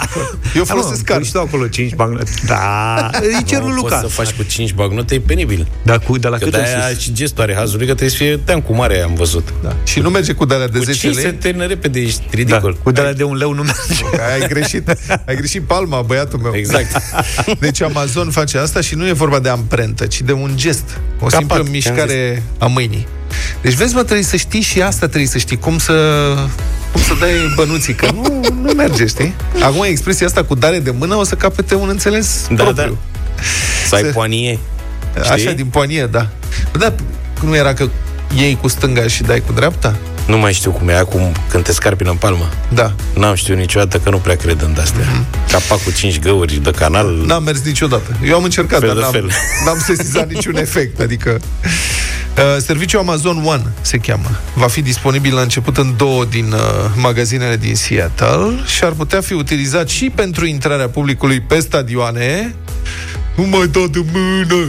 Eu 0.56 0.64
Da, 0.64 0.74
mă, 0.74 0.80
folosesc 0.80 1.04
card. 1.04 1.20
pui 1.20 1.28
și 1.28 1.34
tu 1.34 1.40
acolo 1.40 1.68
5 1.68 1.94
bagnote. 1.96 2.32
Da. 2.46 3.10
Îi 3.22 3.44
cer 3.46 3.62
lui 3.82 3.90
Nu 3.90 3.96
Luca. 3.96 4.02
poți 4.02 4.16
să 4.16 4.22
faci 4.22 4.32
cu 4.36 4.44
5 4.44 4.74
bagnote, 4.74 5.16
e 5.16 5.20
penibil. 5.20 5.68
Da, 5.84 5.98
cu, 5.98 6.18
de 6.18 6.28
la 6.28 6.38
Că 6.38 6.44
cât 6.44 6.54
în 6.54 6.60
de-aia 6.62 6.88
sus? 6.90 7.00
și 7.00 7.14
gestul 7.14 7.44
are 7.44 7.56
hazului, 7.56 7.86
că 7.88 7.92
trebuie 7.94 8.10
să 8.10 8.16
fie 8.24 8.38
team 8.38 8.62
cu 8.62 8.74
mare, 8.76 9.00
am 9.02 9.14
văzut. 9.14 9.54
Da. 9.64 9.76
Și 9.84 10.00
nu 10.00 10.10
merge 10.10 10.34
cu 10.34 10.46
de 10.46 10.56
de 10.72 10.78
Cu 10.78 10.84
10 10.84 11.00
5 11.00 11.16
se 11.16 11.22
lei. 11.22 11.34
termină 11.34 11.66
repede, 11.66 12.00
ești 12.00 12.20
Da, 12.22 12.28
ridicol. 12.32 12.78
cu 12.84 12.92
de 12.92 13.02
la 13.02 13.12
de 13.14 13.24
un 13.24 13.36
leu 13.36 13.54
nu 13.54 13.62
merge. 13.62 14.04
Că 14.18 14.22
Ai 14.42 14.48
greșit. 14.48 14.90
Ai 15.28 15.36
greșit 15.36 15.62
palma, 15.62 16.02
băiatul 16.02 16.40
meu. 16.40 16.52
Exact. 16.56 17.02
Deci 17.60 17.82
Amazon 17.82 18.30
face 18.32 18.58
asta 18.58 18.82
și 18.82 18.96
nu 18.96 19.08
e 19.08 19.12
vorba 19.12 19.40
de 19.40 19.50
amprentă, 19.50 20.06
ci 20.06 20.22
de 20.22 20.32
un 20.32 20.52
gest. 20.56 20.84
O 21.20 21.26
Capat, 21.26 21.38
simplă 21.38 21.56
ți-am 21.56 21.68
mișcare 21.72 22.44
a 22.58 22.66
mâinii. 22.66 23.08
Deci 23.62 23.74
vezi, 23.74 23.94
mă, 23.96 24.04
trebuie 24.04 24.26
să 24.26 24.36
știi 24.36 24.62
și 24.62 24.82
asta 24.82 25.06
trebuie 25.08 25.28
să 25.30 25.38
știi. 25.38 25.58
Cum 25.58 25.78
să, 25.78 25.94
cum 26.92 27.02
să 27.02 27.14
dai 27.20 27.32
bănuții, 27.56 27.94
că 27.94 28.12
nu, 28.14 28.40
nu 28.62 28.72
merge, 28.76 29.06
știi? 29.06 29.34
Acum 29.64 29.84
expresia 29.84 30.26
asta 30.28 30.44
cu 30.44 30.56
dare 30.56 30.80
de 30.80 30.92
mână 30.92 31.16
o 31.16 31.24
să 31.24 31.36
capete 31.36 31.76
un 31.76 31.90
înțeles 31.90 32.48
Da, 32.56 32.64
propriu. 32.64 32.98
Să 33.88 33.96
ai 33.96 34.02
Se- 34.02 34.08
poanie. 34.08 34.60
Așa, 35.22 35.36
Știi? 35.38 35.54
din 35.54 35.66
poanie, 35.66 36.06
da. 36.12 36.28
Da, 36.80 36.94
nu 37.46 37.56
era 37.56 37.74
că 37.74 37.90
iei 38.36 38.58
cu 38.62 38.68
stânga 38.68 39.08
și 39.08 39.24
dai 39.24 39.44
cu 39.46 39.54
dreapta? 39.54 39.96
Nu 40.26 40.38
mai 40.38 40.54
știu 40.54 40.72
cum 40.72 40.90
e 40.90 40.98
acum 40.98 41.32
când 41.50 41.64
te 41.64 41.72
scarpină 41.74 42.10
în 42.10 42.16
palmă. 42.16 42.50
Da. 42.74 42.94
N-am 43.16 43.36
știut 43.36 43.58
niciodată 43.58 43.98
că 43.98 44.10
nu 44.10 44.18
prea 44.18 44.36
cred 44.36 44.62
în 44.62 44.76
astea. 44.82 45.06
Capac 45.52 45.84
cu 45.84 45.92
5 45.92 46.20
găuri 46.20 46.56
de 46.64 46.72
canal. 46.72 47.24
N-am 47.26 47.44
mers 47.44 47.62
niciodată. 47.66 48.18
Eu 48.26 48.36
am 48.36 48.44
încercat, 48.44 48.80
Fel 48.80 48.88
dar 48.88 48.98
de 48.98 49.02
n-am, 49.02 49.12
fel. 49.12 49.30
n-am 49.66 49.80
sesizat 49.80 50.30
niciun 50.32 50.56
efect. 50.66 51.00
Adică 51.00 51.40
uh, 52.38 52.44
Serviciul 52.66 53.00
Amazon 53.00 53.44
One 53.46 53.64
se 53.82 53.98
cheamă. 53.98 54.30
Va 54.54 54.68
fi 54.68 54.82
disponibil 54.82 55.34
la 55.36 55.42
început 55.42 55.78
în 55.78 55.94
două 55.98 56.26
din 56.26 56.52
uh, 56.52 56.60
magazinele 56.96 57.58
din 57.58 57.76
Seattle 57.76 58.60
și 58.76 58.84
ar 58.84 58.92
putea 58.92 59.22
fi 59.22 59.34
utilizat 59.34 59.90
și 59.90 60.12
pentru 60.16 60.46
intrarea 60.46 60.90
publicului 60.90 61.40
pe 61.40 61.60
stadioane 61.60 62.56
nu 63.42 63.58
mai 63.58 63.68
da 63.68 63.80
de 63.92 64.04
mână 64.14 64.68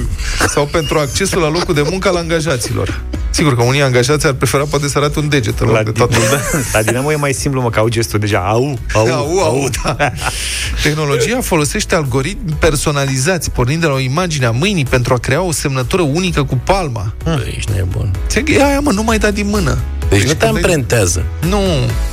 sau 0.49 0.67
pentru 0.67 0.99
accesul 0.99 1.41
la 1.41 1.49
locul 1.51 1.75
de 1.75 1.83
muncă 1.91 2.09
al 2.09 2.17
angajaților. 2.17 3.01
Sigur 3.31 3.57
că 3.57 3.63
unii 3.63 3.83
angajați 3.83 4.27
ar 4.27 4.33
prefera 4.33 4.65
poate 4.65 4.89
să 4.89 4.99
arate 4.99 5.19
un 5.19 5.29
deget 5.29 5.59
în 5.61 5.67
loc 5.67 5.77
La, 5.77 5.83
de 5.83 5.91
toată 5.91 6.17
la 6.73 6.83
Dinamo 6.83 7.13
e 7.13 7.17
mai 7.17 7.33
simplu, 7.33 7.61
mă, 7.61 7.71
că 7.71 7.79
au 7.79 7.89
gestul 7.89 8.19
deja. 8.19 8.39
Au, 8.39 8.79
au, 8.95 9.07
au, 9.13 9.39
au, 9.39 9.69
da. 9.83 9.97
Tehnologia 10.83 11.41
folosește 11.41 11.95
algoritmi 11.95 12.57
personalizați, 12.59 13.51
pornind 13.51 13.81
de 13.81 13.87
la 13.87 13.93
o 13.93 13.99
imagine 13.99 14.47
a 14.47 14.51
mâinii 14.51 14.85
pentru 14.85 15.15
a 15.15 15.19
crea 15.19 15.43
o 15.43 15.53
semnătură 15.53 16.03
unică 16.03 16.45
cu 16.45 16.61
palma. 16.65 17.13
Bă, 17.25 17.45
ești 17.57 17.71
nebun. 17.75 18.11
Ți- 18.29 18.43
E 18.47 18.65
aia, 18.65 18.81
mă, 18.81 18.91
nu 18.93 19.03
mai 19.03 19.19
da 19.19 19.31
din 19.31 19.47
mână. 19.49 19.79
Deci 20.09 20.23
nu 20.23 20.27
te 20.33 20.37
când 20.37 20.53
vezi- 20.53 20.65
amprentează. 20.65 21.23
Nu, 21.49 21.61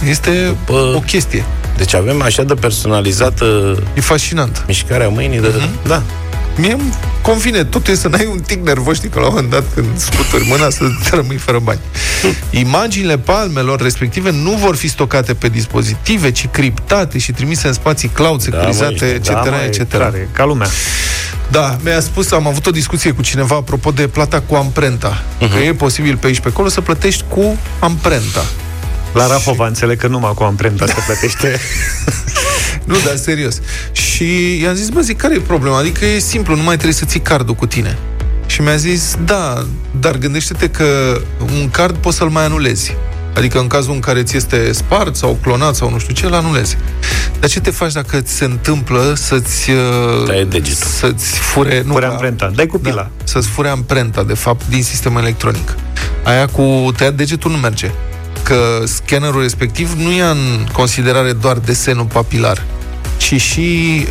este 0.10 0.56
Bă. 0.66 0.94
o 0.96 1.00
chestie. 1.00 1.46
Deci 1.78 1.94
avem 1.94 2.22
așa 2.22 2.44
de 2.44 2.54
personalizată 2.54 3.78
E 3.94 4.02
fascinant. 4.02 4.64
mișcarea 4.68 5.10
mâinii 5.10 5.40
de... 5.40 5.54
Da. 5.88 6.04
Mie 6.60 6.72
îmi 6.72 6.94
convine, 7.22 7.64
totul 7.64 7.94
e 7.94 7.96
să 7.96 8.08
n-ai 8.08 8.28
un 8.32 8.40
tic 8.40 8.64
nervos, 8.64 8.96
știi, 8.96 9.10
că 9.10 9.20
la 9.20 9.26
un 9.26 9.34
moment 9.34 9.52
dat 9.52 9.64
când 9.74 9.88
scuturi 9.98 10.46
mâna 10.48 10.70
să 10.70 10.84
te 11.10 11.16
rămâi 11.16 11.38
fără 11.38 11.60
bani. 11.60 11.80
Imaginile 12.50 13.18
palmelor 13.18 13.82
respective 13.82 14.32
nu 14.32 14.52
vor 14.52 14.76
fi 14.76 14.88
stocate 14.88 15.34
pe 15.34 15.48
dispozitive, 15.48 16.32
ci 16.32 16.48
criptate 16.48 17.18
și 17.18 17.32
trimise 17.32 17.68
în 17.68 17.74
spații 17.74 18.08
cloud, 18.08 18.42
securizate, 18.42 19.06
mă, 19.06 19.06
etc., 19.06 19.28
Da, 19.28 19.42
mă, 19.42 19.56
e 19.62 19.66
etc. 19.66 19.88
tare, 19.88 20.30
ca 20.32 20.46
lumea. 20.46 20.68
Da, 21.52 21.78
mi-a 21.84 22.00
spus, 22.00 22.32
am 22.32 22.48
avut 22.48 22.66
o 22.66 22.72
discuție 22.72 23.12
cu 23.12 23.22
cineva 23.22 23.56
apropo 23.56 23.92
de 23.92 24.08
plata 24.08 24.42
cu 24.42 24.56
amprenta. 24.56 25.24
Mhm. 25.40 25.50
Uh-huh. 25.50 25.54
Că 25.54 25.60
e 25.64 25.74
posibil 25.74 26.18
pe 26.18 26.28
aici 26.28 26.40
pe 26.40 26.48
acolo 26.48 26.68
să 26.68 26.82
plătești 26.82 27.24
cu 27.28 27.58
amprenta. 27.80 28.46
La 29.14 29.28
Rahova 29.28 29.68
înțeleg 29.68 30.00
că 30.00 30.08
numai 30.08 30.32
cu 30.36 30.44
amprenta 30.44 30.86
se 30.86 30.96
plătește. 31.06 31.60
Nu, 32.84 32.96
dar 33.06 33.16
serios. 33.16 33.60
Și 33.92 34.60
i-am 34.62 34.74
zis, 34.74 34.90
bă, 34.90 35.00
zic, 35.02 35.18
care 35.18 35.36
e 35.36 35.40
problema? 35.40 35.78
Adică 35.78 36.06
e 36.06 36.20
simplu, 36.20 36.56
nu 36.56 36.62
mai 36.64 36.74
trebuie 36.74 36.94
să 36.94 37.06
ții 37.06 37.20
cardul 37.20 37.56
cu 37.56 37.66
tine. 37.66 37.98
Și 38.46 38.62
mi-a 38.62 38.76
zis, 38.76 39.16
da, 39.26 39.66
dar 40.00 40.18
gândește-te 40.18 40.70
că 40.70 41.20
un 41.60 41.70
card 41.70 41.96
poți 41.96 42.18
să-l 42.18 42.30
mai 42.30 42.44
anulezi. 42.44 42.96
Adică 43.36 43.60
în 43.60 43.68
cazul 43.68 43.94
în 43.94 44.00
care 44.00 44.24
ți 44.24 44.38
este 44.38 44.72
spart 44.72 45.16
sau 45.16 45.38
clonat 45.42 45.76
sau 45.76 45.90
nu 45.92 46.00
știu 46.00 46.14
ce, 46.14 46.26
îl 46.26 46.34
anulezi. 46.34 46.78
Dar 47.40 47.50
ce 47.50 47.60
te 47.60 47.70
faci 47.72 47.92
dacă 47.92 48.20
ți 48.22 48.34
se 48.34 48.46
întâmplă 48.46 49.14
să-ți... 49.18 49.70
uh, 49.70 50.26
Taie 50.26 50.44
degetul. 50.44 50.88
Să-ți 51.00 51.26
fure... 51.38 51.84
Nu, 51.86 51.92
Fure 51.94 52.06
ca- 52.06 52.12
amprenta. 52.12 52.52
Dai 52.56 52.66
cu 52.66 52.78
pila. 52.80 52.96
Da, 52.96 53.10
să-ți 53.24 53.48
fure 53.48 53.70
amprenta, 53.70 54.24
de 54.24 54.34
fapt, 54.34 54.68
din 54.70 54.84
sistemul 54.84 55.22
electronic. 55.22 55.76
Aia 56.24 56.46
cu 56.48 56.92
tăiat 56.98 57.14
degetul 57.14 57.52
nu 57.52 57.58
merge. 57.58 57.92
Că 58.50 58.84
scannerul 58.86 59.42
respectiv 59.42 59.94
nu 59.98 60.12
ia 60.12 60.30
în 60.30 60.68
considerare 60.74 61.34
doar 61.34 61.58
desenul 61.58 62.06
papilar, 62.06 62.64
ci 63.18 63.42
și 63.42 63.60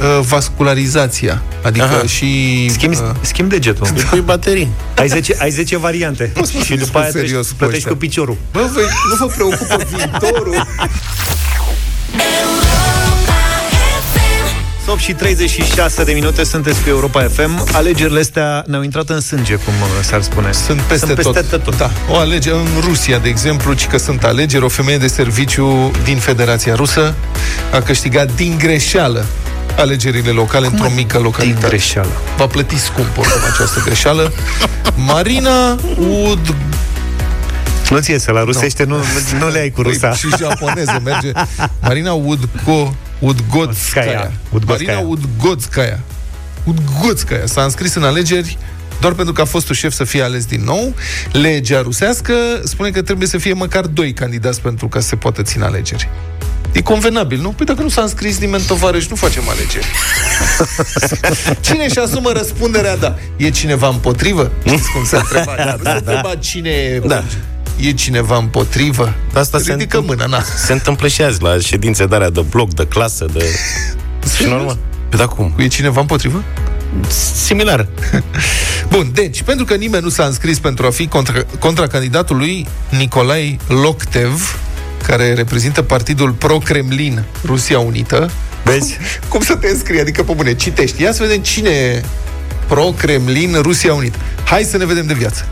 uh, 0.01 0.25
vascularizația, 0.27 1.43
adică 1.63 1.85
Aha. 1.85 2.03
și... 2.07 2.69
Schimbi, 2.71 2.97
uh, 2.97 3.03
schimbi 3.21 3.51
degetul. 3.51 3.87
Îi 3.97 4.03
pui 4.03 4.21
baterii. 4.21 4.69
Ai 4.97 5.09
10, 5.09 5.37
ai 5.39 5.51
10 5.51 5.79
variante. 5.79 6.33
mă 6.35 6.63
și 6.65 6.75
după 6.75 6.99
aia 6.99 7.11
serios 7.11 7.31
treci, 7.31 7.49
cu 7.49 7.55
plătești 7.57 7.77
ăștia. 7.77 7.91
cu 7.91 7.97
piciorul. 7.99 8.37
Bă, 8.53 8.69
voi, 8.73 8.83
nu 8.83 9.27
vă 9.27 9.33
preocupă 9.35 9.83
viitorul? 9.97 10.67
8 14.99 15.07
și 15.07 15.13
36 15.13 16.05
de 16.05 16.13
minute 16.13 16.45
sunteți 16.45 16.83
cu 16.83 16.89
Europa 16.89 17.23
FM. 17.23 17.69
Alegerile 17.73 18.21
astea 18.21 18.65
ne-au 18.67 18.83
intrat 18.83 19.09
în 19.09 19.21
sânge, 19.21 19.55
cum 19.55 19.73
uh, 19.83 19.89
s-ar 20.05 20.23
spune. 20.23 20.53
Sunt 20.53 20.81
peste, 20.81 21.07
sunt 21.07 21.17
peste 21.17 21.41
tot. 21.41 21.63
tot. 21.63 21.77
Da. 21.77 21.91
O 22.11 22.17
alegere 22.17 22.57
în 22.57 22.67
Rusia, 22.81 23.19
de 23.19 23.29
exemplu, 23.29 23.73
ci 23.73 23.87
că 23.87 23.97
sunt 23.97 24.25
alegeri. 24.25 24.65
O 24.65 24.69
femeie 24.69 24.99
de 24.99 25.07
serviciu 25.07 25.91
din 26.05 26.17
Federația 26.17 26.75
Rusă 26.75 27.15
a 27.73 27.81
câștigat 27.81 28.35
din 28.35 28.55
greșeală 28.59 29.25
alegerile 29.77 30.31
locale 30.31 30.67
într-o 30.67 30.91
mică 30.95 31.17
Din 31.17 31.25
localitate. 31.25 31.67
greșeală. 31.67 32.13
Va 32.37 32.47
plăti 32.47 32.79
scump 32.79 33.19
oricum 33.19 33.41
această 33.53 33.83
greșeală. 33.85 34.33
Marina 34.95 35.77
Ud... 35.99 36.55
Nu 37.91 37.99
ți 37.99 38.11
iese 38.11 38.31
la 38.33 38.45
rusește, 38.45 38.85
nu, 38.85 38.97
nu, 38.97 39.39
nu 39.39 39.49
le 39.49 39.59
ai 39.59 39.71
cu 39.71 39.83
rusa. 39.83 40.09
Păi, 40.09 40.17
și 40.17 40.29
japoneză 40.39 41.01
merge. 41.05 41.31
Marina 41.81 42.13
Udgo... 42.13 42.95
Udgodskaya. 43.19 44.33
Udgodskaya. 44.51 44.93
Marina 44.93 45.09
Udgodskaya. 45.09 46.01
Udgodskaya. 46.65 47.47
S-a 47.47 47.63
înscris 47.63 47.95
în 47.95 48.05
alegeri 48.05 48.59
doar 49.01 49.13
pentru 49.13 49.35
că 49.35 49.41
a 49.41 49.45
fost 49.45 49.71
șef 49.73 49.93
să 49.93 50.05
fie 50.05 50.23
ales 50.23 50.45
din 50.45 50.63
nou. 50.65 50.95
Legea 51.33 51.81
rusească 51.81 52.35
spune 52.65 52.91
că 52.91 53.03
trebuie 53.03 53.29
să 53.29 53.39
fie 53.39 53.53
măcar 53.53 53.85
doi 53.87 54.13
candidați 54.13 54.61
pentru 54.61 54.89
ca 54.89 55.01
să 55.01 55.07
se 55.07 55.17
poată 55.17 55.43
ține 55.43 55.65
alegeri. 55.65 56.09
E 56.73 56.81
convenabil, 56.83 57.41
nu? 57.41 57.49
Păi 57.49 57.67
dacă 57.67 57.83
nu 57.83 57.89
s-a 57.89 58.03
înscris 58.03 58.39
nimeni 58.39 58.63
tovarăș, 58.63 59.07
nu 59.07 59.17
facem 59.17 59.43
alegeri. 59.49 59.87
Cine 61.67 61.85
își 61.85 61.99
asumă 61.99 62.33
răspunderea, 62.33 62.97
da. 62.97 63.19
E 63.37 63.51
cineva 63.51 63.89
împotrivă? 63.89 64.53
Știți 64.67 64.91
cum 64.91 65.05
s-a 65.05 65.17
întrebat? 65.19 65.57
Da, 65.57 65.75
nu 65.77 65.83
s-a 65.83 65.95
întrebat 65.95 66.39
cine 66.39 66.71
e... 66.71 67.03
Da. 67.07 67.25
E 67.81 67.93
cineva 67.93 68.37
împotrivă? 68.37 69.15
Asta 69.35 69.59
se 69.59 69.73
Ridică 69.73 69.97
întâmplă- 69.97 70.25
mâna, 70.27 70.37
na. 70.39 70.45
Se 70.67 70.73
întâmplă 70.73 71.09
și 71.09 71.23
azi 71.23 71.43
la 71.43 71.59
ședințe 71.59 72.07
de 72.07 72.15
alea 72.15 72.31
de 72.31 72.45
bloc, 72.51 72.75
de 72.75 72.87
clasă, 72.87 73.27
de... 73.33 73.45
Și 74.37 74.45
normal. 74.45 74.79
Pe 75.09 75.17
da 75.17 75.27
cum? 75.27 75.55
E 75.59 75.67
cineva 75.67 76.01
împotrivă? 76.01 76.43
Similar. 77.45 77.89
Bun, 78.93 79.11
deci, 79.13 79.43
pentru 79.43 79.65
că 79.65 79.75
nimeni 79.75 80.03
nu 80.03 80.09
s-a 80.09 80.25
înscris 80.25 80.59
pentru 80.59 80.87
a 80.87 80.91
fi 80.91 81.07
contra, 81.07 81.43
contracandidatul 81.59 82.37
lui 82.37 82.67
Nicolai 82.89 83.59
Loktev, 83.69 84.59
care 85.07 85.35
reprezintă 85.35 85.83
partidul 85.83 86.31
pro-Kremlin 86.33 87.25
Rusia 87.45 87.79
Unită. 87.79 88.31
Vezi? 88.65 88.97
Cum 89.29 89.41
să 89.43 89.55
te 89.57 89.69
înscrii? 89.69 90.01
Adică, 90.01 90.23
pe 90.23 90.33
bune, 90.33 90.55
citești. 90.55 91.03
Ia 91.03 91.13
să 91.13 91.23
vedem 91.23 91.41
cine 91.43 91.69
e 91.71 92.05
pro-Kremlin 92.69 93.57
Rusia 93.61 93.95
Unită. 93.95 94.19
Hai 94.45 94.63
să 94.63 94.77
ne 94.77 94.87
vedem 94.87 95.07
de 95.07 95.15
viață. 95.15 95.49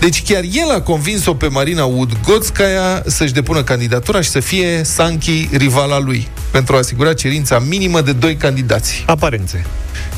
Deci 0.00 0.22
chiar 0.22 0.42
el 0.52 0.70
a 0.70 0.80
convins-o 0.80 1.34
pe 1.34 1.46
Marina 1.48 1.84
Udgodskaya 1.84 3.02
să-și 3.06 3.32
depună 3.32 3.62
candidatura 3.62 4.20
și 4.20 4.28
să 4.28 4.40
fie 4.40 4.80
Sanchi 4.84 5.48
rivala 5.52 5.98
lui, 5.98 6.28
pentru 6.50 6.74
a 6.74 6.78
asigura 6.78 7.14
cerința 7.14 7.58
minimă 7.58 8.00
de 8.00 8.12
doi 8.12 8.36
candidați. 8.36 9.04
Aparențe. 9.06 9.64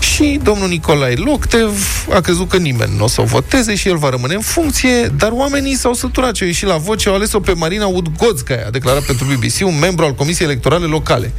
Și 0.01 0.41
domnul 0.43 0.69
Nicolae 0.69 1.15
Loctev 1.15 2.07
a 2.15 2.21
crezut 2.21 2.49
că 2.49 2.57
nimeni 2.57 2.93
nu 2.97 3.05
o 3.05 3.09
să 3.09 3.21
o 3.21 3.25
voteze 3.25 3.75
și 3.75 3.89
el 3.89 3.97
va 3.97 4.09
rămâne 4.09 4.35
în 4.35 4.41
funcție, 4.41 5.13
dar 5.17 5.31
oamenii 5.33 5.77
s-au 5.77 5.95
săturat 5.95 6.33
ce 6.33 6.43
au 6.43 6.49
ieșit 6.49 6.67
la 6.67 6.77
vot 6.77 7.01
și 7.01 7.09
au 7.09 7.15
ales-o 7.15 7.41
pe 7.41 7.53
Marina 7.53 7.87
Udgodskaya, 7.87 8.67
a 8.67 8.71
declarat 8.71 9.03
pentru 9.03 9.25
BBC, 9.25 9.67
un 9.67 9.79
membru 9.79 10.05
al 10.05 10.15
Comisiei 10.15 10.49
Electorale 10.49 10.87
Locale. 10.87 11.33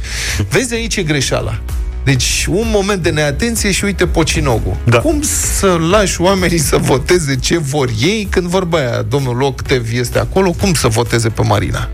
Vezi, 0.48 0.74
aici 0.74 0.96
e 0.96 1.02
greșeala. 1.02 1.60
Deci, 2.04 2.46
un 2.48 2.66
moment 2.70 3.02
de 3.02 3.10
neatenție 3.10 3.72
și 3.72 3.84
uite 3.84 4.06
Pocinogu. 4.06 4.80
Da. 4.84 4.98
Cum 4.98 5.22
să 5.22 5.66
lași 5.90 6.20
oamenii 6.20 6.58
să 6.58 6.76
voteze 6.76 7.36
ce 7.36 7.58
vor 7.58 7.90
ei 8.00 8.26
când 8.30 8.46
vorba 8.46 8.78
aia, 8.78 9.02
domnul 9.08 9.36
Loctev 9.36 9.86
este 9.92 10.18
acolo, 10.18 10.50
cum 10.50 10.74
să 10.74 10.88
voteze 10.88 11.28
pe 11.28 11.42
Marina? 11.42 11.88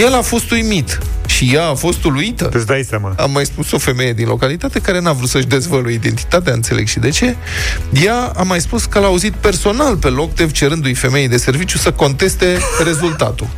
El 0.00 0.14
a 0.14 0.20
fost 0.20 0.50
uimit 0.50 0.98
și 1.26 1.50
ea 1.54 1.68
a 1.68 1.74
fost 1.74 2.04
uluită. 2.04 2.50
Îți 2.52 2.66
dai 2.66 2.82
seama. 2.88 3.14
Am 3.18 3.30
mai 3.30 3.46
spus 3.46 3.72
o 3.72 3.78
femeie 3.78 4.12
din 4.12 4.26
localitate 4.26 4.80
care 4.80 5.00
n-a 5.00 5.12
vrut 5.12 5.28
să-și 5.28 5.46
dezvăluie 5.46 5.94
identitatea, 5.94 6.52
înțeleg 6.52 6.86
și 6.86 6.98
de 6.98 7.08
ce. 7.08 7.36
Ea 8.04 8.32
a 8.36 8.42
mai 8.42 8.60
spus 8.60 8.84
că 8.84 8.98
l-a 8.98 9.06
auzit 9.06 9.32
personal 9.32 9.96
pe 9.96 10.08
Loctev 10.08 10.50
cerându-i 10.52 10.94
femeii 10.94 11.28
de 11.28 11.36
serviciu 11.36 11.78
să 11.78 11.92
conteste 11.92 12.58
rezultatul. 12.84 13.48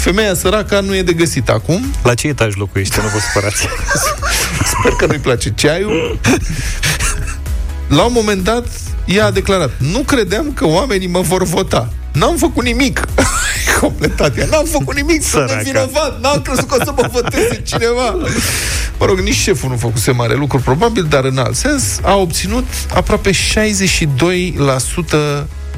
Femeia 0.00 0.34
săraca 0.34 0.80
nu 0.80 0.94
e 0.96 1.02
de 1.02 1.12
găsit 1.12 1.48
acum. 1.48 1.84
La 2.02 2.14
ce 2.14 2.26
etaj 2.26 2.54
locuiește? 2.56 3.00
Nu 3.02 3.08
vă 3.08 3.18
supărați. 3.18 3.66
Sper 4.78 4.92
că 4.92 5.06
nu-i 5.06 5.18
place 5.18 5.52
ceaiul. 5.54 6.18
La 7.88 8.02
un 8.02 8.12
moment 8.14 8.44
dat, 8.44 8.66
ea 9.04 9.24
a 9.26 9.30
declarat 9.30 9.70
Nu 9.78 9.98
credeam 9.98 10.52
că 10.52 10.66
oamenii 10.66 11.06
mă 11.06 11.20
vor 11.20 11.44
vota 11.44 11.92
N-am 12.12 12.36
făcut 12.36 12.64
nimic 12.64 13.00
Completat 13.80 14.38
ea 14.38 14.46
N-am 14.50 14.64
făcut 14.64 14.94
nimic, 14.96 15.22
sunt 15.22 15.48
Săraca. 15.48 15.56
nevinovat 15.56 16.20
N-am 16.20 16.42
crezut 16.42 16.68
că 16.68 16.76
o 16.80 16.84
să 16.84 16.92
mă 16.96 17.08
voteze 17.12 17.62
cineva 17.64 18.10
Mă 18.98 19.06
rog, 19.06 19.18
nici 19.18 19.34
șeful 19.34 19.68
nu 19.70 19.76
făcuse 19.76 20.10
mare 20.10 20.34
lucru 20.34 20.58
Probabil, 20.58 21.06
dar 21.08 21.24
în 21.24 21.38
alt 21.38 21.56
sens 21.56 21.98
A 22.02 22.14
obținut 22.16 22.64
aproape 22.94 23.30
62% 23.30 23.34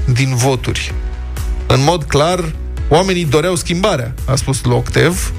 din 0.04 0.34
voturi 0.34 0.94
În 1.66 1.82
mod 1.84 2.02
clar 2.04 2.52
Oamenii 2.92 3.24
doreau 3.24 3.56
schimbarea 3.56 4.14
A 4.24 4.36
spus 4.36 4.64
Loctev 4.64 5.32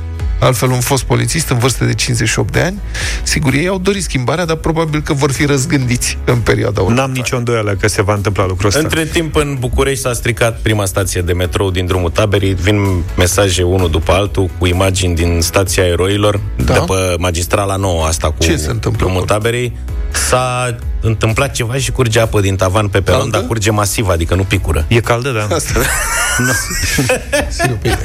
Altfel, 0.43 0.69
un 0.69 0.79
fost 0.79 1.03
polițist 1.03 1.49
în 1.49 1.57
vârstă 1.57 1.85
de 1.85 1.93
58 1.93 2.51
de 2.53 2.59
ani, 2.59 2.79
sigur, 3.23 3.53
ei 3.53 3.67
au 3.67 3.77
dorit 3.77 4.03
schimbarea, 4.03 4.45
dar 4.45 4.55
probabil 4.55 5.01
că 5.01 5.13
vor 5.13 5.31
fi 5.31 5.45
răzgândiți 5.45 6.17
în 6.25 6.39
perioada 6.39 6.81
următoare. 6.81 7.07
N-am 7.07 7.17
nicio 7.17 7.37
îndoială 7.37 7.75
că 7.79 7.87
se 7.87 8.01
va 8.01 8.13
întâmpla 8.13 8.45
lucrul 8.45 8.67
ăsta. 8.67 8.79
Între 8.79 9.05
timp, 9.05 9.35
în 9.35 9.57
București 9.59 10.01
s-a 10.01 10.13
stricat 10.13 10.59
prima 10.61 10.85
stație 10.85 11.21
de 11.21 11.33
metrou 11.33 11.71
din 11.71 11.85
drumul 11.85 12.09
taberii. 12.09 12.53
Vin 12.53 13.03
mesaje 13.17 13.63
unul 13.63 13.89
după 13.89 14.11
altul 14.11 14.49
cu 14.57 14.65
imagini 14.65 15.15
din 15.15 15.39
stația 15.41 15.83
eroilor, 15.85 16.39
Da. 16.65 16.73
de 16.73 16.79
pe 16.87 17.15
magistrala 17.19 17.75
nouă 17.75 18.05
asta 18.05 18.27
cu 18.27 18.35
Ce 18.39 18.55
se 18.57 18.69
întâmplă 18.69 18.99
drumul 19.05 19.21
acolo? 19.21 19.39
taberii. 19.39 19.75
S-a 20.11 20.75
întâmplat 21.01 21.51
ceva 21.51 21.75
și 21.75 21.91
curge 21.91 22.19
apă 22.19 22.41
din 22.41 22.55
tavan 22.55 22.87
pe 22.87 23.01
peron, 23.01 23.19
Caldă? 23.19 23.37
dar 23.37 23.47
curge 23.47 23.71
masiv, 23.71 24.07
adică 24.07 24.35
nu 24.35 24.43
picură. 24.43 24.85
E 24.87 24.99
caldă, 24.99 25.29
da. 25.29 25.55
Asta. 25.55 25.79
Sigur, 27.57 27.77
pe 27.81 27.97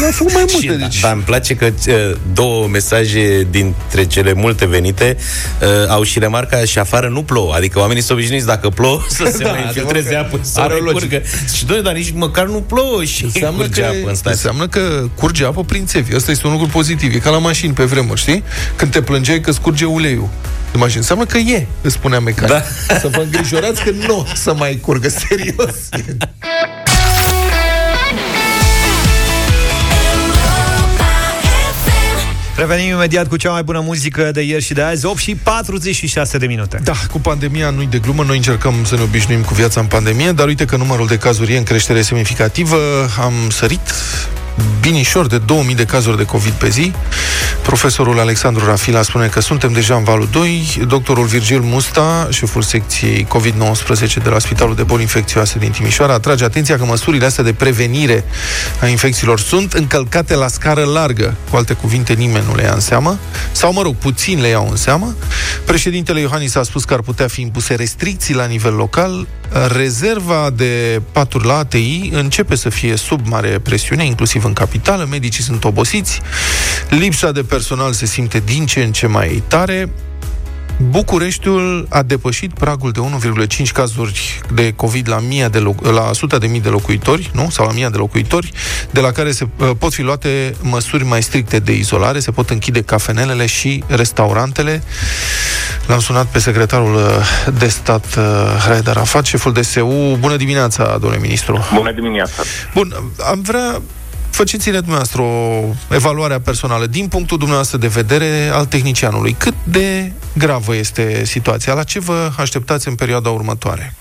Nu 0.00 0.06
a 0.06 0.10
făcut 0.10 0.32
mai 0.32 0.44
multe, 0.52 0.66
Și, 0.66 0.66
da, 0.78 0.84
deci... 0.86 1.00
dar 1.00 1.12
îmi 1.12 1.22
place 1.22 1.54
că 1.54 1.64
uh, 1.88 1.94
două 2.32 2.66
mesaje 2.66 3.46
dintre 3.50 4.04
cele 4.04 4.32
multe 4.32 4.66
venite 4.66 5.16
uh, 5.62 5.88
au 5.88 6.02
și 6.02 6.18
remarca 6.18 6.64
și 6.64 6.78
afară 6.78 7.08
nu 7.08 7.22
plouă. 7.22 7.54
Adică 7.54 7.78
oamenii 7.78 8.02
sunt 8.02 8.18
obișnuiți 8.18 8.46
dacă 8.46 8.68
plouă 8.68 9.00
să 9.08 9.30
se 9.36 9.42
Da, 9.44 9.50
mai 9.50 9.62
infiltreze 9.62 10.06
adevărat 10.06 10.30
că 10.30 10.34
apă, 10.36 10.44
să 10.44 10.60
are 10.60 10.68
mai 10.72 10.80
o 10.80 10.84
logică. 10.84 11.16
curgă. 11.16 11.22
Și 11.54 11.64
doi, 11.66 11.82
dar 11.82 11.92
nici 11.94 12.12
măcar 12.14 12.46
nu 12.46 12.60
plouă 12.60 13.04
și 13.04 13.24
Înseamnă 13.24 13.60
curge 13.62 13.80
că, 13.80 13.86
apă 13.86 14.08
în 14.08 14.14
stație. 14.14 14.30
înseamnă 14.30 14.68
că 14.68 15.08
curge 15.14 15.44
apă 15.44 15.64
prin 15.64 15.86
țevi. 15.86 16.14
Asta 16.14 16.30
este 16.30 16.46
un 16.46 16.52
lucru 16.52 16.66
pozitiv. 16.68 17.14
E 17.14 17.18
ca 17.18 17.30
la 17.30 17.38
mașini 17.38 17.72
pe 17.72 17.84
vremuri, 17.84 18.20
știi? 18.20 18.42
Când 18.76 18.90
te 18.90 19.02
plângeai 19.02 19.40
că 19.40 19.50
scurge 19.52 19.84
uleiul 19.84 20.28
de 20.72 20.78
mașină. 20.78 20.98
Înseamnă 21.00 21.24
că 21.24 21.38
e, 21.38 21.66
îți 21.80 21.94
spunea 21.94 22.20
mecanic. 22.20 22.50
Da. 22.52 22.62
Să 23.00 23.08
vă 23.08 23.20
îngrijorați 23.20 23.82
că 23.82 23.90
nu 24.06 24.16
o 24.18 24.24
să 24.34 24.54
mai 24.54 24.78
curgă 24.82 25.08
serios. 25.08 25.74
Revenim 32.56 32.88
imediat 32.88 33.28
cu 33.28 33.36
cea 33.36 33.50
mai 33.50 33.62
bună 33.62 33.80
muzică 33.80 34.30
de 34.32 34.40
ieri 34.40 34.62
și 34.62 34.74
de 34.74 34.82
azi, 34.82 35.06
8 35.06 35.18
și 35.18 35.34
46 35.34 36.38
de 36.38 36.46
minute. 36.46 36.80
Da, 36.84 36.92
cu 37.10 37.18
pandemia 37.18 37.70
nu-i 37.70 37.86
de 37.86 37.98
glumă, 37.98 38.22
noi 38.22 38.36
încercăm 38.36 38.74
să 38.84 38.94
ne 38.94 39.02
obișnuim 39.02 39.42
cu 39.42 39.54
viața 39.54 39.80
în 39.80 39.86
pandemie, 39.86 40.32
dar 40.32 40.46
uite 40.46 40.64
că 40.64 40.76
numărul 40.76 41.06
de 41.06 41.18
cazuri 41.18 41.52
e 41.52 41.56
în 41.56 41.62
creștere 41.62 42.02
semnificativă. 42.02 42.76
Am 43.20 43.32
sărit 43.50 43.92
binișor 44.80 45.26
de 45.26 45.38
2000 45.38 45.74
de 45.74 45.84
cazuri 45.84 46.16
de 46.16 46.24
COVID 46.24 46.52
pe 46.52 46.68
zi. 46.68 46.92
Profesorul 47.62 48.18
Alexandru 48.18 48.66
Rafila 48.66 49.02
spune 49.02 49.26
că 49.26 49.40
suntem 49.40 49.72
deja 49.72 49.94
în 49.94 50.04
valul 50.04 50.28
2. 50.32 50.84
Doctorul 50.88 51.24
Virgil 51.24 51.60
Musta, 51.60 52.28
șeful 52.30 52.62
secției 52.62 53.26
COVID-19 53.36 54.22
de 54.22 54.28
la 54.28 54.38
Spitalul 54.38 54.74
de 54.74 54.82
Boli 54.82 55.02
Infecțioase 55.02 55.58
din 55.58 55.70
Timișoara, 55.70 56.12
atrage 56.12 56.44
atenția 56.44 56.76
că 56.76 56.84
măsurile 56.84 57.26
astea 57.26 57.44
de 57.44 57.52
prevenire 57.52 58.24
a 58.80 58.86
infecțiilor 58.86 59.40
sunt 59.40 59.72
încălcate 59.72 60.34
la 60.34 60.48
scară 60.48 60.84
largă. 60.84 61.34
Cu 61.50 61.56
alte 61.56 61.72
cuvinte, 61.72 62.12
nimeni 62.12 62.44
nu 62.48 62.54
le 62.54 62.62
ia 62.62 62.72
în 62.72 62.80
seamă, 62.80 63.18
sau, 63.52 63.72
mă 63.72 63.82
rog, 63.82 63.94
puțin 63.94 64.40
le 64.40 64.48
iau 64.48 64.68
în 64.70 64.76
seamă. 64.76 65.14
Președintele 65.64 66.20
Iohannis 66.20 66.54
a 66.54 66.62
spus 66.62 66.84
că 66.84 66.94
ar 66.94 67.00
putea 67.00 67.28
fi 67.28 67.40
impuse 67.40 67.74
restricții 67.74 68.34
la 68.34 68.44
nivel 68.44 68.74
local. 68.74 69.26
Rezerva 69.76 70.50
de 70.56 71.02
paturi 71.12 71.46
la 71.46 71.56
ATI 71.56 72.10
începe 72.12 72.54
să 72.54 72.68
fie 72.68 72.96
sub 72.96 73.20
mare 73.26 73.48
presiune, 73.48 74.04
inclusiv 74.04 74.44
în 74.46 74.52
capitală. 74.52 75.06
Medicii 75.10 75.42
sunt 75.42 75.64
obosiți. 75.64 76.20
Lipsa 76.88 77.32
de 77.32 77.42
personal 77.42 77.92
se 77.92 78.06
simte 78.06 78.42
din 78.44 78.66
ce 78.66 78.82
în 78.82 78.92
ce 78.92 79.06
mai 79.06 79.42
tare. 79.48 79.88
Bucureștiul 80.90 81.86
a 81.90 82.02
depășit 82.02 82.52
pragul 82.52 82.90
de 82.90 83.00
1,5 83.60 83.72
cazuri 83.72 84.40
de 84.54 84.72
COVID 84.72 85.08
la, 85.08 85.18
mia 85.18 85.48
de 85.48 85.58
loc- 85.58 85.92
la 85.92 86.08
100 86.08 86.38
de 86.38 86.46
mii 86.46 86.60
de 86.60 86.68
locuitori, 86.68 87.30
nu? 87.34 87.50
Sau 87.50 87.66
la 87.66 87.72
mia 87.72 87.90
de 87.90 87.96
locuitori, 87.96 88.52
de 88.90 89.00
la 89.00 89.10
care 89.10 89.30
se 89.30 89.48
uh, 89.56 89.70
pot 89.78 89.92
fi 89.92 90.02
luate 90.02 90.54
măsuri 90.60 91.04
mai 91.04 91.22
stricte 91.22 91.58
de 91.58 91.72
izolare, 91.72 92.18
se 92.18 92.30
pot 92.30 92.50
închide 92.50 92.82
cafenelele 92.82 93.46
și 93.46 93.84
restaurantele. 93.86 94.82
L-am 95.86 96.00
sunat 96.00 96.26
pe 96.26 96.38
secretarul 96.38 96.94
uh, 96.94 97.02
de 97.58 97.68
stat 97.68 98.04
uh, 98.18 98.24
Raed 98.66 98.88
Arafat, 98.88 99.24
șeful 99.24 99.52
DSU. 99.52 100.16
Bună 100.20 100.36
dimineața, 100.36 100.84
domnule 101.00 101.20
ministru! 101.20 101.64
Bună 101.74 101.92
dimineața! 101.92 102.42
Bun, 102.74 102.94
am 103.30 103.40
vrea 103.40 103.82
faceți-ne 104.36 104.78
dumneavoastră 104.78 105.22
o 105.22 105.94
evaluare 105.94 106.38
personală 106.38 106.86
din 106.86 107.08
punctul 107.08 107.38
dumneavoastră 107.38 107.78
de 107.78 107.86
vedere 107.86 108.48
al 108.52 108.66
tehnicianului. 108.66 109.32
Cât 109.32 109.54
de 109.64 110.12
gravă 110.38 110.74
este 110.74 111.24
situația? 111.24 111.74
La 111.74 111.82
ce 111.82 112.00
vă 112.00 112.30
așteptați 112.38 112.88
în 112.88 112.94
perioada 112.94 113.30
următoare? 113.30 113.94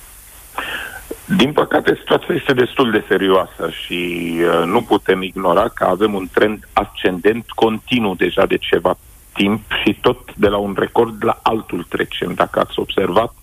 Din 1.25 1.51
păcate, 1.51 1.95
situația 1.99 2.35
este 2.35 2.53
destul 2.53 2.91
de 2.91 3.03
serioasă 3.07 3.69
și 3.85 4.31
uh, 4.39 4.65
nu 4.65 4.81
putem 4.81 5.21
ignora 5.21 5.67
că 5.67 5.83
avem 5.83 6.13
un 6.13 6.27
trend 6.33 6.67
ascendent 6.73 7.45
continuu 7.49 8.15
deja 8.15 8.45
de 8.45 8.57
ceva 8.57 8.97
timp 9.33 9.61
și 9.83 9.97
tot 10.01 10.35
de 10.35 10.47
la 10.47 10.57
un 10.57 10.75
record 10.77 11.23
la 11.23 11.39
altul 11.43 11.85
trecem. 11.89 12.33
Dacă 12.33 12.59
ați 12.59 12.79
observat, 12.79 13.33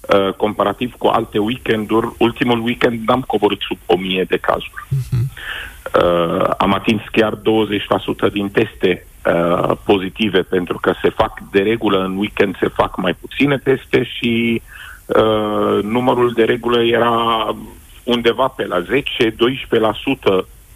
uh, 0.00 0.32
comparativ 0.32 0.94
cu 0.98 1.06
alte 1.06 1.38
weekenduri, 1.38 2.12
ultimul 2.18 2.60
weekend 2.60 3.08
n-am 3.08 3.20
coborât 3.20 3.60
sub 3.60 3.78
1000 3.86 4.24
de 4.24 4.36
cazuri. 4.36 4.86
Uh-huh. 4.88 5.58
Uh, 5.94 6.50
am 6.58 6.74
atins 6.74 7.02
chiar 7.12 7.34
20% 7.34 8.32
din 8.32 8.48
teste 8.48 9.06
uh, 9.26 9.76
pozitive 9.84 10.42
pentru 10.42 10.78
că 10.78 10.92
se 11.02 11.08
fac 11.08 11.40
de 11.50 11.58
regulă 11.60 12.04
în 12.04 12.16
weekend 12.16 12.56
se 12.60 12.68
fac 12.68 12.96
mai 12.96 13.14
puține 13.20 13.58
teste 13.58 14.02
și 14.04 14.62
uh, 15.06 15.82
numărul 15.82 16.32
de 16.32 16.44
regulă 16.44 16.82
era 16.82 17.46
undeva 18.04 18.48
pe 18.48 18.66
la 18.66 18.82
10-12% 18.82 18.86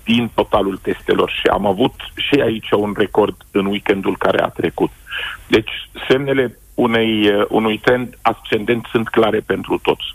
din 0.05 0.31
totalul 0.35 0.77
testelor 0.77 1.31
și 1.31 1.47
am 1.47 1.67
avut 1.67 1.95
și 2.17 2.41
aici 2.41 2.71
un 2.71 2.95
record 2.97 3.37
în 3.51 3.67
weekendul 3.67 4.17
care 4.17 4.43
a 4.43 4.49
trecut. 4.49 4.91
Deci 5.47 5.71
semnele 6.09 6.59
unei, 6.75 7.29
uh, 7.29 7.45
unui 7.49 7.79
trend 7.79 8.19
ascendent 8.23 8.87
sunt 8.91 9.09
clare 9.09 9.41
pentru 9.41 9.79
toți. 9.83 10.14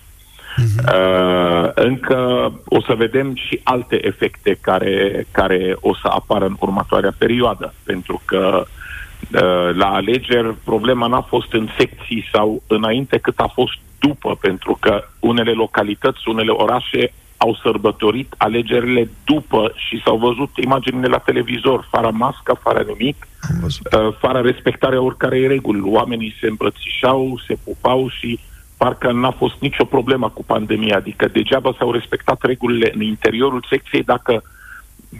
Uh, 0.60 1.70
încă 1.74 2.52
o 2.66 2.82
să 2.82 2.94
vedem 2.98 3.36
și 3.36 3.60
alte 3.64 4.08
efecte 4.08 4.58
care, 4.62 5.26
care 5.32 5.76
o 5.80 5.96
să 5.96 6.08
apară 6.08 6.46
în 6.46 6.56
următoarea 6.60 7.14
perioadă, 7.18 7.74
pentru 7.84 8.22
că 8.26 8.64
uh, 8.64 9.76
la 9.76 9.86
alegeri 9.86 10.56
problema 10.64 11.08
n-a 11.08 11.22
fost 11.22 11.54
în 11.54 11.68
secții 11.78 12.26
sau 12.34 12.64
înainte 12.68 13.18
cât 13.18 13.40
a 13.40 13.52
fost 13.54 13.78
după, 14.00 14.38
pentru 14.42 14.78
că 14.80 15.04
unele 15.20 15.52
localități, 15.52 16.30
unele 16.30 16.52
orașe 16.52 17.14
au 17.38 17.56
sărbătorit 17.64 18.34
alegerile 18.38 19.10
după 19.26 19.72
și 19.76 20.02
s-au 20.04 20.18
văzut 20.18 20.50
imaginile 20.64 21.08
la 21.08 21.18
televizor, 21.18 21.88
fără 21.92 22.12
mască, 22.14 22.60
fără 22.64 22.86
nimic, 22.88 23.28
uh, 23.64 24.16
fără 24.20 24.40
respectarea 24.40 25.02
oricărei 25.02 25.48
reguli. 25.48 25.82
Oamenii 25.84 26.36
se 26.40 26.48
îmbrățișau, 26.48 27.40
se 27.48 27.58
pupau 27.64 28.10
și 28.10 28.40
parcă 28.82 29.12
n-a 29.12 29.32
fost 29.32 29.56
nicio 29.60 29.86
problemă 29.86 30.30
cu 30.30 30.44
pandemia, 30.44 30.96
adică 30.98 31.28
degeaba 31.28 31.76
s-au 31.78 31.92
respectat 31.92 32.42
regulile 32.42 32.92
în 32.94 33.02
interiorul 33.02 33.66
secției 33.70 34.04
dacă 34.04 34.44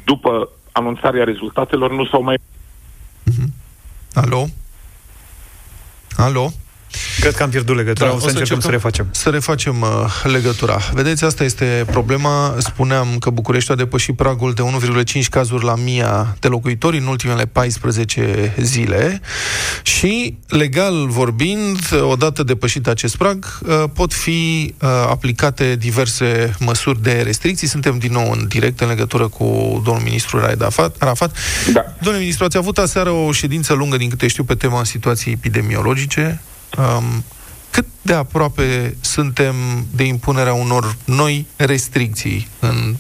după 0.06 0.50
anunțarea 0.72 1.24
rezultatelor 1.24 1.92
nu 1.92 2.06
s-au 2.06 2.22
mai... 2.22 2.38
Mm-hmm. 2.38 3.50
Alo? 4.14 4.46
Alo? 6.16 6.52
Cred 7.20 7.36
că 7.36 7.44
am 7.44 7.50
pierdut 7.50 7.76
legătura, 7.76 8.10
da, 8.10 8.16
o 8.16 8.20
să, 8.20 8.26
o 8.26 8.30
să 8.30 8.38
încercăm, 8.38 8.60
să 8.60 8.70
refacem. 8.70 9.08
Să 9.12 9.30
refacem 9.30 9.82
uh, 9.82 9.88
legătura. 10.24 10.80
Vedeți, 10.94 11.24
asta 11.24 11.44
este 11.44 11.86
problema. 11.92 12.56
Spuneam 12.58 13.18
că 13.20 13.30
București 13.30 13.72
a 13.72 13.76
depășit 13.76 14.16
pragul 14.16 14.54
de 14.54 14.64
1,5 15.22 15.26
cazuri 15.30 15.64
la 15.64 15.76
mia 15.76 16.36
de 16.40 16.48
locuitori 16.48 16.98
în 16.98 17.06
ultimele 17.06 17.46
14 17.46 18.54
zile 18.60 19.22
și, 19.82 20.38
legal 20.48 21.08
vorbind, 21.08 21.80
odată 22.02 22.44
depășit 22.44 22.88
acest 22.88 23.16
prag, 23.16 23.60
uh, 23.68 23.84
pot 23.94 24.14
fi 24.14 24.74
uh, 24.82 24.90
aplicate 25.10 25.76
diverse 25.76 26.56
măsuri 26.60 27.02
de 27.02 27.22
restricții. 27.22 27.68
Suntem 27.68 27.98
din 27.98 28.12
nou 28.12 28.32
în 28.32 28.48
direct 28.48 28.80
în 28.80 28.88
legătură 28.88 29.28
cu 29.28 29.82
domnul 29.86 30.04
ministru 30.04 30.40
Raed 30.40 30.62
Arafat. 30.98 31.38
Da. 31.74 31.86
Domnule 31.98 32.20
ministru, 32.20 32.46
ați 32.46 32.58
avut 32.58 32.78
aseară 32.78 33.10
o 33.10 33.32
ședință 33.32 33.74
lungă, 33.74 33.98
din 33.98 34.10
câte 34.10 34.28
știu, 34.28 34.44
pe 34.44 34.56
tema 34.56 34.84
situației 34.84 35.34
epidemiologice 35.34 36.42
um, 36.78 37.24
cât 37.72 37.86
de 38.02 38.14
aproape 38.14 38.96
suntem 39.02 39.56
de 39.96 40.04
impunerea 40.04 40.54
unor 40.54 40.96
noi 41.06 41.46
restricții 41.58 42.48
în 42.60 42.96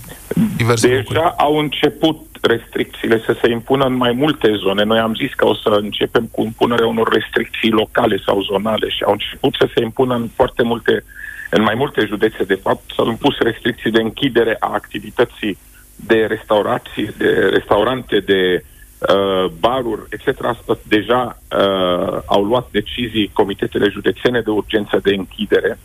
diverse 0.57 0.87
Deja 0.87 1.01
locuri? 1.03 1.33
au 1.37 1.57
început 1.57 2.29
restricțiile 2.41 3.21
să 3.25 3.37
se 3.41 3.49
impună 3.49 3.85
în 3.85 3.93
mai 3.93 4.11
multe 4.11 4.51
zone. 4.53 4.83
Noi 4.83 4.99
am 4.99 5.15
zis 5.15 5.33
că 5.33 5.45
o 5.45 5.55
să 5.55 5.69
începem 5.69 6.25
cu 6.31 6.43
impunerea 6.43 6.87
unor 6.87 7.13
restricții 7.13 7.69
locale 7.69 8.17
sau 8.25 8.41
zonale 8.41 8.89
și 8.89 9.03
au 9.03 9.11
început 9.11 9.55
să 9.59 9.69
se 9.73 9.83
impună 9.83 10.15
în 10.15 10.29
foarte 10.35 10.63
multe, 10.63 11.03
în 11.49 11.61
mai 11.61 11.75
multe 11.75 12.05
județe, 12.05 12.43
de 12.43 12.59
fapt, 12.63 12.81
s-au 12.95 13.07
impus 13.09 13.37
restricții 13.37 13.91
de 13.91 14.01
închidere 14.01 14.55
a 14.59 14.69
activității 14.73 15.57
de 15.95 16.25
restaurații, 16.25 17.13
de 17.17 17.49
restaurante, 17.51 18.19
de 18.19 18.63
uh, 18.99 19.45
baruri, 19.59 20.01
etc. 20.09 20.43
Asta 20.43 20.77
deja 20.87 21.37
uh, 21.57 22.17
au 22.25 22.43
luat 22.43 22.67
decizii 22.71 23.31
comitetele 23.33 23.89
județene 23.89 24.41
de 24.41 24.49
urgență 24.49 24.99
de 25.03 25.13
închidere. 25.13 25.79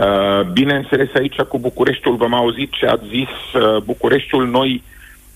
Uh, 0.00 0.46
bineînțeles, 0.52 1.08
aici 1.14 1.40
cu 1.40 1.58
Bucureștiul 1.58 2.16
v-am 2.16 2.34
auzit 2.34 2.72
ce 2.72 2.86
ați 2.86 3.06
zis. 3.06 3.62
Uh, 3.62 3.82
Bucureștiul 3.82 4.46
noi 4.48 4.82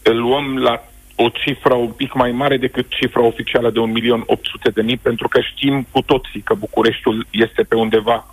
îl 0.03 0.17
luăm 0.17 0.59
la 0.59 0.85
o 1.17 1.29
cifră 1.29 1.75
un 1.75 1.91
pic 1.91 2.15
mai 2.15 2.33
mare 2.33 2.57
decât 2.57 2.87
cifra 2.89 3.23
oficială 3.23 3.71
de 3.71 3.81
1.800.000, 3.81 5.03
pentru 5.03 5.29
că 5.29 5.41
știm 5.41 5.87
cu 5.91 6.03
toții 6.03 6.41
că 6.41 6.55
Bucureștiul 6.55 7.27
este 7.31 7.63
pe 7.63 7.75
undeva 7.75 8.27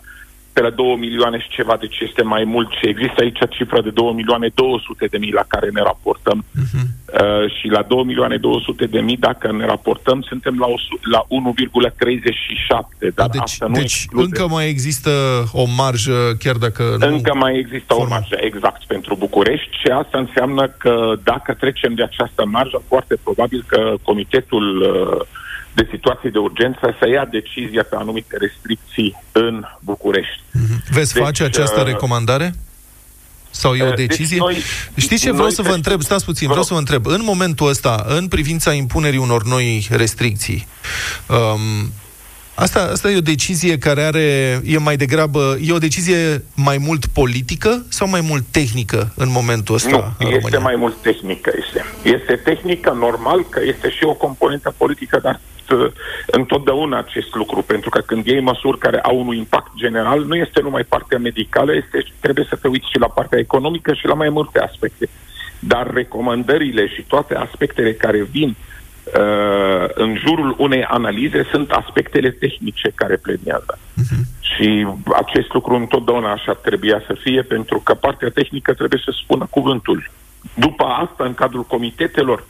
pe 0.56 0.62
la 0.62 0.70
2 0.70 0.96
milioane 1.00 1.38
și 1.40 1.56
ceva, 1.58 1.76
deci 1.80 1.98
este 2.08 2.24
mai 2.24 2.44
mult 2.44 2.70
și 2.80 2.88
există 2.88 3.20
aici 3.22 3.42
cifra 3.50 3.82
de 3.82 3.90
2 3.90 4.12
milioane 4.20 4.48
200 4.54 5.06
de 5.06 5.18
mii 5.18 5.32
la 5.40 5.46
care 5.48 5.70
ne 5.70 5.82
raportăm 5.82 6.46
uh-huh. 6.46 6.86
uh, 6.86 7.46
și 7.58 7.68
la 7.68 7.82
2 7.82 8.04
milioane 8.04 8.38
200 8.38 8.86
de 8.86 9.00
mii 9.00 9.18
dacă 9.18 9.52
ne 9.52 9.66
raportăm 9.66 10.22
suntem 10.22 10.56
la, 10.60 10.66
o, 10.66 10.76
la 11.16 11.22
1,37 11.22 13.14
dar 13.16 13.30
deci, 13.30 13.42
asta 13.42 13.66
nu 13.68 13.74
deci 13.74 13.84
exclude. 13.84 14.26
încă 14.26 14.54
mai 14.54 14.70
există 14.70 15.12
o 15.52 15.66
marjă 15.78 16.18
chiar 16.40 16.56
dacă 16.56 16.84
Încă 17.00 17.32
nu... 17.34 17.40
mai 17.40 17.58
există 17.58 17.94
formal. 17.94 18.08
o 18.08 18.14
marjă, 18.14 18.38
exact, 18.40 18.84
pentru 18.86 19.16
București 19.16 19.78
și 19.82 19.88
asta 19.88 20.18
înseamnă 20.18 20.68
că 20.68 21.14
dacă 21.24 21.54
trecem 21.54 21.94
de 21.94 22.04
această 22.04 22.46
marjă, 22.46 22.82
foarte 22.88 23.16
probabil 23.24 23.64
că 23.68 23.96
comitetul 24.04 24.66
uh, 24.82 25.44
de 25.76 25.88
situații 25.92 26.32
de 26.32 26.38
urgență 26.38 26.96
să 27.00 27.08
ia 27.08 27.26
decizia 27.26 27.84
pe 27.84 27.96
anumite 27.96 28.38
restricții 28.38 29.24
în 29.32 29.66
București. 29.80 30.42
Mm-hmm. 30.42 30.90
Veți 30.90 31.14
deci, 31.14 31.24
face 31.24 31.44
această 31.44 31.80
uh, 31.80 31.86
recomandare? 31.86 32.54
Sau 33.50 33.74
e 33.74 33.84
o 33.84 33.94
deci 33.94 34.08
decizie? 34.08 34.38
Deci 34.38 34.46
noi, 34.46 34.58
Știți 34.96 35.22
ce 35.22 35.32
vreau 35.32 35.50
să 35.50 35.62
vă 35.62 35.74
întreb? 35.74 36.02
Stați 36.02 36.26
puțin, 36.26 36.48
vreau 36.48 36.64
să 36.64 36.74
vă 36.74 36.80
întreb. 36.80 37.06
În 37.06 37.22
momentul 37.24 37.68
ăsta, 37.68 38.06
în 38.08 38.28
privința 38.28 38.74
impunerii 38.74 39.20
unor 39.20 39.44
noi 39.44 39.88
restricții, 39.92 40.68
um, 41.30 41.92
Asta, 42.58 42.80
asta 42.92 43.12
e 43.12 43.18
o 43.18 43.22
decizie 43.22 43.78
care 43.78 44.02
are, 44.02 44.62
e 44.66 44.78
mai 44.78 44.96
degrabă, 44.96 45.58
e 45.62 45.74
o 45.74 45.78
decizie 45.78 46.44
mai 46.56 46.78
mult 46.78 47.06
politică 47.06 47.86
sau 47.90 48.08
mai 48.08 48.22
mult 48.22 48.44
tehnică 48.52 49.12
în 49.16 49.30
momentul 49.32 49.76
ăsta 49.76 49.90
Nu, 49.90 49.98
în 49.98 50.26
este 50.26 50.36
România? 50.36 50.60
mai 50.60 50.76
mult 50.76 50.96
tehnică. 51.02 51.52
Este. 51.66 51.86
este 52.04 52.36
tehnică, 52.36 52.96
normal, 53.00 53.46
că 53.50 53.60
este 53.64 53.90
și 53.90 54.04
o 54.04 54.14
componentă 54.14 54.74
politică, 54.78 55.20
dar 55.24 55.34
uh, 55.34 55.55
întotdeauna 56.26 56.98
acest 56.98 57.36
lucru, 57.36 57.62
pentru 57.62 57.90
că 57.90 58.00
când 58.00 58.26
iei 58.26 58.40
măsuri 58.40 58.78
care 58.78 59.00
au 59.00 59.20
un 59.20 59.36
impact 59.36 59.72
general, 59.76 60.24
nu 60.24 60.36
este 60.36 60.62
numai 60.62 60.84
partea 60.84 61.18
medicală, 61.18 61.76
este, 61.76 62.06
trebuie 62.20 62.46
să 62.50 62.56
te 62.56 62.68
uiți 62.68 62.90
și 62.90 63.00
la 63.00 63.08
partea 63.08 63.40
economică 63.40 63.94
și 63.94 64.06
la 64.06 64.14
mai 64.14 64.30
multe 64.30 64.60
aspecte. 64.60 65.10
Dar 65.60 65.94
recomandările 65.94 66.88
și 66.88 67.02
toate 67.02 67.36
aspectele 67.36 67.94
care 67.94 68.24
vin 68.24 68.56
uh, 68.56 69.86
în 69.94 70.16
jurul 70.16 70.56
unei 70.58 70.84
analize 70.84 71.48
sunt 71.52 71.72
aspectele 71.72 72.30
tehnice 72.30 72.92
care 72.96 73.16
plenează. 73.16 73.78
Uh-huh. 73.78 74.24
Și 74.40 74.88
acest 75.16 75.54
lucru 75.54 75.76
întotdeauna 75.76 76.32
așa 76.32 76.54
trebuia 76.54 77.04
să 77.08 77.16
fie, 77.24 77.42
pentru 77.42 77.80
că 77.80 77.94
partea 77.94 78.30
tehnică 78.30 78.74
trebuie 78.74 79.02
să 79.06 79.18
spună 79.24 79.48
cuvântul. 79.50 80.12
După 80.54 80.84
asta, 80.84 81.24
în 81.24 81.34
cadrul 81.34 81.64
comitetelor, 81.64 82.46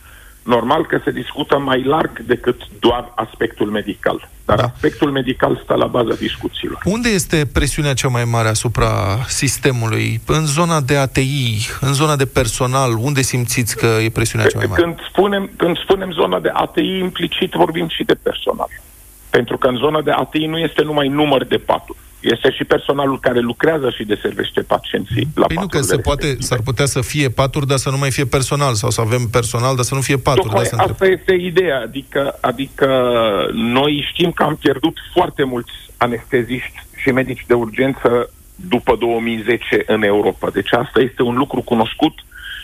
normal 0.45 0.85
că 0.85 0.99
se 1.03 1.11
discută 1.11 1.57
mai 1.57 1.83
larg 1.83 2.19
decât 2.19 2.61
doar 2.79 3.11
aspectul 3.15 3.69
medical. 3.69 4.29
Dar 4.45 4.57
da. 4.57 4.63
aspectul 4.63 5.11
medical 5.11 5.61
stă 5.63 5.73
la 5.73 5.85
baza 5.85 6.13
discuțiilor. 6.13 6.81
Unde 6.83 7.09
este 7.09 7.45
presiunea 7.53 7.93
cea 7.93 8.07
mai 8.07 8.23
mare 8.23 8.47
asupra 8.47 8.89
sistemului? 9.27 10.21
În 10.25 10.45
zona 10.45 10.81
de 10.81 10.95
ATI, 10.97 11.67
în 11.81 11.93
zona 11.93 12.15
de 12.15 12.25
personal, 12.25 12.91
unde 12.99 13.21
simțiți 13.21 13.77
că 13.77 13.85
e 13.85 14.09
presiunea 14.09 14.47
cea 14.47 14.57
mai 14.57 14.67
mare? 14.69 14.81
Când 14.81 14.95
spunem, 15.09 15.49
când 15.57 15.77
spunem 15.77 16.11
zona 16.11 16.39
de 16.39 16.49
ATI, 16.53 16.97
implicit 16.99 17.51
vorbim 17.51 17.87
și 17.87 18.03
de 18.03 18.13
personal. 18.13 18.69
Pentru 19.29 19.57
că 19.57 19.67
în 19.67 19.75
zona 19.75 20.01
de 20.01 20.11
ATI 20.11 20.45
nu 20.45 20.57
este 20.57 20.81
numai 20.83 21.07
număr 21.07 21.45
de 21.45 21.57
paturi. 21.57 21.97
Este 22.33 22.51
și 22.51 22.63
personalul 22.63 23.19
care 23.19 23.39
lucrează 23.39 23.89
și 23.89 24.03
deservește 24.03 24.61
pacienții 24.61 25.27
la 25.35 25.45
Păi 25.45 25.55
nu 25.59 25.67
că 25.67 25.81
se 25.81 25.97
poate, 25.97 26.35
s-ar 26.39 26.59
putea 26.63 26.85
să 26.85 27.01
fie 27.01 27.29
paturi, 27.29 27.67
dar 27.67 27.77
să 27.77 27.89
nu 27.89 27.97
mai 27.97 28.11
fie 28.11 28.25
personal, 28.25 28.73
sau 28.73 28.89
să 28.89 29.01
avem 29.01 29.27
personal, 29.31 29.75
dar 29.75 29.83
să 29.83 29.95
nu 29.95 30.01
fie 30.01 30.17
paturi. 30.17 30.43
Tocmai 30.43 30.61
dar 30.61 30.71
să 30.71 30.75
asta 30.75 31.05
întreb. 31.05 31.19
este 31.19 31.33
ideea, 31.33 31.79
adică, 31.81 32.37
adică 32.41 32.87
noi 33.53 34.07
știm 34.11 34.31
că 34.31 34.43
am 34.43 34.55
pierdut 34.55 34.97
foarte 35.13 35.43
mulți 35.43 35.71
anesteziști 35.97 36.83
și 36.95 37.09
medici 37.11 37.45
de 37.47 37.53
urgență 37.53 38.29
după 38.55 38.95
2010 38.95 39.83
în 39.85 40.03
Europa. 40.03 40.49
Deci 40.49 40.73
asta 40.73 40.99
este 40.99 41.21
un 41.21 41.35
lucru 41.35 41.61
cunoscut 41.61 42.13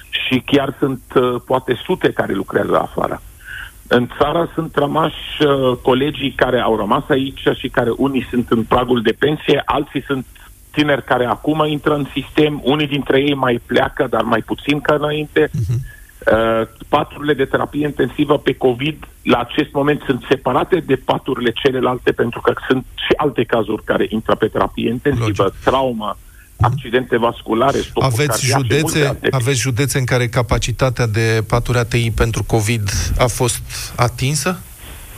și 0.10 0.44
chiar 0.46 0.76
sunt 0.80 1.02
uh, 1.16 1.42
poate 1.46 1.80
sute 1.86 2.12
care 2.12 2.34
lucrează 2.34 2.80
afară. 2.80 3.22
În 3.94 4.10
țară 4.18 4.52
sunt 4.54 4.76
rămași 4.76 5.44
uh, 5.46 5.78
colegii 5.82 6.32
care 6.32 6.60
au 6.60 6.78
rămas 6.78 7.04
aici 7.10 7.44
și 7.60 7.70
care 7.70 7.90
unii 7.98 8.28
sunt 8.30 8.50
în 8.50 8.64
pragul 8.64 9.02
de 9.02 9.16
pensie, 9.20 9.62
alții 9.66 10.04
sunt 10.04 10.26
tineri 10.72 11.04
care 11.04 11.26
acum 11.26 11.66
intră 11.68 11.96
în 11.96 12.06
sistem, 12.14 12.62
unii 12.64 12.88
dintre 12.88 13.20
ei 13.20 13.34
mai 13.34 13.62
pleacă, 13.66 14.08
dar 14.10 14.22
mai 14.22 14.42
puțin 14.42 14.80
ca 14.80 14.94
înainte. 14.94 15.48
Uh-huh. 15.48 16.00
Uh, 16.32 16.68
paturile 16.88 17.34
de 17.34 17.46
terapie 17.46 17.86
intensivă 17.86 18.38
pe 18.38 18.54
COVID 18.54 19.08
la 19.24 19.38
acest 19.38 19.72
moment 19.72 20.02
sunt 20.06 20.26
separate 20.30 20.80
de 20.80 20.96
paturile 20.96 21.52
celelalte 21.52 22.12
pentru 22.12 22.42
că 22.42 22.54
sunt 22.68 22.86
și 22.96 23.14
alte 23.16 23.44
cazuri 23.44 23.84
care 23.84 24.06
intră 24.10 24.36
pe 24.36 24.48
terapie 24.48 24.90
intensivă, 24.90 25.44
Logic. 25.44 25.64
traumă, 25.64 26.18
accidente 26.62 27.18
vasculare, 27.18 27.78
stopuri 27.80 28.06
Aveți 28.06 28.28
cardiace, 28.28 28.56
multe 28.56 28.78
județe, 28.78 29.08
alte. 29.08 29.28
aveți 29.32 29.60
județe 29.60 29.98
în 29.98 30.06
care 30.06 30.28
capacitatea 30.28 31.08
de 31.08 31.44
paturi 31.48 31.78
ATI 31.78 32.12
pentru 32.12 32.44
COVID 32.44 32.90
a 33.18 33.26
fost 33.26 33.62
atinsă? 33.96 34.60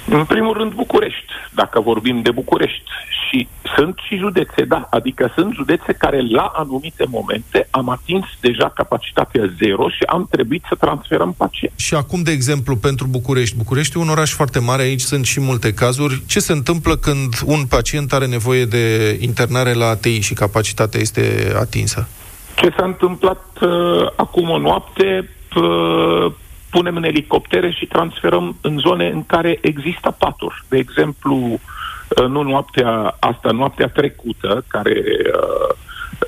În 0.09 0.25
primul 0.25 0.53
rând 0.57 0.73
București, 0.73 1.31
dacă 1.51 1.79
vorbim 1.79 2.21
de 2.21 2.31
București. 2.31 2.83
Și 3.29 3.47
sunt 3.75 3.95
și 4.07 4.15
județe, 4.15 4.63
da, 4.67 4.87
adică 4.89 5.31
sunt 5.35 5.53
județe 5.53 5.93
care 5.93 6.21
la 6.29 6.51
anumite 6.55 7.05
momente 7.09 7.67
am 7.71 7.89
atins 7.89 8.25
deja 8.39 8.69
capacitatea 8.69 9.53
zero 9.57 9.89
și 9.89 10.03
am 10.05 10.27
trebuit 10.29 10.63
să 10.69 10.75
transferăm 10.75 11.33
pacienți. 11.37 11.83
Și 11.83 11.95
acum, 11.95 12.23
de 12.23 12.31
exemplu, 12.31 12.75
pentru 12.75 13.07
București. 13.07 13.57
București 13.57 13.97
e 13.97 14.01
un 14.01 14.09
oraș 14.09 14.31
foarte 14.31 14.59
mare, 14.59 14.81
aici 14.81 15.01
sunt 15.01 15.25
și 15.25 15.39
multe 15.39 15.73
cazuri. 15.73 16.23
Ce 16.27 16.39
se 16.39 16.51
întâmplă 16.51 16.95
când 16.95 17.33
un 17.45 17.65
pacient 17.65 18.13
are 18.13 18.25
nevoie 18.25 18.65
de 18.65 19.17
internare 19.21 19.73
la 19.73 19.87
ATI 19.87 20.19
și 20.19 20.33
capacitatea 20.33 20.99
este 20.99 21.53
atinsă? 21.59 22.07
Ce 22.55 22.73
s-a 22.77 22.85
întâmplat 22.85 23.45
uh, 23.61 24.07
acum 24.15 24.49
o 24.49 24.57
noapte, 24.57 25.29
uh, 25.55 26.31
punem 26.73 26.95
în 26.95 27.03
elicoptere 27.03 27.71
și 27.71 27.85
transferăm 27.85 28.55
în 28.61 28.77
zone 28.77 29.07
în 29.09 29.25
care 29.25 29.57
există 29.61 30.15
paturi. 30.17 30.63
De 30.69 30.77
exemplu, 30.77 31.35
uh, 31.35 32.27
nu 32.27 32.41
noaptea 32.41 33.15
asta, 33.19 33.51
noaptea 33.51 33.87
trecută, 33.87 34.63
care 34.67 34.95
uh, 34.97 35.75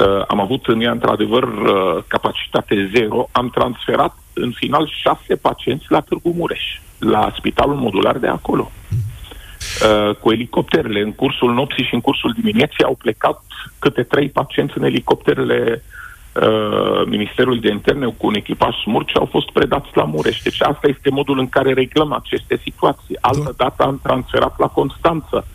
uh, 0.07 0.23
am 0.27 0.39
avut 0.39 0.65
în 0.65 0.81
ea 0.81 0.91
într-adevăr 0.91 1.43
uh, 1.43 2.03
capacitate 2.07 2.91
zero, 2.95 3.29
am 3.31 3.49
transferat 3.49 4.17
în 4.33 4.51
final 4.51 4.91
șase 5.03 5.35
pacienți 5.35 5.85
la 5.89 5.99
Târgu 5.99 6.33
Mureș, 6.37 6.63
la 6.99 7.33
spitalul 7.37 7.75
modular 7.75 8.17
de 8.17 8.27
acolo. 8.27 8.71
Uh, 8.71 10.15
cu 10.15 10.31
elicopterele. 10.31 11.01
În 11.01 11.13
cursul 11.13 11.53
nopții 11.53 11.83
și 11.83 11.93
în 11.93 12.01
cursul 12.01 12.35
dimineții 12.41 12.83
au 12.83 12.95
plecat 12.95 13.41
câte 13.79 14.03
trei 14.03 14.29
pacienți 14.29 14.77
în 14.77 14.83
elicopterele 14.83 15.59
uh, 15.71 16.04
Ministerului 17.05 17.59
de 17.59 17.71
Interne 17.71 18.05
cu 18.05 18.27
un 18.27 18.35
echipaj 18.35 18.75
smurt 18.75 19.07
și 19.07 19.15
au 19.17 19.25
fost 19.25 19.51
predați 19.51 19.89
la 19.93 20.03
Mureș. 20.03 20.41
Deci 20.41 20.61
asta 20.61 20.87
este 20.87 21.09
modul 21.09 21.39
în 21.39 21.49
care 21.49 21.73
reglăm 21.73 22.13
aceste 22.13 22.59
situații. 22.63 23.17
Altă 23.21 23.53
dată 23.57 23.83
am 23.83 23.99
transferat 24.03 24.59
la 24.59 24.67
Constanță. 24.67 25.45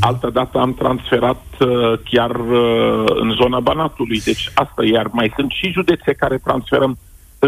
Altă 0.00 0.30
dată 0.30 0.58
am 0.58 0.74
transferat 0.74 1.44
uh, 1.60 1.98
chiar 2.04 2.30
uh, 2.30 3.04
în 3.06 3.30
zona 3.30 3.60
Banatului. 3.60 4.20
Deci 4.20 4.50
asta, 4.54 4.84
iar 4.84 5.06
mai 5.12 5.32
sunt 5.36 5.50
și 5.50 5.70
județe 5.70 6.12
care 6.12 6.38
transferăm 6.38 6.98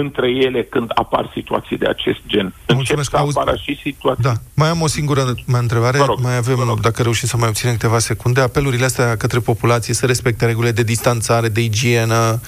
între 0.03 0.31
ele 0.31 0.63
când 0.65 0.91
apar 0.95 1.31
situații 1.35 1.79
de 1.79 1.87
acest 1.87 2.19
gen. 2.27 2.45
Încep 2.45 2.77
Mulțumesc, 2.77 3.11
să 3.11 3.17
auzi- 3.17 3.37
apară 3.39 3.57
și 3.63 3.81
situații. 3.83 4.23
Da. 4.23 4.33
Mai 4.55 4.69
am 4.69 4.81
o 4.81 4.87
singură 4.87 5.35
mai 5.45 5.61
întrebare. 5.61 5.99
Vă 5.99 6.05
rog, 6.05 6.21
mai 6.21 6.37
avem, 6.37 6.55
vă 6.57 6.65
rog. 6.65 6.81
dacă 6.81 7.03
reușim 7.03 7.29
să 7.29 7.37
mai 7.37 7.49
obținem 7.49 7.73
câteva 7.73 7.99
secunde, 7.99 8.41
apelurile 8.41 8.85
astea 8.85 9.17
către 9.17 9.39
populație 9.39 9.95
să 9.95 10.07
respecte 10.07 10.47
regulile 10.47 10.73
de 10.73 10.83
distanțare, 10.83 11.49
de 11.49 11.61
igienă. 11.61 12.41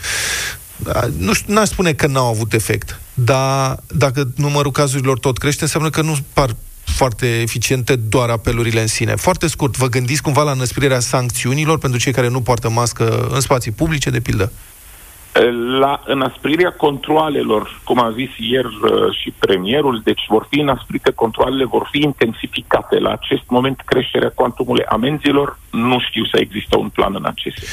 Da, 0.77 1.01
Nu 1.19 1.33
știu, 1.33 1.55
n-aș 1.55 1.69
spune 1.69 1.93
că 1.93 2.07
n-au 2.07 2.27
avut 2.29 2.53
efect, 2.53 3.01
dar 3.15 3.77
dacă 3.87 4.29
numărul 4.37 4.71
cazurilor 4.73 5.19
tot 5.19 5.39
crește, 5.39 5.63
înseamnă 5.63 5.91
că 5.91 6.03
nu 6.03 6.17
par 6.33 6.51
foarte 6.85 7.41
eficiente 7.41 7.97
doar 7.97 8.29
apelurile 8.29 8.81
în 8.81 8.87
sine. 8.87 9.15
Foarte 9.15 9.47
scurt, 9.49 9.77
vă 9.77 9.87
gândiți 9.87 10.23
cumva 10.23 10.43
la 10.43 10.51
înăsprirea 10.51 11.01
sancțiunilor 11.01 11.79
pentru 11.79 11.99
cei 11.99 12.13
care 12.13 12.29
nu 12.29 12.41
poartă 12.41 12.71
mască 12.71 13.29
în 13.33 13.41
spații 13.41 13.71
publice, 13.71 14.11
de 14.11 14.21
pildă? 14.21 14.53
La 15.81 16.03
înasprirea 16.07 16.71
controalelor, 16.71 17.81
cum 17.85 17.99
a 17.99 18.13
zis 18.15 18.31
ieri 18.39 18.67
uh, 18.67 18.91
și 19.21 19.35
premierul, 19.39 20.01
deci 20.05 20.25
vor 20.29 20.47
fi 20.51 20.61
înasprite 20.61 21.11
controalele, 21.11 21.65
vor 21.65 21.89
fi 21.91 21.99
intensificate. 22.03 22.99
La 22.99 23.11
acest 23.11 23.43
moment 23.49 23.83
creșterea 23.85 24.33
cuantumului 24.35 24.85
amenzilor, 24.85 25.59
nu 25.71 25.99
știu 26.09 26.25
să 26.25 26.37
există 26.41 26.77
un 26.77 26.89
plan 26.89 27.15
în 27.15 27.25
acest 27.25 27.57
sens. 27.57 27.71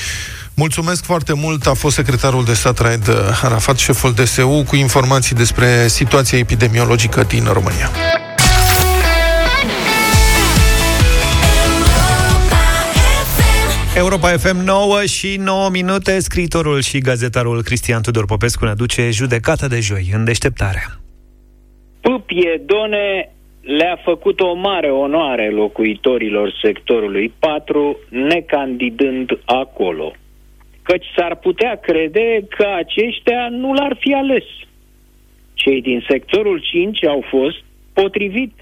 Mulțumesc 0.56 1.06
foarte 1.06 1.34
mult. 1.34 1.66
A 1.66 1.74
fost 1.74 1.96
secretarul 1.96 2.44
de 2.44 2.54
stat 2.54 2.80
Raed 2.80 3.10
Arafat, 3.44 3.78
șeful 3.78 4.14
DSU, 4.14 4.64
cu 4.68 4.76
informații 4.76 5.36
despre 5.36 5.88
situația 5.88 6.38
epidemiologică 6.38 7.24
din 7.24 7.44
România. 7.52 7.90
Europa 13.96 14.28
FM 14.28 14.58
9 14.66 15.06
și 15.06 15.38
9 15.38 15.70
minute, 15.70 16.20
scriitorul 16.20 16.82
și 16.82 16.98
gazetarul 16.98 17.62
Cristian 17.62 18.02
Tudor 18.02 18.26
Popescu 18.26 18.66
ne 18.66 18.70
aduce 18.70 19.10
judecata 19.10 19.68
de 19.68 19.80
joi 19.80 20.06
în 20.14 20.26
deșteptarea. 20.26 20.88
Pâpie 22.02 22.62
Done 22.66 23.32
le-a 23.62 24.00
făcut 24.04 24.40
o 24.40 24.54
mare 24.54 24.92
onoare 24.92 25.50
locuitorilor 25.50 26.54
sectorului 26.62 27.34
4, 27.40 27.98
necandidând 28.10 29.30
acolo. 29.46 30.14
Căci 30.84 31.06
s-ar 31.16 31.36
putea 31.36 31.76
crede 31.76 32.46
că 32.50 32.68
aceștia 32.78 33.48
nu 33.50 33.74
l-ar 33.74 33.98
fi 34.00 34.14
ales. 34.14 34.44
Cei 35.54 35.82
din 35.82 36.06
sectorul 36.10 36.64
5 36.72 37.06
au 37.06 37.26
fost, 37.30 37.64
potrivit 37.94 38.54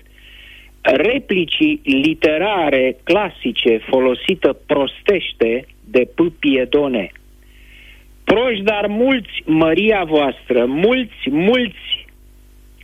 replicii 0.82 1.82
literare 1.84 2.98
clasice 3.04 3.78
folosită 3.78 4.58
prostește 4.66 5.66
de 5.86 6.10
Pâpie 6.16 6.68
Done. 6.70 7.12
Proști, 8.24 8.64
dar 8.64 8.88
mulți, 8.88 9.44
măria 9.46 10.04
voastră, 10.04 10.66
mulți, 10.66 11.30
mulți, 11.30 12.02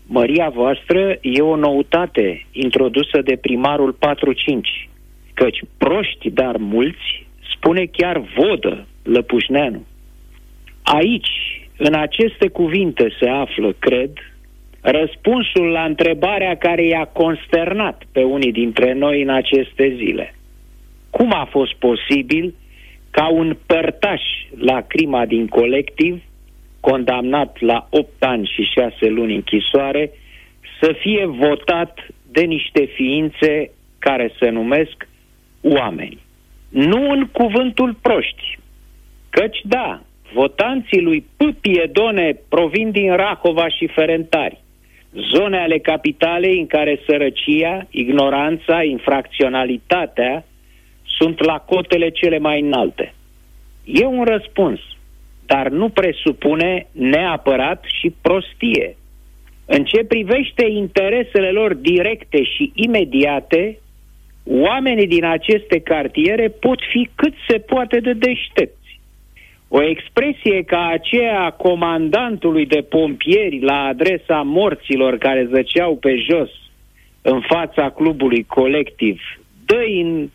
Măria 0.09 0.49
voastră 0.49 1.17
e 1.21 1.41
o 1.41 1.55
noutate 1.55 2.45
introdusă 2.51 3.21
de 3.23 3.35
primarul 3.41 3.93
4-5, 3.93 3.97
căci 5.33 5.59
proști, 5.77 6.29
dar 6.29 6.57
mulți, 6.57 7.25
spune 7.55 7.85
chiar 7.85 8.17
vodă 8.37 8.87
Lăpușneanu. 9.03 9.85
Aici, 10.83 11.29
în 11.77 11.93
aceste 11.93 12.47
cuvinte 12.47 13.15
se 13.19 13.29
află, 13.29 13.75
cred, 13.79 14.11
răspunsul 14.91 15.67
la 15.67 15.83
întrebarea 15.83 16.57
care 16.57 16.83
i-a 16.85 17.09
consternat 17.13 18.03
pe 18.11 18.23
unii 18.23 18.51
dintre 18.51 18.93
noi 18.93 19.21
în 19.21 19.29
aceste 19.29 19.93
zile. 19.95 20.35
Cum 21.09 21.33
a 21.33 21.47
fost 21.49 21.73
posibil 21.73 22.53
ca 23.11 23.27
un 23.27 23.57
părtaș 23.65 24.21
la 24.57 24.81
crima 24.81 25.25
din 25.25 25.47
colectiv 25.47 26.21
condamnat 26.79 27.59
la 27.59 27.87
8 27.89 28.09
ani 28.19 28.51
și 28.55 28.63
6 28.63 29.07
luni 29.07 29.35
închisoare, 29.35 30.11
să 30.81 30.95
fie 30.99 31.25
votat 31.25 32.07
de 32.31 32.41
niște 32.41 32.85
ființe 32.85 33.71
care 33.99 34.31
se 34.39 34.49
numesc 34.49 35.07
oameni. 35.61 36.17
Nu 36.69 37.11
în 37.11 37.27
cuvântul 37.31 37.93
proști, 38.01 38.59
căci 39.29 39.59
da, 39.63 40.01
votanții 40.33 41.01
lui 41.01 41.25
Pâpie 41.37 41.89
Done 41.91 42.37
provin 42.49 42.91
din 42.91 43.15
Rahova 43.15 43.67
și 43.69 43.87
Ferentari, 43.87 44.61
zone 45.33 45.57
ale 45.57 45.77
capitalei 45.77 46.59
în 46.59 46.67
care 46.67 46.99
sărăcia, 47.05 47.87
ignoranța, 47.89 48.83
infracționalitatea 48.83 50.45
sunt 51.17 51.45
la 51.45 51.57
cotele 51.59 52.09
cele 52.09 52.37
mai 52.37 52.61
înalte. 52.61 53.13
E 53.83 54.05
un 54.05 54.23
răspuns, 54.23 54.79
dar 55.45 55.69
nu 55.69 55.89
presupune 55.89 56.87
neapărat 56.91 57.83
și 57.99 58.13
prostie. 58.21 58.97
În 59.65 59.83
ce 59.83 60.03
privește 60.03 60.65
interesele 60.69 61.49
lor 61.49 61.73
directe 61.73 62.43
și 62.43 62.71
imediate, 62.75 63.79
oamenii 64.43 65.07
din 65.07 65.25
aceste 65.25 65.79
cartiere 65.79 66.47
pot 66.49 66.79
fi 66.91 67.09
cât 67.15 67.33
se 67.47 67.57
poate 67.57 67.99
de 67.99 68.13
deștepți. 68.13 68.76
O 69.67 69.81
expresie 69.83 70.63
ca 70.63 70.87
aceea 70.87 71.41
a 71.43 71.51
comandantului 71.51 72.65
de 72.65 72.81
pompieri 72.81 73.59
la 73.59 73.83
adresa 73.83 74.41
morților 74.41 75.17
care 75.17 75.47
zăceau 75.51 75.95
pe 75.95 76.15
jos 76.15 76.49
în 77.21 77.41
fața 77.41 77.89
clubului 77.89 78.43
colectiv 78.43 79.21
dă 79.65 79.83
în 80.01 80.29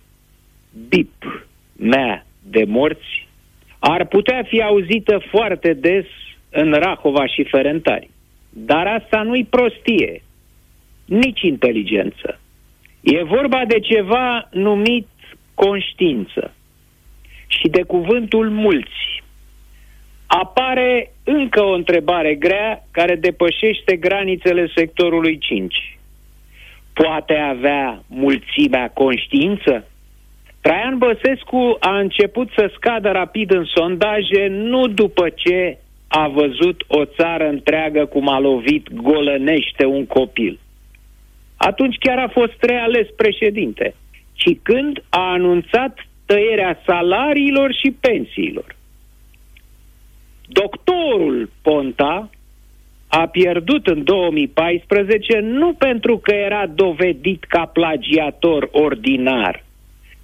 bip 0.88 1.44
mea 1.76 2.26
de 2.42 2.64
morți 2.64 3.28
ar 3.78 4.06
putea 4.06 4.42
fi 4.42 4.62
auzită 4.62 5.22
foarte 5.30 5.72
des 5.72 6.06
în 6.50 6.72
Rahova 6.72 7.26
și 7.26 7.44
Ferentari. 7.44 8.10
Dar 8.48 8.86
asta 8.86 9.22
nu-i 9.22 9.44
prostie, 9.44 10.22
nici 11.04 11.40
inteligență. 11.40 12.40
E 13.00 13.22
vorba 13.22 13.64
de 13.66 13.78
ceva 13.80 14.48
numit 14.50 15.08
conștiință 15.54 16.54
și 17.46 17.68
de 17.68 17.82
cuvântul 17.82 18.50
mulți. 18.50 19.21
Apare 20.40 21.12
încă 21.24 21.62
o 21.62 21.72
întrebare 21.72 22.34
grea 22.34 22.84
care 22.90 23.14
depășește 23.14 23.96
granițele 23.96 24.70
sectorului 24.74 25.38
5. 25.38 25.98
Poate 26.92 27.34
avea 27.34 28.02
mulțimea 28.08 28.90
conștiință? 28.90 29.86
Traian 30.60 30.98
Băsescu 30.98 31.76
a 31.80 31.98
început 31.98 32.48
să 32.56 32.70
scadă 32.74 33.10
rapid 33.10 33.50
în 33.50 33.64
sondaje 33.64 34.46
nu 34.50 34.86
după 34.86 35.28
ce 35.28 35.78
a 36.08 36.28
văzut 36.28 36.84
o 36.88 37.04
țară 37.04 37.48
întreagă 37.48 38.06
cum 38.06 38.28
a 38.28 38.38
lovit 38.38 38.92
golănește 38.92 39.84
un 39.84 40.06
copil. 40.06 40.58
Atunci 41.56 41.96
chiar 41.98 42.18
a 42.18 42.28
fost 42.28 42.56
reales 42.60 43.06
președinte, 43.16 43.94
ci 44.32 44.56
când 44.62 45.04
a 45.08 45.32
anunțat 45.32 45.98
tăierea 46.26 46.78
salariilor 46.86 47.72
și 47.72 47.96
pensiilor. 48.00 48.80
Doctorul 50.52 51.50
Ponta 51.62 52.30
a 53.08 53.26
pierdut 53.26 53.86
în 53.86 54.04
2014 54.04 55.38
nu 55.38 55.72
pentru 55.72 56.18
că 56.18 56.34
era 56.34 56.66
dovedit 56.66 57.44
ca 57.44 57.64
plagiator 57.64 58.68
ordinar, 58.72 59.64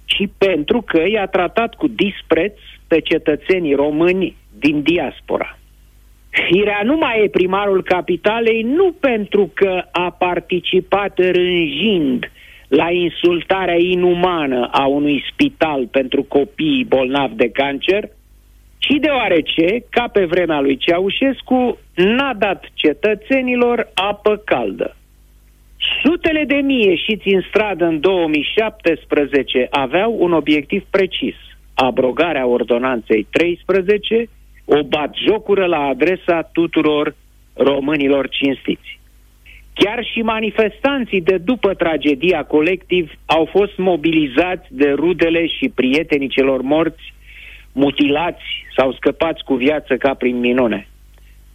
ci 0.05 0.23
pentru 0.37 0.81
că 0.81 1.03
i-a 1.07 1.25
tratat 1.25 1.73
cu 1.73 1.87
dispreț 1.87 2.53
pe 2.87 2.99
cetățenii 2.99 3.73
români 3.73 4.35
din 4.59 4.81
diaspora. 4.81 5.57
Firea 6.29 6.81
nu 6.83 6.95
mai 6.95 7.23
e 7.23 7.29
primarul 7.29 7.83
capitalei 7.83 8.61
nu 8.61 8.91
pentru 8.99 9.51
că 9.53 9.83
a 9.91 10.09
participat 10.11 11.19
rânjind 11.19 12.31
la 12.67 12.91
insultarea 12.91 13.77
inumană 13.79 14.69
a 14.71 14.85
unui 14.85 15.23
spital 15.31 15.87
pentru 15.87 16.23
copiii 16.23 16.85
bolnavi 16.85 17.35
de 17.35 17.49
cancer, 17.49 18.09
ci 18.79 18.95
deoarece, 18.99 19.85
ca 19.89 20.07
pe 20.07 20.25
vremea 20.25 20.59
lui 20.59 20.77
Ceaușescu, 20.77 21.79
n-a 21.95 22.33
dat 22.33 22.63
cetățenilor 22.73 23.91
apă 23.93 24.41
caldă. 24.45 24.95
Sutele 26.03 26.43
de 26.43 26.55
mii 26.55 26.87
ieșiți 26.87 27.27
în 27.27 27.41
stradă 27.47 27.85
în 27.85 27.99
2017 27.99 29.67
aveau 29.69 30.15
un 30.19 30.33
obiectiv 30.33 30.83
precis, 30.89 31.35
abrogarea 31.73 32.45
ordonanței 32.45 33.27
13, 33.29 34.29
o 34.65 34.83
batjocură 34.83 35.65
la 35.65 35.79
adresa 35.79 36.41
tuturor 36.41 37.15
românilor 37.53 38.29
cinstiți. 38.29 38.99
Chiar 39.73 40.03
și 40.03 40.21
manifestanții 40.21 41.21
de 41.21 41.37
după 41.37 41.73
tragedia 41.73 42.43
colectiv 42.43 43.11
au 43.25 43.45
fost 43.45 43.77
mobilizați 43.77 44.67
de 44.69 44.89
rudele 44.89 45.47
și 45.47 45.71
prietenii 45.75 46.27
celor 46.27 46.61
morți, 46.61 47.13
mutilați 47.79 48.43
sau 48.77 48.91
scăpați 48.91 49.43
cu 49.43 49.53
viață 49.55 49.97
ca 49.97 50.13
prin 50.13 50.39
minune. 50.39 50.87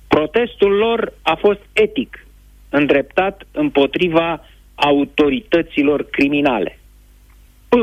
Protestul 0.08 0.72
lor 0.72 1.12
a 1.22 1.34
fost 1.34 1.60
etic, 1.72 2.26
îndreptat 2.68 3.46
împotriva 3.52 4.40
autorităților 4.74 6.04
criminale. 6.10 6.78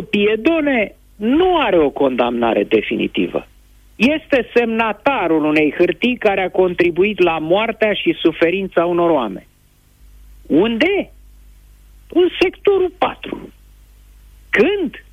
Piedone 0.09 0.95
nu 1.15 1.57
are 1.57 1.77
o 1.77 1.89
condamnare 1.89 2.63
definitivă. 2.63 3.47
Este 3.95 4.49
semnatarul 4.53 5.43
unei 5.45 5.73
hârtii 5.77 6.17
care 6.17 6.41
a 6.41 6.49
contribuit 6.49 7.19
la 7.19 7.37
moartea 7.37 7.93
și 7.93 8.15
suferința 8.21 8.85
unor 8.85 9.09
oameni. 9.09 9.47
Unde? 10.47 11.11
În 12.09 12.27
sectorul 12.39 12.91
4. 12.97 13.49
Când? 14.49 15.05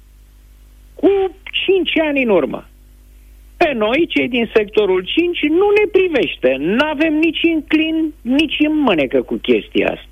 Cu 0.95 1.11
5 1.67 1.99
ani 1.99 2.23
în 2.23 2.29
urmă. 2.29 2.69
Pe 3.69 3.75
noi, 3.75 4.07
cei 4.09 4.29
din 4.29 4.51
sectorul 4.55 5.03
5, 5.05 5.39
nu 5.43 5.67
ne 5.79 5.87
privește. 5.93 6.57
Nu 6.59 6.87
avem 6.87 7.15
nici 7.15 7.41
înclin, 7.43 8.13
nici 8.23 8.57
în 8.59 8.79
mânecă 8.79 9.23
cu 9.23 9.35
chestia 9.35 9.87
asta. 9.87 10.09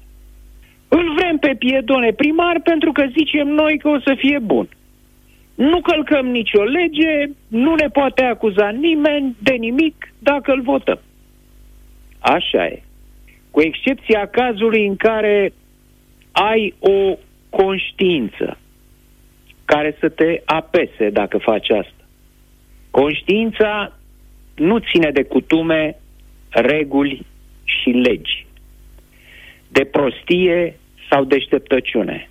Îl 0.88 1.14
vrem 1.14 1.36
pe 1.38 1.54
piedone 1.58 2.12
primar 2.12 2.60
pentru 2.64 2.92
că 2.92 3.06
zicem 3.18 3.48
noi 3.48 3.78
că 3.78 3.88
o 3.88 4.00
să 4.00 4.14
fie 4.18 4.38
bun. 4.38 4.68
Nu 5.54 5.80
călcăm 5.80 6.26
nicio 6.26 6.62
lege, 6.62 7.30
nu 7.48 7.74
ne 7.74 7.88
poate 7.88 8.24
acuza 8.24 8.68
nimeni 8.68 9.36
de 9.38 9.52
nimic 9.52 10.12
dacă 10.18 10.52
îl 10.52 10.62
votăm. 10.62 11.00
Așa 12.18 12.66
e. 12.66 12.82
Cu 13.50 13.60
excepția 13.60 14.26
cazului 14.26 14.86
în 14.86 14.96
care 14.96 15.52
ai 16.32 16.74
o 16.78 17.16
conștiință 17.50 18.58
care 19.64 19.96
să 20.00 20.08
te 20.08 20.42
apese 20.44 21.10
dacă 21.10 21.38
faci 21.38 21.70
asta. 21.70 21.95
Conștiința 23.00 23.92
nu 24.54 24.78
ține 24.78 25.10
de 25.10 25.22
cutume, 25.22 25.96
reguli 26.48 27.26
și 27.64 27.88
legi, 27.88 28.46
de 29.68 29.84
prostie 29.84 30.78
sau 31.10 31.24
deșteptăciune. 31.24 32.30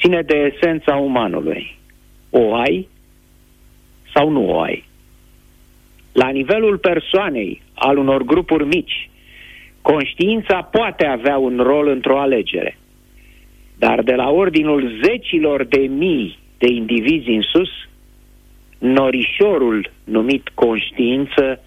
Ține 0.00 0.22
de 0.22 0.52
esența 0.54 0.96
umanului. 0.96 1.76
O 2.30 2.54
ai 2.54 2.88
sau 4.14 4.30
nu 4.30 4.50
o 4.50 4.60
ai. 4.60 4.84
La 6.12 6.28
nivelul 6.28 6.78
persoanei, 6.78 7.62
al 7.74 7.96
unor 7.96 8.22
grupuri 8.22 8.66
mici, 8.66 9.10
conștiința 9.82 10.62
poate 10.62 11.06
avea 11.06 11.38
un 11.38 11.60
rol 11.62 11.88
într-o 11.88 12.20
alegere. 12.20 12.78
Dar 13.78 14.02
de 14.02 14.14
la 14.14 14.30
ordinul 14.30 15.00
zecilor 15.02 15.64
de 15.64 15.80
mii 15.80 16.38
de 16.58 16.66
indivizi 16.72 17.28
în 17.30 17.42
sus, 17.42 17.87
norișorul 18.78 19.90
numit 20.04 20.48
conștiință 20.54 21.60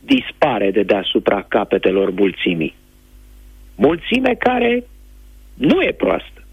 dispare 0.00 0.70
de 0.70 0.82
deasupra 0.82 1.42
capetelor 1.48 2.10
mulțimii. 2.10 2.74
Mulțime 3.74 4.34
care 4.34 4.84
nu 5.54 5.82
e 5.82 5.92
proastă. 5.92 6.44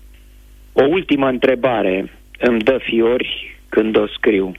O 0.74 0.84
ultimă 0.86 1.28
întrebare 1.28 2.12
îmi 2.40 2.60
dă 2.60 2.78
fiori 2.84 3.60
când 3.70 3.98
o 3.98 4.08
scriu. 4.08 4.52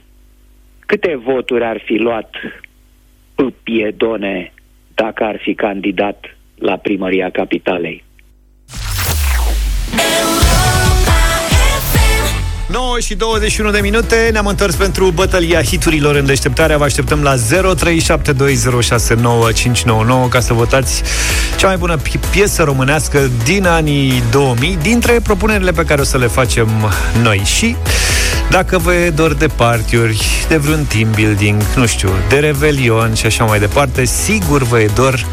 Câte 0.79 1.15
voturi 1.15 1.63
ar 1.63 1.81
fi 1.85 1.95
luat 1.95 2.35
Piedone 3.63 4.53
dacă 4.93 5.23
ar 5.23 5.37
fi 5.41 5.53
candidat 5.53 6.37
la 6.55 6.77
primăria 6.77 7.29
capitalei? 7.29 8.03
9 12.71 12.99
și 12.99 13.15
21 13.15 13.71
de 13.71 13.79
minute 13.79 14.29
Ne-am 14.31 14.45
întors 14.45 14.75
pentru 14.75 15.11
bătălia 15.11 15.61
hiturilor 15.61 16.15
în 16.15 16.25
deșteptarea 16.25 16.77
Vă 16.77 16.83
așteptăm 16.83 17.21
la 17.21 17.35
0372069599 17.35 17.39
Ca 20.29 20.39
să 20.39 20.53
votați 20.53 21.03
cea 21.57 21.67
mai 21.67 21.77
bună 21.77 21.97
piesă 22.31 22.63
românească 22.63 23.29
din 23.43 23.65
anii 23.65 24.23
2000 24.31 24.77
Dintre 24.81 25.19
propunerile 25.23 25.71
pe 25.71 25.85
care 25.85 26.01
o 26.01 26.03
să 26.03 26.17
le 26.17 26.27
facem 26.27 26.69
noi. 27.21 27.41
Și 27.45 27.75
dacă 28.49 28.77
vă 28.77 28.93
e 28.93 29.09
dor 29.09 29.33
de 29.33 29.47
partiuri, 29.47 30.45
de 30.47 30.57
vreun 30.57 30.85
team 30.85 31.11
building, 31.11 31.61
nu 31.75 31.85
știu, 31.85 32.09
de 32.29 32.35
revelion 32.35 33.13
și 33.13 33.25
așa 33.25 33.43
mai 33.43 33.59
departe 33.59 34.05
Sigur 34.05 34.63
vă 34.63 34.79
e 34.79 34.89
dor 34.95 35.25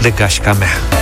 de 0.00 0.12
cașca 0.12 0.52
mea 0.52 1.01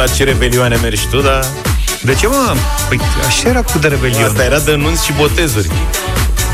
la 0.00 0.06
ce 0.06 0.24
revelioane 0.24 0.76
mergi 0.76 1.06
tu, 1.10 1.20
dar... 1.20 1.44
De 2.02 2.14
ce, 2.14 2.26
mă? 2.26 2.54
Păi 2.88 3.00
așa 3.26 3.48
era 3.48 3.62
cu 3.62 3.78
de 3.78 3.88
revelion. 3.88 4.24
Asta 4.24 4.44
era 4.44 4.58
de 4.58 4.74
nunți 4.74 5.04
și 5.04 5.12
botezuri. 5.12 5.70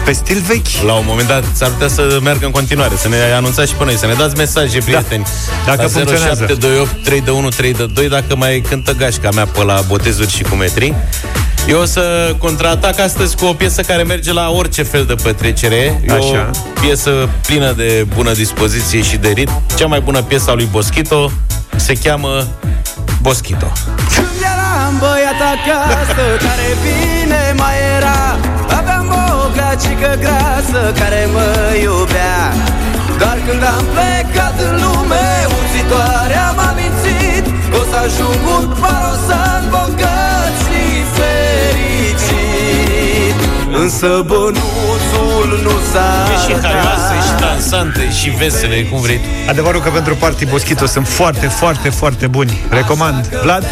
Pe 0.05 0.13
stil 0.13 0.43
vechi. 0.47 0.85
La 0.87 0.93
un 0.93 1.05
moment 1.07 1.29
dat 1.29 1.45
s-ar 1.53 1.71
putea 1.71 1.89
să 1.89 2.19
meargă 2.23 2.45
în 2.45 2.51
continuare, 2.51 2.95
să 2.97 3.09
ne 3.09 3.17
anunțați 3.35 3.71
și 3.71 3.77
pe 3.77 3.85
noi, 3.85 3.97
să 3.97 4.07
ne 4.07 4.13
dați 4.13 4.37
mesaje, 4.37 4.79
prieteni. 4.79 5.25
Da. 5.67 5.77
Dacă 5.77 5.91
la 5.95 6.17
0728 6.17 7.05
3 7.05 7.21
de 7.21 7.31
1 7.31 7.49
3 7.49 7.73
de 7.73 7.87
2, 7.87 8.09
dacă 8.09 8.37
mai 8.37 8.63
cântă 8.69 8.93
gașca 8.93 9.29
mea 9.35 9.47
pe 9.47 9.65
la 9.65 9.81
botezuri 9.87 10.31
și 10.31 10.43
cu 10.43 10.55
metri. 10.55 10.95
Eu 11.69 11.81
o 11.81 11.85
să 11.85 12.35
contraatac 12.39 12.99
astăzi 12.99 13.37
cu 13.37 13.45
o 13.45 13.53
piesă 13.53 13.83
care 13.83 14.03
merge 14.03 14.33
la 14.33 14.51
orice 14.51 14.83
fel 14.83 15.05
de 15.05 15.15
petrecere. 15.23 16.03
E 16.09 16.13
Așa. 16.13 16.51
o 16.77 16.81
piesă 16.81 17.29
plină 17.47 17.73
de 17.73 18.07
bună 18.15 18.33
dispoziție 18.33 19.03
și 19.03 19.17
de 19.17 19.29
rit. 19.29 19.51
Cea 19.77 19.87
mai 19.87 20.01
bună 20.01 20.23
piesă 20.23 20.51
a 20.51 20.55
lui 20.55 20.69
Boschito 20.71 21.31
se 21.77 21.95
cheamă 21.95 22.47
Boschito. 23.27 23.73
Când 24.15 24.39
eram 24.53 24.93
băiat 25.03 25.41
acasă, 25.55 26.25
care 26.47 26.69
bine 26.85 27.43
mai 27.63 27.77
era 27.97 28.21
Aveam 28.79 29.09
o 29.25 29.37
măcică 29.77 30.13
grasă 30.25 30.93
care 31.01 31.29
mă 31.33 31.49
iubea 31.83 32.43
Dar 33.19 33.37
când 33.47 33.63
am 33.77 33.85
plecat 33.95 34.55
în 34.69 34.75
lume 34.83 35.27
Urzitoarea 35.59 36.47
m-a 36.57 36.71
mințit 36.79 37.45
O 37.79 37.83
să 37.91 37.97
ajung 38.07 38.43
un 38.57 38.65
parosan 38.81 39.63
bogat 39.75 40.55
Însă 43.81 44.25
bănuțul 44.27 45.61
nu 45.63 45.71
s-a 45.93 46.29
E 46.33 46.53
și 46.53 46.61
haioasă, 46.63 47.13
și 47.27 47.41
dansante, 47.41 48.11
și 48.11 48.31
vesele, 48.31 48.83
cum 48.83 49.01
vrei 49.01 49.17
tu. 49.17 49.51
Adevărul 49.51 49.81
că 49.81 49.89
pentru 49.89 50.15
Party 50.15 50.45
Boschito 50.47 50.87
sunt 50.87 51.09
foarte, 51.09 51.47
foarte, 51.47 51.89
foarte 51.89 52.27
buni. 52.27 52.61
Recomand. 52.69 53.27
Vlad? 53.43 53.65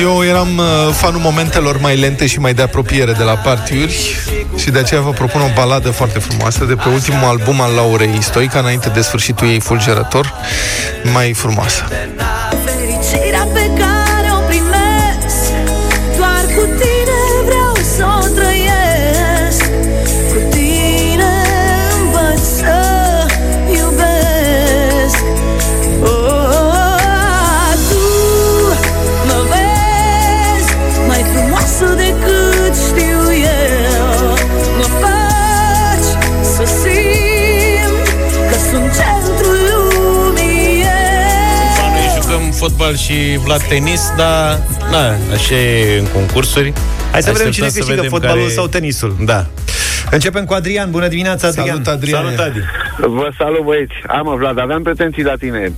Eu 0.00 0.24
eram 0.24 0.58
uh, 0.58 0.64
fanul 0.92 1.20
momentelor 1.20 1.80
mai 1.80 1.96
lente 1.96 2.26
și 2.26 2.38
mai 2.38 2.54
de 2.54 2.62
apropiere 2.62 3.12
de 3.12 3.22
la 3.22 3.32
partiuri 3.32 4.16
și 4.56 4.70
de 4.70 4.78
aceea 4.78 5.00
vă 5.00 5.10
propun 5.10 5.40
o 5.40 5.50
baladă 5.54 5.90
foarte 5.90 6.18
frumoasă 6.18 6.64
de 6.64 6.74
pe 6.74 6.88
ultimul 6.88 7.24
album 7.24 7.60
al 7.60 7.72
Laurei 7.74 8.18
Stoica, 8.20 8.58
înainte 8.58 8.88
de 8.88 9.00
sfârșitul 9.00 9.46
ei 9.46 9.60
fulgerător, 9.60 10.32
mai 11.12 11.32
frumoasă. 11.32 11.82
Fericirea 12.64 13.48
pe 13.52 13.70
fotbal 42.58 42.96
și 42.96 43.38
Vlad 43.44 43.62
tenis, 43.62 44.12
dar 44.16 44.58
na, 44.90 45.08
așa 45.32 45.54
e 45.54 45.98
în 45.98 46.06
concursuri. 46.06 46.72
Hai 47.12 47.22
să 47.22 47.30
vedem 47.30 47.48
Așteptăm 47.48 47.50
cine 47.50 47.68
să 47.68 47.74
câștigă 47.78 47.94
vedem 47.94 48.10
fotbalul 48.10 48.42
care... 48.42 48.54
sau 48.54 48.66
tenisul. 48.66 49.16
Da. 49.20 49.46
Începem 50.10 50.44
cu 50.44 50.54
Adrian. 50.54 50.90
Bună 50.90 51.08
dimineața, 51.08 51.46
Adrian. 51.48 51.66
Salut, 51.66 51.86
Adrian. 51.86 52.22
Salut, 52.22 52.38
Adi. 52.38 52.58
Vă 52.98 53.30
salut, 53.38 53.64
băieți. 53.64 53.92
Hai, 54.06 54.20
mă, 54.24 54.34
Vlad, 54.36 54.58
aveam 54.58 54.82
pretenții 54.82 55.22
la 55.22 55.34
tine. 55.38 55.72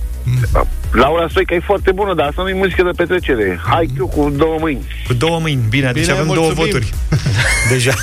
Laura 0.91 1.27
Stoica 1.29 1.55
e 1.55 1.59
foarte 1.59 1.91
bună, 1.91 2.13
dar 2.13 2.27
asta 2.27 2.41
nu 2.41 2.49
e 2.49 2.53
muzică 2.53 2.83
de 2.83 2.89
petrecere. 2.95 3.59
Hai, 3.63 3.89
eu 3.97 4.07
cu 4.07 4.33
două 4.35 4.57
mâini. 4.59 4.85
Cu 5.07 5.13
două 5.13 5.39
mâini. 5.39 5.61
Bine, 5.69 5.91
deci 5.93 6.01
Bine, 6.01 6.13
avem 6.13 6.25
mulțumim. 6.25 6.53
două 6.53 6.65
voturi. 6.65 6.93
Deja. 7.71 7.93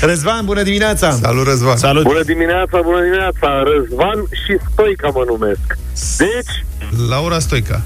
Răzvan, 0.00 0.44
bună 0.44 0.62
dimineața. 0.62 1.10
Salut, 1.10 1.46
Răzvan! 1.46 1.76
Salut. 1.76 2.02
Bună 2.02 2.22
dimineața, 2.22 2.80
bună 2.82 3.02
dimineața. 3.02 3.62
Răzvan 3.70 4.18
și 4.44 4.52
Stoica 4.72 5.08
mă 5.08 5.24
numesc. 5.26 5.78
Deci, 6.18 6.54
Laura 6.92 7.40
Stoica. 7.40 7.82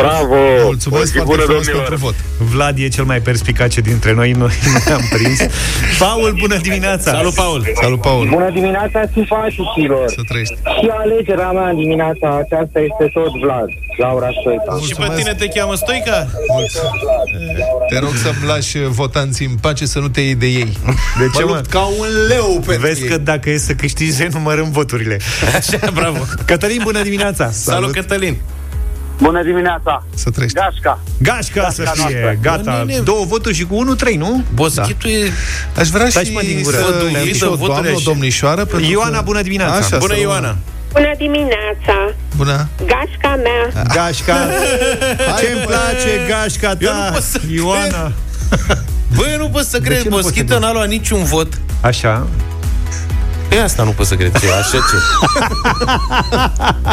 Bravo. 0.00 0.36
Mulțumesc 0.62 0.88
Bun 0.88 1.04
și 1.06 1.12
foarte 1.12 1.24
bună, 1.30 1.42
frumos 1.42 1.64
domnilor. 1.64 1.88
pentru 1.88 2.04
vot. 2.06 2.14
Vlad 2.52 2.78
e 2.78 2.88
cel 2.88 3.04
mai 3.04 3.20
perspicace 3.20 3.80
dintre 3.80 4.12
noi, 4.12 4.30
noi 4.32 4.54
nu 4.72 4.78
ne-am 4.86 5.04
prins. 5.14 5.38
Paul, 5.98 6.36
bună 6.40 6.56
dimineața! 6.68 7.10
Salut, 7.10 7.34
Paul. 7.34 7.60
Salut, 7.82 8.00
Paul! 8.00 8.28
Bună 8.28 8.50
dimineața, 8.50 9.00
simpaticilor! 9.12 10.08
Să 10.08 10.20
trăiești! 10.28 10.54
Și 10.54 10.86
alegerea 11.02 11.50
mea 11.50 11.68
în 11.68 11.76
dimineața 11.76 12.26
aceasta 12.44 12.78
este 12.88 13.04
tot 13.16 13.32
Vlad, 13.42 13.68
Laura 13.98 14.28
Stoica. 14.40 14.70
Și 14.86 14.94
pe 14.94 15.08
tine 15.16 15.34
te 15.34 15.46
cheamă 15.48 15.74
Stoica? 15.74 16.18
Te 17.88 17.98
rog 17.98 18.14
să-mi 18.22 18.46
lași 18.46 18.78
votanții 18.78 19.46
în 19.46 19.54
pace 19.60 19.86
să 19.86 19.98
nu 19.98 20.08
te 20.08 20.20
iei 20.20 20.34
de 20.34 20.46
ei. 20.46 20.72
De 21.18 21.26
ce, 21.34 21.42
mă 21.42 21.48
mă? 21.48 21.54
lupt 21.54 21.70
ca 21.70 21.80
un 21.98 22.06
leu 22.28 22.62
pentru 22.66 22.86
Vezi 22.86 23.02
ei. 23.02 23.08
că 23.08 23.16
dacă 23.18 23.50
e 23.50 23.58
să 23.58 23.72
câștigi, 23.72 24.22
numărăm 24.32 24.70
voturile. 24.70 25.18
Așa, 25.56 25.90
bravo. 25.92 26.18
Cătălin, 26.44 26.80
bună 26.82 27.02
dimineața! 27.02 27.50
Salut, 27.50 27.92
Cătălin. 27.92 28.36
Bună 29.20 29.42
dimineața! 29.42 30.04
Să 30.14 30.30
trăiești. 30.30 30.58
Gașca! 30.58 31.00
Gașca 31.22 31.70
să 31.70 31.92
fie, 32.06 32.38
gata. 32.42 32.62
Bă, 32.78 32.84
nene. 32.86 33.00
Două 33.00 33.24
voturi 33.24 33.54
și 33.54 33.64
cu 33.64 33.96
1-3, 34.10 34.14
nu? 34.16 34.44
Boschitul 34.54 35.10
e... 35.10 35.30
Aș 35.78 35.88
vrea 35.88 36.08
Stai 36.08 36.22
și 36.24 36.28
și 36.28 36.34
mă 36.34 36.40
din 36.44 36.62
gură. 36.62 36.76
să 36.76 36.82
Vă 36.82 36.90
le 37.04 37.18
duvită 37.18 37.36
și 37.36 37.44
o 37.44 37.48
voturile 37.48 37.66
doamnă, 37.74 37.90
o 37.94 37.98
și- 37.98 38.04
domnișoară. 38.04 38.64
pentru 38.64 38.90
Ioana, 38.90 39.16
că- 39.16 39.22
bună 39.24 39.42
dimineața. 39.42 39.74
Așa, 39.76 39.96
Bună, 39.98 40.14
să 40.14 40.20
Ioana. 40.20 40.56
Bună 40.92 41.12
dimineața! 41.18 42.14
Bună. 42.36 42.68
Gașca 42.86 43.38
mea! 43.42 43.82
Gașca, 43.94 44.36
ce-mi 45.40 45.60
place 45.66 46.10
gașca 46.28 46.74
Eu 46.78 46.92
nu 46.94 46.98
ta, 47.00 47.10
pot 47.12 47.22
să 47.22 47.40
Ioana. 47.54 48.12
Bă, 49.16 49.24
eu 49.32 49.38
nu 49.38 49.48
pot 49.48 49.64
să 49.64 49.78
cred, 49.80 50.02
ce 50.02 50.08
nu 50.08 50.14
poți 50.14 50.26
să 50.26 50.32
Boschită 50.32 50.58
n-a 50.58 50.72
luat 50.72 50.88
niciun 50.88 51.24
vot. 51.24 51.58
Așa. 51.80 52.26
Pe 53.48 53.56
asta 53.56 53.82
nu 53.82 53.90
pot 53.90 54.06
să 54.06 54.14
cred. 54.14 54.38
Ce, 54.38 54.46
așa 54.50 54.78
ce? 54.78 54.96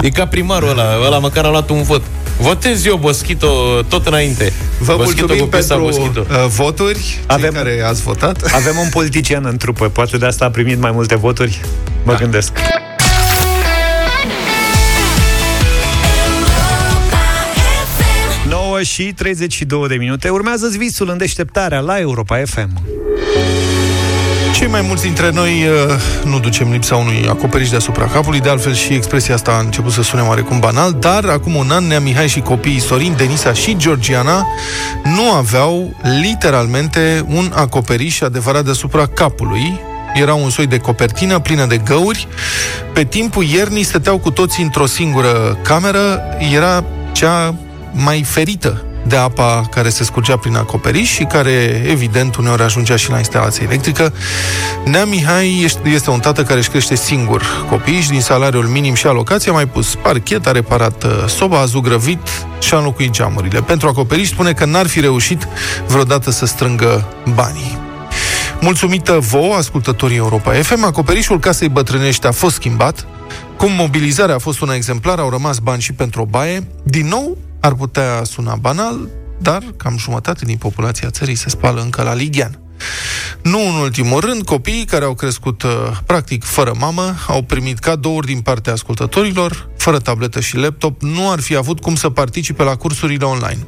e 0.01 0.09
ca 0.09 0.27
primarul 0.27 0.69
ăla, 0.69 0.83
ăla 1.05 1.19
măcar 1.19 1.45
a 1.45 1.49
luat 1.49 1.69
un 1.69 1.81
vot. 1.83 2.01
Votez 2.39 2.85
eu, 2.85 2.97
Boschito, 2.97 3.81
tot 3.87 4.07
înainte. 4.07 4.53
Vă 4.79 4.95
Boschito 4.95 5.19
mulțumim 5.19 5.43
cu 5.43 5.49
piesa 5.49 5.75
pentru 5.75 5.93
Boschito. 5.95 6.25
uh, 6.29 6.45
voturi, 6.47 7.19
Avem- 7.27 7.41
cei 7.41 7.49
care 7.63 7.83
ați 7.87 8.01
votat. 8.01 8.51
Avem 8.53 8.77
un 8.77 8.89
politician 8.89 9.45
în 9.45 9.57
trupă, 9.57 9.89
poate 9.89 10.17
de 10.17 10.25
asta 10.25 10.45
a 10.45 10.49
primit 10.49 10.79
mai 10.79 10.91
multe 10.91 11.15
voturi. 11.15 11.61
Mă 12.03 12.11
da. 12.11 12.17
gândesc. 12.17 12.51
Nouă 18.49 18.81
și 18.81 19.13
32 19.13 19.87
de 19.87 19.95
minute. 19.95 20.29
Urmează 20.29 20.67
visul 20.77 21.09
în 21.09 21.17
deșteptarea 21.17 21.79
la 21.79 21.99
Europa 21.99 22.41
FM. 22.45 22.92
Cei 24.53 24.67
mai 24.67 24.81
mulți 24.81 25.03
dintre 25.03 25.29
noi 25.29 25.49
uh, 25.49 25.95
nu 26.25 26.39
ducem 26.39 26.71
lipsa 26.71 26.95
unui 26.95 27.25
acoperiș 27.29 27.69
deasupra 27.69 28.05
capului, 28.07 28.39
de 28.39 28.49
altfel 28.49 28.73
și 28.73 28.93
expresia 28.93 29.33
asta 29.33 29.51
a 29.51 29.59
început 29.59 29.91
să 29.91 30.01
sune 30.01 30.21
oarecum 30.21 30.59
banal, 30.59 30.91
dar 30.91 31.25
acum 31.25 31.55
un 31.55 31.71
an 31.71 31.87
Nea 31.87 31.99
Mihai 31.99 32.27
și 32.27 32.39
copiii 32.39 32.79
Sorin, 32.79 33.13
Denisa 33.17 33.53
și 33.53 33.77
Georgiana 33.77 34.47
nu 35.03 35.31
aveau 35.31 35.95
literalmente 36.21 37.25
un 37.27 37.51
acoperiș 37.55 38.21
adevărat 38.21 38.63
deasupra 38.63 39.05
capului. 39.07 39.79
Era 40.13 40.33
un 40.33 40.49
soi 40.49 40.67
de 40.67 40.77
copertină 40.77 41.39
plină 41.39 41.65
de 41.65 41.77
găuri. 41.77 42.27
Pe 42.93 43.03
timpul 43.03 43.43
iernii 43.43 43.83
stăteau 43.83 44.17
cu 44.17 44.31
toții 44.31 44.63
într-o 44.63 44.85
singură 44.85 45.57
cameră. 45.63 46.21
Era 46.53 46.83
cea 47.11 47.55
mai 47.91 48.23
ferită 48.23 48.83
de 49.07 49.15
apa 49.15 49.67
care 49.71 49.89
se 49.89 50.03
scurgea 50.03 50.37
prin 50.37 50.55
acoperiș 50.55 51.09
și 51.09 51.23
care, 51.23 51.83
evident, 51.89 52.35
uneori 52.35 52.61
ajungea 52.61 52.95
și 52.95 53.09
la 53.09 53.17
instalația 53.17 53.65
electrică. 53.67 54.13
Nea 54.85 55.05
Mihai 55.05 55.61
ești- 55.63 55.79
este 55.93 56.09
un 56.09 56.19
tată 56.19 56.43
care 56.43 56.59
își 56.59 56.69
crește 56.69 56.95
singur 56.95 57.65
copiii 57.69 58.01
și 58.01 58.09
din 58.09 58.21
salariul 58.21 58.65
minim 58.65 58.93
și 58.93 59.07
alocație 59.07 59.51
a 59.51 59.53
mai 59.53 59.65
pus 59.67 59.95
parchet, 59.95 60.47
a 60.47 60.51
reparat 60.51 61.03
uh, 61.03 61.11
soba, 61.27 61.59
a 61.59 61.65
zugrăvit 61.65 62.27
și 62.59 62.73
a 62.73 62.77
înlocuit 62.77 63.11
geamurile. 63.11 63.61
Pentru 63.61 63.87
acoperiș 63.87 64.27
spune 64.29 64.53
că 64.53 64.65
n-ar 64.65 64.87
fi 64.87 64.99
reușit 64.99 65.47
vreodată 65.87 66.31
să 66.31 66.45
strângă 66.45 67.07
banii. 67.33 67.77
Mulțumită 68.59 69.17
vouă, 69.19 69.55
ascultătorii 69.55 70.17
Europa 70.17 70.51
FM, 70.51 70.83
acoperișul 70.83 71.39
casei 71.39 71.69
bătrânești 71.69 72.27
a 72.27 72.31
fost 72.31 72.55
schimbat. 72.55 73.05
Cum 73.57 73.71
mobilizarea 73.71 74.35
a 74.35 74.37
fost 74.37 74.61
una 74.61 74.73
exemplară, 74.75 75.21
au 75.21 75.29
rămas 75.29 75.57
bani 75.59 75.81
și 75.81 75.93
pentru 75.93 76.21
o 76.21 76.25
baie. 76.25 76.67
Din 76.83 77.07
nou, 77.07 77.37
ar 77.63 77.73
putea 77.73 78.23
suna 78.23 78.55
banal, 78.55 79.09
dar 79.41 79.63
cam 79.77 79.97
jumătate 79.97 80.45
din 80.45 80.57
populația 80.57 81.09
țării 81.09 81.35
se 81.35 81.49
spală 81.49 81.81
încă 81.81 82.03
la 82.03 82.13
Ligian. 82.13 82.59
Nu 83.41 83.59
în 83.59 83.75
ultimul 83.81 84.19
rând, 84.19 84.41
copiii 84.45 84.85
care 84.85 85.05
au 85.05 85.13
crescut 85.13 85.63
uh, 85.63 85.71
practic 86.05 86.43
fără 86.43 86.73
mamă 86.79 87.13
au 87.27 87.41
primit 87.41 87.79
cadouri 87.79 88.25
din 88.25 88.41
partea 88.41 88.73
ascultătorilor, 88.73 89.69
fără 89.77 89.99
tabletă 89.99 90.39
și 90.39 90.57
laptop, 90.57 91.01
nu 91.01 91.31
ar 91.31 91.39
fi 91.39 91.55
avut 91.55 91.79
cum 91.79 91.95
să 91.95 92.09
participe 92.09 92.63
la 92.63 92.75
cursurile 92.75 93.25
online. 93.25 93.67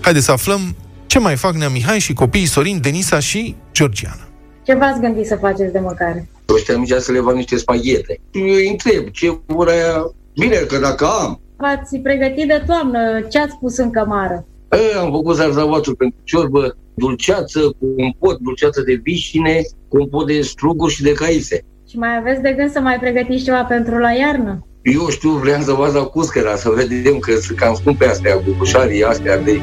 Haideți 0.00 0.24
să 0.24 0.32
aflăm 0.32 0.76
ce 1.06 1.18
mai 1.18 1.36
fac 1.36 1.54
Nea 1.54 1.68
Mihai 1.68 1.98
și 1.98 2.12
copiii 2.12 2.46
Sorin, 2.46 2.80
Denisa 2.80 3.18
și 3.18 3.56
Georgiana. 3.72 4.28
Ce 4.62 4.74
v-ați 4.74 5.00
gândit 5.00 5.26
să 5.26 5.36
faceți 5.40 5.72
de 5.72 5.78
măcare? 5.78 6.28
Ăștia 6.54 6.76
mici 6.76 6.92
să 6.98 7.12
le 7.12 7.20
fac 7.20 7.34
niște 7.34 7.56
spaghete. 7.56 8.20
Eu 8.30 8.42
îi 8.42 8.68
întreb 8.68 9.08
ce 9.08 9.38
vor 9.46 9.68
aia... 9.68 10.10
Bine, 10.34 10.56
că 10.56 10.78
dacă 10.78 11.06
am, 11.06 11.40
V-ați 11.60 11.98
pregătit 11.98 12.48
de 12.48 12.62
toamnă? 12.66 13.20
Ce 13.30 13.38
ați 13.38 13.58
pus 13.58 13.76
în 13.76 13.90
cămară? 13.90 14.46
e, 14.70 14.98
am 14.98 15.10
făcut 15.10 15.34
zarzavațuri 15.34 15.96
pentru 15.96 16.18
ciorbă, 16.24 16.76
dulceață, 16.94 17.60
compot, 17.96 18.38
dulceață 18.38 18.82
de 18.82 19.00
vișine, 19.02 19.60
compot 19.88 20.26
de 20.26 20.40
struguri 20.40 20.92
și 20.92 21.02
de 21.02 21.12
caițe. 21.12 21.64
Și 21.88 21.98
mai 21.98 22.16
aveți 22.16 22.42
de 22.42 22.52
gând 22.52 22.70
să 22.70 22.80
mai 22.80 22.98
pregătiți 22.98 23.44
ceva 23.44 23.64
pentru 23.64 23.98
la 23.98 24.12
iarnă? 24.12 24.66
Eu 24.82 25.08
știu, 25.08 25.30
vreau 25.30 25.60
să 25.60 25.72
văd 25.72 25.94
la 25.94 26.02
cuscăra, 26.02 26.56
să 26.56 26.70
vedem 26.70 27.18
că 27.18 27.32
sunt 27.36 27.58
cam 27.58 27.74
scumpe 27.74 28.06
astea, 28.06 28.40
bubușarii 28.44 29.04
astea 29.04 29.38
de... 29.38 29.60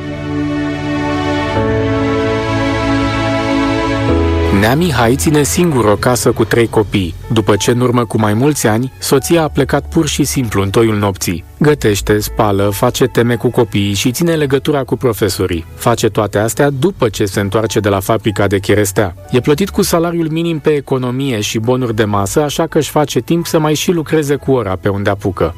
Nea 4.59 4.75
Mihai 4.75 5.15
ține 5.15 5.43
singur 5.43 5.85
o 5.85 5.95
casă 5.95 6.31
cu 6.31 6.45
trei 6.45 6.67
copii, 6.67 7.15
după 7.33 7.55
ce 7.55 7.71
în 7.71 7.79
urmă 7.79 8.05
cu 8.05 8.19
mai 8.19 8.33
mulți 8.33 8.67
ani, 8.67 8.91
soția 8.99 9.43
a 9.43 9.47
plecat 9.47 9.89
pur 9.89 10.07
și 10.07 10.23
simplu 10.23 10.61
în 10.61 10.69
toiul 10.69 10.97
nopții. 10.97 11.43
Gătește, 11.59 12.19
spală, 12.19 12.69
face 12.69 13.05
teme 13.05 13.35
cu 13.35 13.49
copiii 13.49 13.93
și 13.93 14.11
ține 14.11 14.35
legătura 14.35 14.83
cu 14.83 14.95
profesorii. 14.95 15.65
Face 15.75 16.09
toate 16.09 16.37
astea 16.37 16.69
după 16.69 17.09
ce 17.09 17.25
se 17.25 17.39
întoarce 17.39 17.79
de 17.79 17.89
la 17.89 17.99
fabrica 17.99 18.47
de 18.47 18.59
cherestea. 18.59 19.15
E 19.31 19.39
plătit 19.39 19.69
cu 19.69 19.81
salariul 19.81 20.29
minim 20.29 20.59
pe 20.59 20.69
economie 20.69 21.39
și 21.39 21.59
bonuri 21.59 21.95
de 21.95 22.05
masă, 22.05 22.41
așa 22.41 22.67
că 22.67 22.77
își 22.77 22.89
face 22.89 23.19
timp 23.19 23.45
să 23.45 23.59
mai 23.59 23.73
și 23.73 23.91
lucreze 23.91 24.35
cu 24.35 24.51
ora 24.51 24.75
pe 24.75 24.89
unde 24.89 25.09
apucă. 25.09 25.55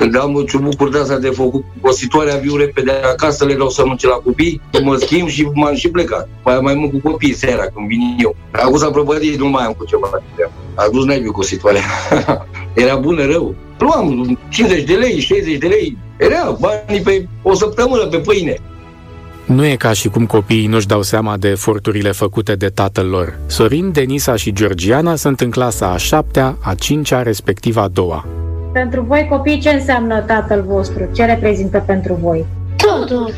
Când 0.00 0.16
am 0.16 0.44
ciubucuri 0.48 0.90
de 0.90 0.98
asta 0.98 1.18
de 1.18 1.28
făcut 1.28 1.64
cositoarea, 1.80 2.36
viu 2.36 2.56
repede 2.56 2.90
acasă, 2.90 3.44
le 3.44 3.54
dau 3.54 3.68
să 3.68 3.80
mănânce 3.82 4.06
la 4.06 4.14
copii, 4.14 4.60
mă 4.82 4.96
schimb 4.96 5.28
și 5.28 5.50
m-am 5.54 5.74
și 5.74 5.88
plecat. 5.88 6.28
Mai 6.44 6.58
mai 6.60 6.74
mult 6.74 6.90
cu 6.90 7.10
copiii 7.10 7.34
seara, 7.34 7.62
când 7.74 7.86
vin 7.88 8.16
eu. 8.18 8.36
Acum 8.50 8.76
s-a 8.76 8.90
prăbădit, 8.90 9.38
nu 9.38 9.48
mai 9.48 9.64
am 9.64 9.72
cu 9.72 9.84
ceva 9.84 10.08
de 10.12 10.22
treabă. 10.34 10.52
A 10.74 10.88
dus 10.92 11.04
naibii 11.04 11.30
cositoarea. 11.30 11.82
Era 12.82 12.96
bună 12.96 13.26
rău. 13.26 13.54
Luam 13.78 14.38
50 14.48 14.84
de 14.84 14.94
lei, 14.94 15.20
60 15.20 15.58
de 15.58 15.66
lei. 15.66 15.96
Era 16.16 16.56
banii 16.60 17.02
pe 17.02 17.28
o 17.42 17.54
săptămână 17.54 18.06
pe 18.06 18.18
pâine. 18.18 18.56
Nu 19.44 19.66
e 19.66 19.76
ca 19.76 19.92
și 19.92 20.08
cum 20.08 20.26
copiii 20.26 20.66
nu-și 20.66 20.86
dau 20.86 21.02
seama 21.02 21.36
de 21.36 21.48
eforturile 21.48 22.12
făcute 22.12 22.54
de 22.54 22.68
tatăl 22.68 23.06
lor. 23.06 23.38
Sorin, 23.46 23.92
Denisa 23.92 24.36
și 24.36 24.52
Georgiana 24.52 25.16
sunt 25.16 25.40
în 25.40 25.50
clasa 25.50 25.90
a 25.90 25.96
șaptea, 25.96 26.56
a 26.62 26.74
cincea, 26.74 27.22
respectiv 27.22 27.76
a 27.76 27.88
doua. 27.88 28.26
Pentru 28.72 29.02
voi, 29.02 29.26
copii, 29.30 29.60
ce 29.60 29.68
înseamnă 29.68 30.20
tatăl 30.20 30.64
vostru? 30.66 31.08
Ce 31.12 31.24
reprezintă 31.24 31.82
pentru 31.86 32.14
voi? 32.14 32.46
Totul. 32.76 33.34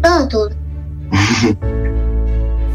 Totul. 0.00 0.52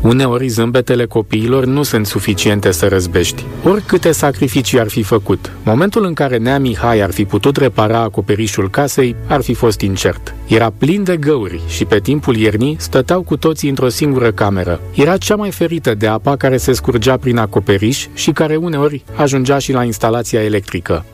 Uneori 0.02 0.48
zâmbetele 0.48 1.06
copiilor 1.06 1.66
nu 1.66 1.84
sunt 1.84 2.06
suficiente 2.06 2.72
să 2.72 2.88
răzbești, 2.88 3.46
oricâte 3.64 4.12
sacrificii 4.12 4.80
ar 4.80 4.88
fi 4.88 5.04
făcut. 5.04 5.52
Momentul 5.64 6.06
în 6.06 6.14
care 6.14 6.38
Nea 6.38 6.60
Mihai 6.60 7.00
ar 7.00 7.12
fi 7.12 7.26
putut 7.26 7.58
repara 7.58 8.00
acoperișul 8.00 8.70
casei 8.70 9.16
ar 9.28 9.42
fi 9.42 9.54
fost 9.54 9.82
incert. 9.82 10.34
Era 10.48 10.74
plin 10.78 11.04
de 11.04 11.18
găuri 11.18 11.62
și 11.68 11.86
pe 11.86 12.00
timpul 12.00 12.36
iernii 12.36 12.76
stăteau 12.80 13.22
cu 13.22 13.38
toții 13.38 13.70
într-o 13.70 13.90
singură 13.90 14.32
cameră. 14.32 14.80
Era 14.96 15.18
cea 15.18 15.36
mai 15.36 15.52
ferită 15.52 15.96
de 15.96 16.08
apa 16.08 16.36
care 16.36 16.58
se 16.58 16.74
scurgea 16.74 17.18
prin 17.18 17.38
acoperiș 17.38 18.08
și 18.14 18.32
care 18.32 18.56
uneori 18.56 19.04
ajungea 19.16 19.58
și 19.58 19.72
la 19.72 19.84
instalația 19.84 20.44
electrică. 20.44 21.06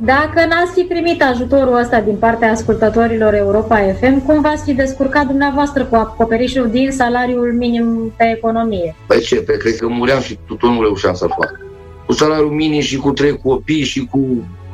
Dacă 0.00 0.46
n-ați 0.48 0.72
fi 0.74 0.80
primit 0.80 1.22
ajutorul 1.22 1.78
ăsta 1.78 2.00
din 2.00 2.16
partea 2.16 2.50
ascultătorilor 2.50 3.34
Europa 3.34 3.94
FM, 4.00 4.24
cum 4.26 4.40
v-ați 4.40 4.64
fi 4.64 4.72
descurcat 4.74 5.26
dumneavoastră 5.26 5.84
cu 5.84 5.94
acoperișul 5.94 6.70
din 6.70 6.90
salariul 6.90 7.52
minim 7.52 8.12
pe 8.16 8.34
economie? 8.36 8.96
Păi 9.06 9.20
ce, 9.20 9.36
pe 9.36 9.56
cred 9.56 9.76
că 9.76 9.88
muream 9.88 10.20
și 10.20 10.38
tot 10.46 10.62
nu 10.62 10.82
reușeam 10.82 11.14
să 11.14 11.26
fac. 11.26 11.60
Cu 12.06 12.12
salariul 12.12 12.50
minim 12.50 12.80
și 12.80 12.96
cu 12.96 13.10
trei 13.10 13.38
copii 13.38 13.84
și 13.84 14.08
cu, 14.10 14.18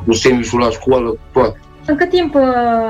cu 0.07 0.13
semișul 0.13 0.61
la 0.61 0.71
școală, 0.71 1.09
cu 1.09 1.19
toate. 1.33 1.59
În 1.87 1.97
cât 1.97 2.09
timp 2.09 2.35
uh, 2.35 2.43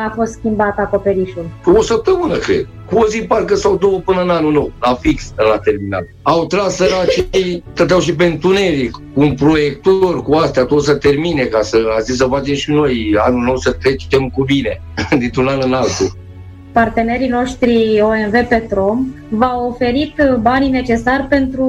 a 0.06 0.12
fost 0.14 0.32
schimbat 0.32 0.78
acoperișul? 0.78 1.46
O 1.64 1.82
săptămână, 1.82 2.36
cred. 2.36 2.66
Cu 2.90 2.98
o 2.98 3.06
zi 3.06 3.22
parcă 3.22 3.54
sau 3.54 3.76
două 3.76 3.98
până 3.98 4.22
în 4.22 4.30
anul 4.30 4.52
nou, 4.52 4.72
la 4.80 4.94
fix, 4.94 5.32
la 5.36 5.58
terminal. 5.58 6.06
Au 6.22 6.46
tras 6.46 6.74
săracii, 6.74 7.64
stăteau 7.72 8.00
și 8.00 8.14
pe 8.14 8.24
întuneric, 8.24 8.90
cu 8.92 9.20
un 9.20 9.34
proiector, 9.34 10.22
cu 10.22 10.34
astea, 10.34 10.64
tot 10.64 10.82
să 10.82 10.94
termine, 10.94 11.42
ca 11.42 11.62
să, 11.62 11.76
a 11.96 12.00
zis 12.00 12.16
să 12.16 12.26
facem 12.30 12.54
și 12.54 12.70
noi 12.70 13.16
anul 13.18 13.42
nou 13.42 13.56
să 13.56 13.72
trecem 13.72 14.28
cu 14.28 14.44
bine, 14.44 14.80
dintr-un 15.18 15.46
an 15.46 15.60
în 15.62 15.72
altul. 15.72 16.16
Partenerii 16.72 17.28
noștri 17.28 18.00
OMV 18.00 18.48
Petrom 18.48 19.06
v-au 19.28 19.68
oferit 19.68 20.14
banii 20.40 20.70
necesari 20.70 21.22
pentru 21.22 21.66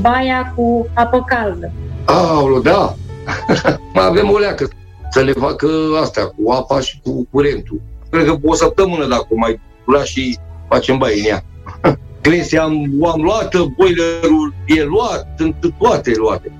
baia 0.00 0.52
cu 0.56 0.86
apă 0.94 1.24
caldă. 1.26 1.72
Aoleu, 2.04 2.60
da! 2.60 2.94
Mai 3.94 4.06
avem 4.06 4.30
o 4.30 4.38
leacă 4.38 4.68
să 5.16 5.22
le 5.22 5.32
facă 5.32 5.68
astea, 6.02 6.24
cu 6.24 6.50
apa 6.50 6.80
și 6.80 7.00
cu 7.02 7.26
curentul. 7.30 7.80
Cred 8.10 8.24
că 8.24 8.36
o 8.42 8.54
săptămână 8.54 9.06
dacă 9.06 9.26
o 9.28 9.36
mai 9.36 9.60
dura 9.86 10.02
și 10.02 10.38
facem 10.68 10.98
baie 10.98 11.20
în 11.20 11.26
ea. 11.26 11.44
Cresia 12.20 12.62
am, 12.62 12.74
am 13.12 13.22
luat, 13.22 13.56
boilerul 13.76 14.54
e 14.66 14.82
luat, 14.82 15.26
sunt 15.38 15.54
toate 15.78 16.12
luate. 16.16 16.52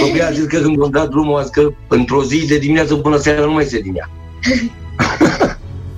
Sofia 0.00 0.26
a 0.26 0.30
zis 0.30 0.44
că 0.44 0.58
când 0.58 0.82
am 0.82 0.90
dat 0.90 1.08
drumul, 1.08 1.38
a 1.38 1.42
zis 1.42 1.50
că 1.50 1.68
într-o 1.88 2.22
zi 2.22 2.46
de 2.46 2.58
dimineață 2.58 2.94
până 2.94 3.16
seara 3.16 3.44
nu 3.44 3.52
mai 3.52 3.64
se 3.64 3.80
din 3.80 3.94
ea. 3.96 4.10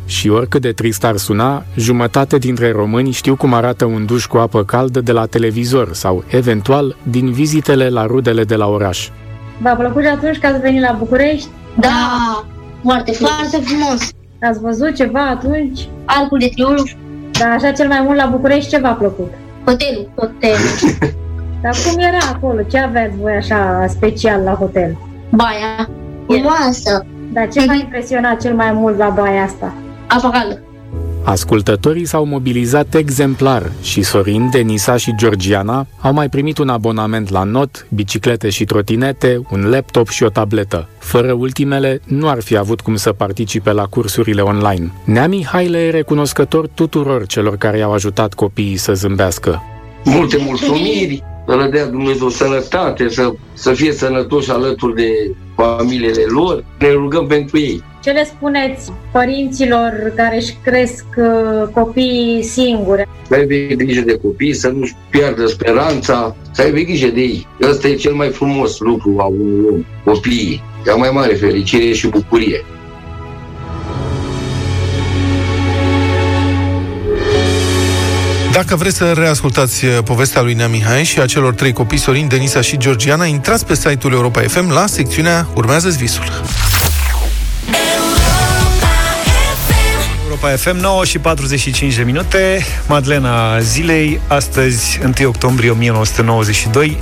Și 0.06 0.28
oricât 0.28 0.60
de 0.60 0.72
trist 0.72 1.04
ar 1.04 1.16
suna, 1.16 1.64
jumătate 1.76 2.38
dintre 2.38 2.72
români 2.72 3.10
știu 3.10 3.36
cum 3.36 3.54
arată 3.54 3.84
un 3.84 4.06
duș 4.06 4.26
cu 4.26 4.36
apă 4.36 4.64
caldă 4.64 5.00
de 5.00 5.12
la 5.12 5.26
televizor 5.26 5.94
sau, 5.94 6.24
eventual, 6.28 6.96
din 7.02 7.30
vizitele 7.30 7.88
la 7.88 8.06
rudele 8.06 8.44
de 8.44 8.54
la 8.54 8.66
oraș. 8.66 9.08
V-a 9.62 9.74
plăcut 9.74 10.02
și 10.02 10.08
atunci 10.08 10.38
că 10.38 10.46
ați 10.46 10.60
venit 10.60 10.80
la 10.80 10.96
București? 10.98 11.48
Da, 11.77 12.45
foarte, 12.85 13.12
foarte 13.12 13.57
frumos. 13.61 14.11
Ați 14.43 14.61
văzut 14.61 14.95
ceva 14.95 15.27
atunci? 15.29 15.89
Arcul 16.05 16.39
de 16.39 16.49
triumf, 16.55 16.93
Dar 17.39 17.51
așa 17.51 17.70
cel 17.73 17.89
mai 17.89 18.01
mult 18.01 18.16
la 18.16 18.27
București 18.27 18.70
ce 18.70 18.79
v-a 18.79 18.93
plăcut? 18.93 19.33
hotelul, 19.64 20.09
hotelul, 20.14 20.57
Dar 21.62 21.73
cum 21.91 21.99
era 22.01 22.18
acolo? 22.35 22.62
Ce 22.70 22.79
aveți 22.79 23.16
voi 23.20 23.33
așa 23.33 23.85
special 23.89 24.41
la 24.43 24.53
hotel? 24.53 24.97
baia, 25.31 25.89
frumoasă, 26.27 27.07
Dar 27.33 27.49
ce 27.49 27.64
v-a 27.66 27.75
impresionat 27.75 28.41
cel 28.41 28.55
mai 28.55 28.73
mult 28.73 28.99
la 28.99 29.09
baia 29.09 29.43
asta? 29.43 29.73
apa 30.07 30.31
caldă. 30.31 30.61
Ascultătorii 31.25 32.05
s-au 32.05 32.25
mobilizat 32.25 32.95
exemplar 32.95 33.73
și 33.83 34.03
Sorin, 34.03 34.51
Denisa 34.51 34.97
și 34.97 35.14
Georgiana 35.16 35.87
au 36.01 36.12
mai 36.12 36.29
primit 36.29 36.59
un 36.59 36.68
abonament 36.68 37.29
la 37.31 37.43
not, 37.43 37.87
biciclete 37.95 38.51
și 38.51 38.64
trotinete, 38.64 39.41
un 39.51 39.68
laptop 39.68 40.09
și 40.09 40.23
o 40.23 40.29
tabletă. 40.29 40.89
Fără 40.99 41.33
ultimele, 41.33 42.01
nu 42.05 42.29
ar 42.29 42.41
fi 42.41 42.57
avut 42.57 42.81
cum 42.81 42.97
să 42.97 43.12
participe 43.12 43.73
la 43.73 43.85
cursurile 43.85 44.41
online. 44.41 44.93
Nea 45.05 45.29
Mihai 45.29 45.68
le 45.68 45.79
e 45.79 45.91
recunoscător 45.91 46.66
tuturor 46.66 47.27
celor 47.27 47.57
care 47.57 47.79
i-au 47.79 47.93
ajutat 47.93 48.35
copiii 48.35 48.77
să 48.77 48.95
zâmbească. 48.95 49.62
Multe 50.05 50.37
mulțumiri, 50.47 51.23
să 51.47 51.57
le 51.57 51.68
dea 51.70 51.86
Dumnezeu 51.86 52.28
sănătate, 52.28 53.09
să, 53.09 53.32
să 53.53 53.72
fie 53.72 53.93
sănătoși 53.93 54.51
alături 54.51 54.95
de 54.95 55.34
familiile 55.57 56.24
lor. 56.28 56.64
Ne 56.78 56.90
rugăm 56.90 57.26
pentru 57.26 57.59
ei. 57.59 57.82
Ce 58.03 58.11
le 58.11 58.24
spuneți 58.24 58.93
părinților 59.12 60.12
care 60.16 60.36
își 60.36 60.55
cresc 60.64 61.05
uh, 61.16 61.68
copiii 61.74 62.43
singuri? 62.43 63.09
Să 63.28 63.34
aibă 63.34 63.74
grijă 63.74 64.01
de 64.01 64.18
copii, 64.22 64.55
să 64.55 64.68
nu-și 64.68 64.95
piardă 65.11 65.47
speranța, 65.47 66.36
să 66.51 66.62
aibă 66.62 66.78
grijă 66.78 67.07
de 67.07 67.20
ei. 67.20 67.47
Ăsta 67.70 67.88
e 67.88 67.95
cel 67.95 68.12
mai 68.12 68.28
frumos 68.28 68.78
lucru 68.78 69.16
a 69.18 69.24
unui 69.24 69.64
om, 69.70 69.84
copiii. 70.05 70.62
Cea 70.84 70.95
mai 70.95 71.11
mare 71.12 71.34
fericire 71.34 71.93
și 71.93 72.09
bucurie. 72.09 72.64
Dacă 78.53 78.76
vreți 78.76 78.96
să 78.96 79.12
reascultați 79.12 79.84
uh, 79.84 79.98
povestea 80.05 80.42
lui 80.42 80.55
Nea 80.55 80.68
Mihai 80.68 81.05
și 81.05 81.20
a 81.20 81.26
celor 81.26 81.55
trei 81.55 81.72
copii, 81.72 81.98
Sorin, 81.98 82.28
Denisa 82.28 82.61
și 82.61 82.76
Georgiana, 82.76 83.24
intrați 83.24 83.66
pe 83.66 83.74
site-ul 83.74 84.12
Europa 84.12 84.40
FM 84.40 84.70
la 84.70 84.86
secțiunea 84.86 85.46
Urmează-ți 85.55 85.96
visul. 85.96 86.44
Europa 90.24 90.48
FM, 90.57 90.76
9 90.76 91.05
și 91.05 91.18
45 91.18 91.94
de 91.94 92.03
minute. 92.03 92.66
Madlena 92.86 93.61
zilei, 93.61 94.20
astăzi, 94.26 95.00
1 95.18 95.28
octombrie 95.28 95.70
1992. 95.70 96.98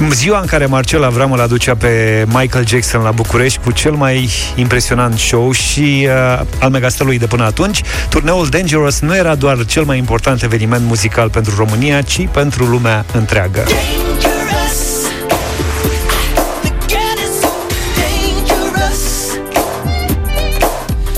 Uh, 0.00 0.08
Ziua 0.12 0.40
în 0.40 0.46
care 0.46 0.66
Marcel 0.66 1.04
Avram 1.04 1.32
îl 1.32 1.40
aducea 1.40 1.74
pe 1.74 2.24
Michael 2.26 2.66
Jackson 2.66 3.02
la 3.02 3.10
București 3.10 3.60
cu 3.64 3.70
cel 3.70 3.92
mai 3.92 4.30
impresionant 4.54 5.18
show 5.18 5.52
și 5.52 6.08
uh, 6.08 6.40
al 6.60 6.70
megastelului 6.70 7.18
de 7.18 7.26
până 7.26 7.44
atunci, 7.44 7.82
turneul 8.08 8.46
Dangerous 8.48 9.00
nu 9.00 9.16
era 9.16 9.34
doar 9.34 9.64
cel 9.64 9.84
mai 9.84 9.98
important 9.98 10.42
eveniment 10.42 10.84
muzical 10.86 11.30
pentru 11.30 11.54
România, 11.56 12.02
ci 12.02 12.28
pentru 12.30 12.64
lumea 12.64 13.04
întreagă. 13.12 13.64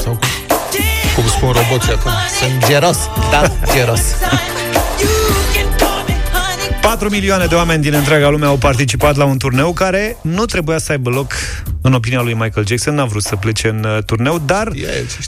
Sau 0.02 0.12
cum, 0.12 0.28
cum 1.14 1.24
spun 1.28 1.52
roboții 1.52 1.92
acum, 1.92 2.12
sunt 2.40 2.66
geros, 2.66 2.98
da, 3.30 3.42
geros. 3.74 4.00
4 6.84 7.08
milioane 7.10 7.46
de 7.46 7.54
oameni 7.54 7.82
din 7.82 7.94
întreaga 7.94 8.28
lume 8.28 8.46
au 8.46 8.56
participat 8.56 9.16
la 9.16 9.24
un 9.24 9.38
turneu 9.38 9.72
care 9.72 10.16
nu 10.22 10.44
trebuia 10.44 10.78
să 10.78 10.92
aibă 10.92 11.10
loc, 11.10 11.32
în 11.82 11.92
opinia 11.92 12.22
lui 12.22 12.32
Michael 12.32 12.66
Jackson, 12.66 12.94
n-a 12.94 13.04
vrut 13.04 13.22
să 13.22 13.36
plece 13.36 13.68
în 13.68 13.84
uh, 13.84 14.02
turneu, 14.06 14.38
dar 14.38 14.72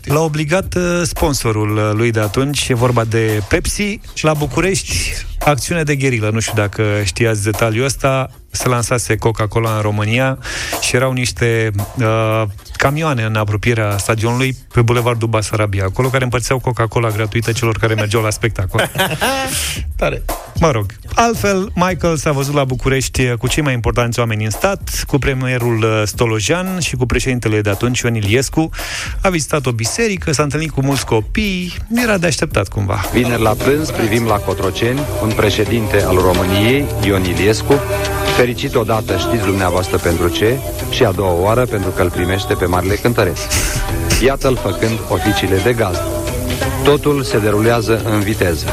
l-a 0.05 0.21
obligat 0.21 0.75
uh, 0.75 1.03
sponsorul 1.03 1.77
uh, 1.77 1.91
lui 1.93 2.11
de 2.11 2.21
atunci, 2.21 2.69
e 2.69 2.75
vorba 2.75 3.05
de 3.05 3.41
Pepsi, 3.49 4.01
la 4.21 4.35
București, 4.35 5.15
acțiune 5.51 5.83
de 5.83 5.97
gherilă, 5.97 6.31
nu 6.31 6.41
știu 6.41 6.55
dacă 6.57 6.83
știați 7.05 7.45
detaliul 7.45 7.85
ăsta, 7.85 8.31
se 8.51 8.69
lansase 8.69 9.17
Coca-Cola 9.17 9.75
în 9.75 9.81
România 9.81 10.39
și 10.81 10.97
erau 10.97 11.13
niște 11.13 11.71
uh, 11.99 12.43
camioane 12.77 13.23
în 13.23 13.37
apropierea 13.37 13.97
stadionului 13.97 14.57
pe 14.73 14.83
Bulevardul 14.83 15.29
Basarabia, 15.29 15.85
acolo 15.85 16.09
care 16.09 16.25
împărțeau 16.25 16.59
Coca-Cola 16.59 17.11
gratuită 17.11 17.53
celor 17.53 17.79
care 17.79 17.95
mergeau 17.95 18.23
la 18.23 18.31
spectacol. 18.31 18.91
Tare. 19.97 20.23
Mă 20.61 20.71
rog. 20.71 20.87
Altfel, 21.15 21.71
Michael 21.75 22.17
s-a 22.17 22.33
văzut 22.33 22.55
la 22.55 22.65
București 22.65 23.35
cu 23.35 23.49
cei 23.49 23.63
mai 23.63 23.73
importanți 23.73 24.19
oameni 24.19 24.45
în 24.45 24.51
stat, 24.51 25.05
cu 25.07 25.19
premierul 25.19 25.83
uh, 25.83 26.03
Stolojan 26.05 26.79
și 26.79 26.97
cu 26.97 27.07
președintele 27.07 27.61
de 27.61 27.71
atunci, 27.71 28.01
Ion 28.01 28.15
Iliescu. 28.15 28.71
A 29.23 29.29
vizitat 29.29 29.67
o 29.67 29.73
biserică, 29.73 30.33
s-a 30.33 30.43
întâlnit 30.43 30.71
cu 30.71 30.81
mulți 30.81 31.07
copii, 31.07 31.75
era 31.95 32.19
de 32.19 32.27
așteptat 32.27 32.69
cumva. 32.69 33.05
Vineri 33.13 33.43
la 33.43 33.51
prânz 33.51 33.91
privim 33.91 34.25
la 34.25 34.37
Cotroceni, 34.37 35.01
un 35.23 35.29
președinte 35.37 36.03
al 36.07 36.17
României, 36.17 36.85
Ion 37.07 37.25
Iliescu, 37.25 37.81
fericit 38.37 38.75
odată, 38.75 39.17
știți 39.19 39.45
dumneavoastră 39.45 39.97
pentru 39.97 40.29
ce, 40.29 40.57
și 40.91 41.05
a 41.05 41.11
doua 41.11 41.33
oară 41.41 41.65
pentru 41.65 41.91
că 41.91 42.03
îl 42.03 42.11
primește 42.11 42.55
pe 42.55 42.65
Marele 42.65 42.95
Cântăreț. 42.95 43.39
Iată-l 44.25 44.59
făcând 44.63 44.99
oficiile 45.09 45.57
de 45.65 45.73
gaz. 45.73 45.97
Totul 46.85 47.23
se 47.23 47.39
derulează 47.39 48.03
în 48.11 48.21
viteză. 48.21 48.67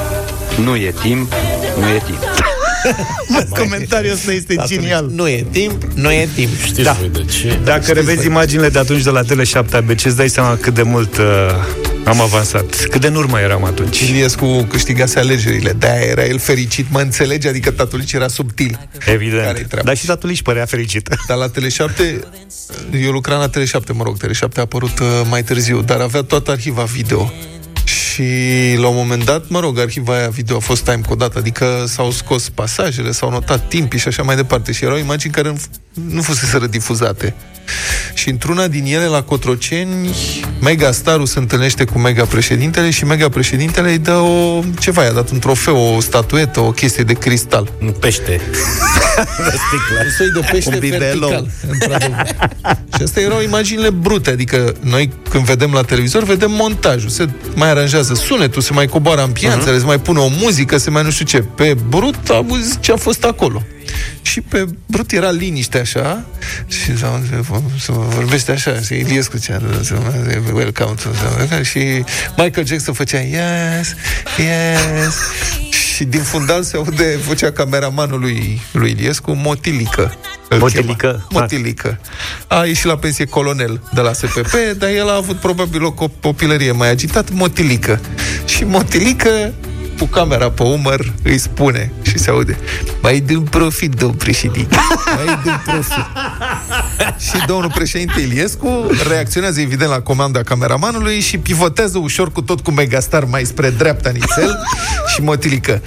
Nu 0.64 0.76
e 0.76 0.94
timp, 1.02 1.34
nu 1.80 1.88
e 1.88 2.02
timp. 2.06 2.18
Mă, 3.30 3.46
comentariul 3.58 4.14
ăsta 4.14 4.32
este 4.32 4.56
genial. 4.66 5.10
Nu 5.12 5.28
e 5.28 5.46
timp, 5.52 5.84
nu 5.96 6.12
e 6.12 6.28
timp. 6.36 6.50
Știți 6.64 6.82
Da. 6.82 6.92
voi 6.92 7.10
de 7.10 7.26
ce? 7.26 7.60
Dacă 7.64 7.82
Știți 7.82 7.94
revezi 7.94 8.18
voi. 8.18 8.26
imaginile 8.26 8.70
de 8.70 8.80
atunci 8.80 9.02
de 9.04 9.10
la 9.10 9.22
Tele7 9.24 9.74
ABC, 9.74 10.06
îți 10.06 10.16
dai 10.16 10.28
seama 10.28 10.58
cât 10.62 10.74
de 10.74 10.82
mult 10.82 11.18
uh, 11.18 11.24
am 12.06 12.22
avansat. 12.22 12.88
Cât 12.88 13.02
de 13.02 13.08
în 13.08 13.16
urmă 13.16 13.40
eram 13.40 13.64
atunci. 13.64 14.00
Iliescu 14.00 14.68
câștigase 14.70 15.20
alegerile, 15.20 15.72
de-aia 15.72 16.06
era 16.06 16.26
el 16.26 16.40
fericit, 16.40 16.86
mă 16.90 17.00
înțelege, 17.00 17.48
adică 17.48 17.72
tatulici 17.72 18.14
era 18.14 18.28
subtil. 18.28 18.90
Evident. 19.06 19.82
Dar 19.84 19.98
și 19.98 20.06
tatăl 20.06 20.30
își 20.30 20.42
părea 20.42 20.66
fericit. 20.66 21.10
Dar 21.28 21.38
la 21.38 21.50
Tele7, 21.50 22.24
eu 23.02 23.12
lucram 23.12 23.40
la 23.40 23.50
Tele7, 23.50 23.94
mă 23.94 24.04
rog, 24.04 24.18
Tele7 24.26 24.56
a 24.56 24.62
apărut 24.62 25.00
uh, 25.00 25.08
mai 25.30 25.44
târziu, 25.44 25.82
dar 25.82 26.00
avea 26.00 26.22
toată 26.22 26.52
arhiva 26.52 26.84
video. 26.84 27.32
Și 27.86 28.24
la 28.78 28.88
un 28.88 28.96
moment 28.96 29.26
dat, 29.26 29.50
mă 29.50 29.60
rog, 29.60 29.80
arhiva 29.80 30.16
aia 30.16 30.30
video 30.30 30.56
a 30.56 30.60
fost 30.60 30.84
time 30.84 31.02
codată, 31.08 31.38
adică 31.38 31.84
s-au 31.88 32.12
scos 32.12 32.50
pasajele, 32.50 33.12
s-au 33.12 33.30
notat 33.30 33.68
timpii 33.68 34.00
și 34.00 34.08
așa 34.08 34.24
mai 34.24 34.36
departe. 34.36 34.72
Și 34.72 34.84
erau 34.84 34.98
imagini 34.98 35.34
care 35.34 35.50
nu, 35.50 35.60
nu 36.10 36.22
fuseseră 36.22 36.68
difuzate. 36.68 37.36
Și 38.14 38.30
într-una 38.30 38.68
din 38.68 38.86
ele, 38.86 39.06
la 39.06 39.22
Cotroceni, 39.24 40.10
mega 40.62 40.92
starul 40.92 41.26
se 41.26 41.40
întâlnește 41.40 41.84
cu 41.84 42.00
mega 42.00 42.26
președintele 42.26 42.90
și 42.90 43.06
mega 43.06 43.30
președintele 43.30 43.90
îi 43.92 43.98
dă 43.98 44.14
o, 44.16 44.60
ceva, 44.80 45.04
i-a 45.04 45.12
dat 45.12 45.30
un 45.30 45.40
trofeu, 45.40 45.78
o 45.96 46.00
statuetă, 46.00 46.60
o 46.60 46.72
chestie 46.72 47.04
de 47.04 47.14
cristal. 47.14 47.72
Un 47.82 47.92
pește. 48.00 48.42
Un 50.04 50.10
soi 50.18 50.30
de 50.34 50.48
pește 50.52 50.70
Un 50.74 50.80
bibelou. 50.80 51.30
vertical. 51.30 51.48
într-adevăr. 51.70 52.26
și 52.96 53.02
astea 53.04 53.22
erau 53.24 53.42
imaginile 53.42 53.90
brute, 53.90 54.30
adică 54.30 54.74
noi 54.80 55.12
când 55.30 55.44
vedem 55.46 55.72
la 55.72 55.82
televizor, 55.82 56.24
vedem 56.24 56.52
montajul, 56.52 57.10
se 57.10 57.30
mai 57.56 57.70
aranjează 57.70 58.14
sunetul, 58.14 58.62
se 58.62 58.74
mai 58.74 58.88
coboară 58.88 59.22
ambianțele, 59.22 59.78
se 59.80 59.86
mai 59.86 60.00
pune 60.00 60.20
o 60.20 60.28
muzică, 60.28 60.78
se 60.78 60.90
mai 60.90 61.04
nu 61.04 61.10
știu 61.12 61.26
ce. 61.26 61.40
Pe 61.42 61.76
brut 61.90 62.30
auzi 62.30 62.80
ce 62.80 62.92
a 62.92 62.96
fost 62.96 63.24
acolo. 63.24 63.64
Și 64.22 64.42
pe 64.42 64.66
brut 64.86 65.12
era 65.12 65.30
liniște 65.32 65.80
așa 65.80 66.26
și 66.68 66.80
se- 66.98 67.44
se 67.80 67.92
vorbește 68.04 68.52
așa 68.52 68.80
și 68.80 68.94
Iliescu 68.94 69.38
cea 69.38 69.62
welcome 70.54 70.94
to 71.04 71.10
the... 71.10 71.64
și 71.64 72.04
Michael 72.38 72.66
Jackson 72.66 72.94
făcea 72.94 73.20
yes, 73.20 73.96
yes 74.38 75.16
și 75.96 76.04
din 76.04 76.22
fundal 76.22 76.64
se 76.64 76.76
aude 76.76 77.18
vocea 77.28 77.52
cameramanului 77.52 78.62
lui 78.72 78.90
Iliescu, 78.90 79.32
Motilică. 79.32 80.14
îl 80.50 80.58
Motilică? 80.60 81.26
chema. 81.28 81.40
Motilică. 81.42 82.00
A 82.48 82.66
ieșit 82.66 82.84
la 82.86 82.98
pensie 82.98 83.26
colonel 83.26 83.82
de 83.94 84.02
la 84.02 84.14
SPP, 84.14 84.54
dar 84.78 84.90
el 84.90 85.10
a 85.10 85.16
avut 85.16 85.36
probabil 85.36 85.84
o 85.84 85.94
cop- 85.94 86.22
copilărie 86.22 86.72
mai 86.72 86.90
agitat, 86.90 87.32
Motilică. 87.32 88.00
Și 88.46 88.64
Motilică 88.64 89.54
cu 90.00 90.06
camera 90.06 90.50
pe 90.50 90.64
umăr 90.64 91.14
îi 91.24 91.38
spune 91.38 91.92
și 92.02 92.18
se 92.18 92.30
aude 92.30 92.58
mai 93.02 93.20
dăm 93.20 93.44
profit, 93.44 93.94
domn 93.94 94.14
președinte 94.14 94.76
mai 95.26 95.40
dăm 95.44 95.62
profit. 95.66 96.06
Și 97.30 97.46
domnul 97.46 97.72
președinte 97.72 98.20
Iliescu 98.20 98.88
reacționează 99.08 99.62
evident 99.62 99.90
la 99.90 100.02
comanda 100.02 100.44
cameramanului 100.44 101.20
și 101.20 101.38
pivotează 101.38 101.98
ușor 101.98 102.32
cu 102.32 102.42
tot 102.42 102.60
cu 102.60 102.72
megastar 102.72 103.24
mai 103.24 103.44
spre 103.44 103.70
dreapta 103.70 104.10
nițel 104.10 104.60
și 105.14 105.22
motilică. 105.22 105.82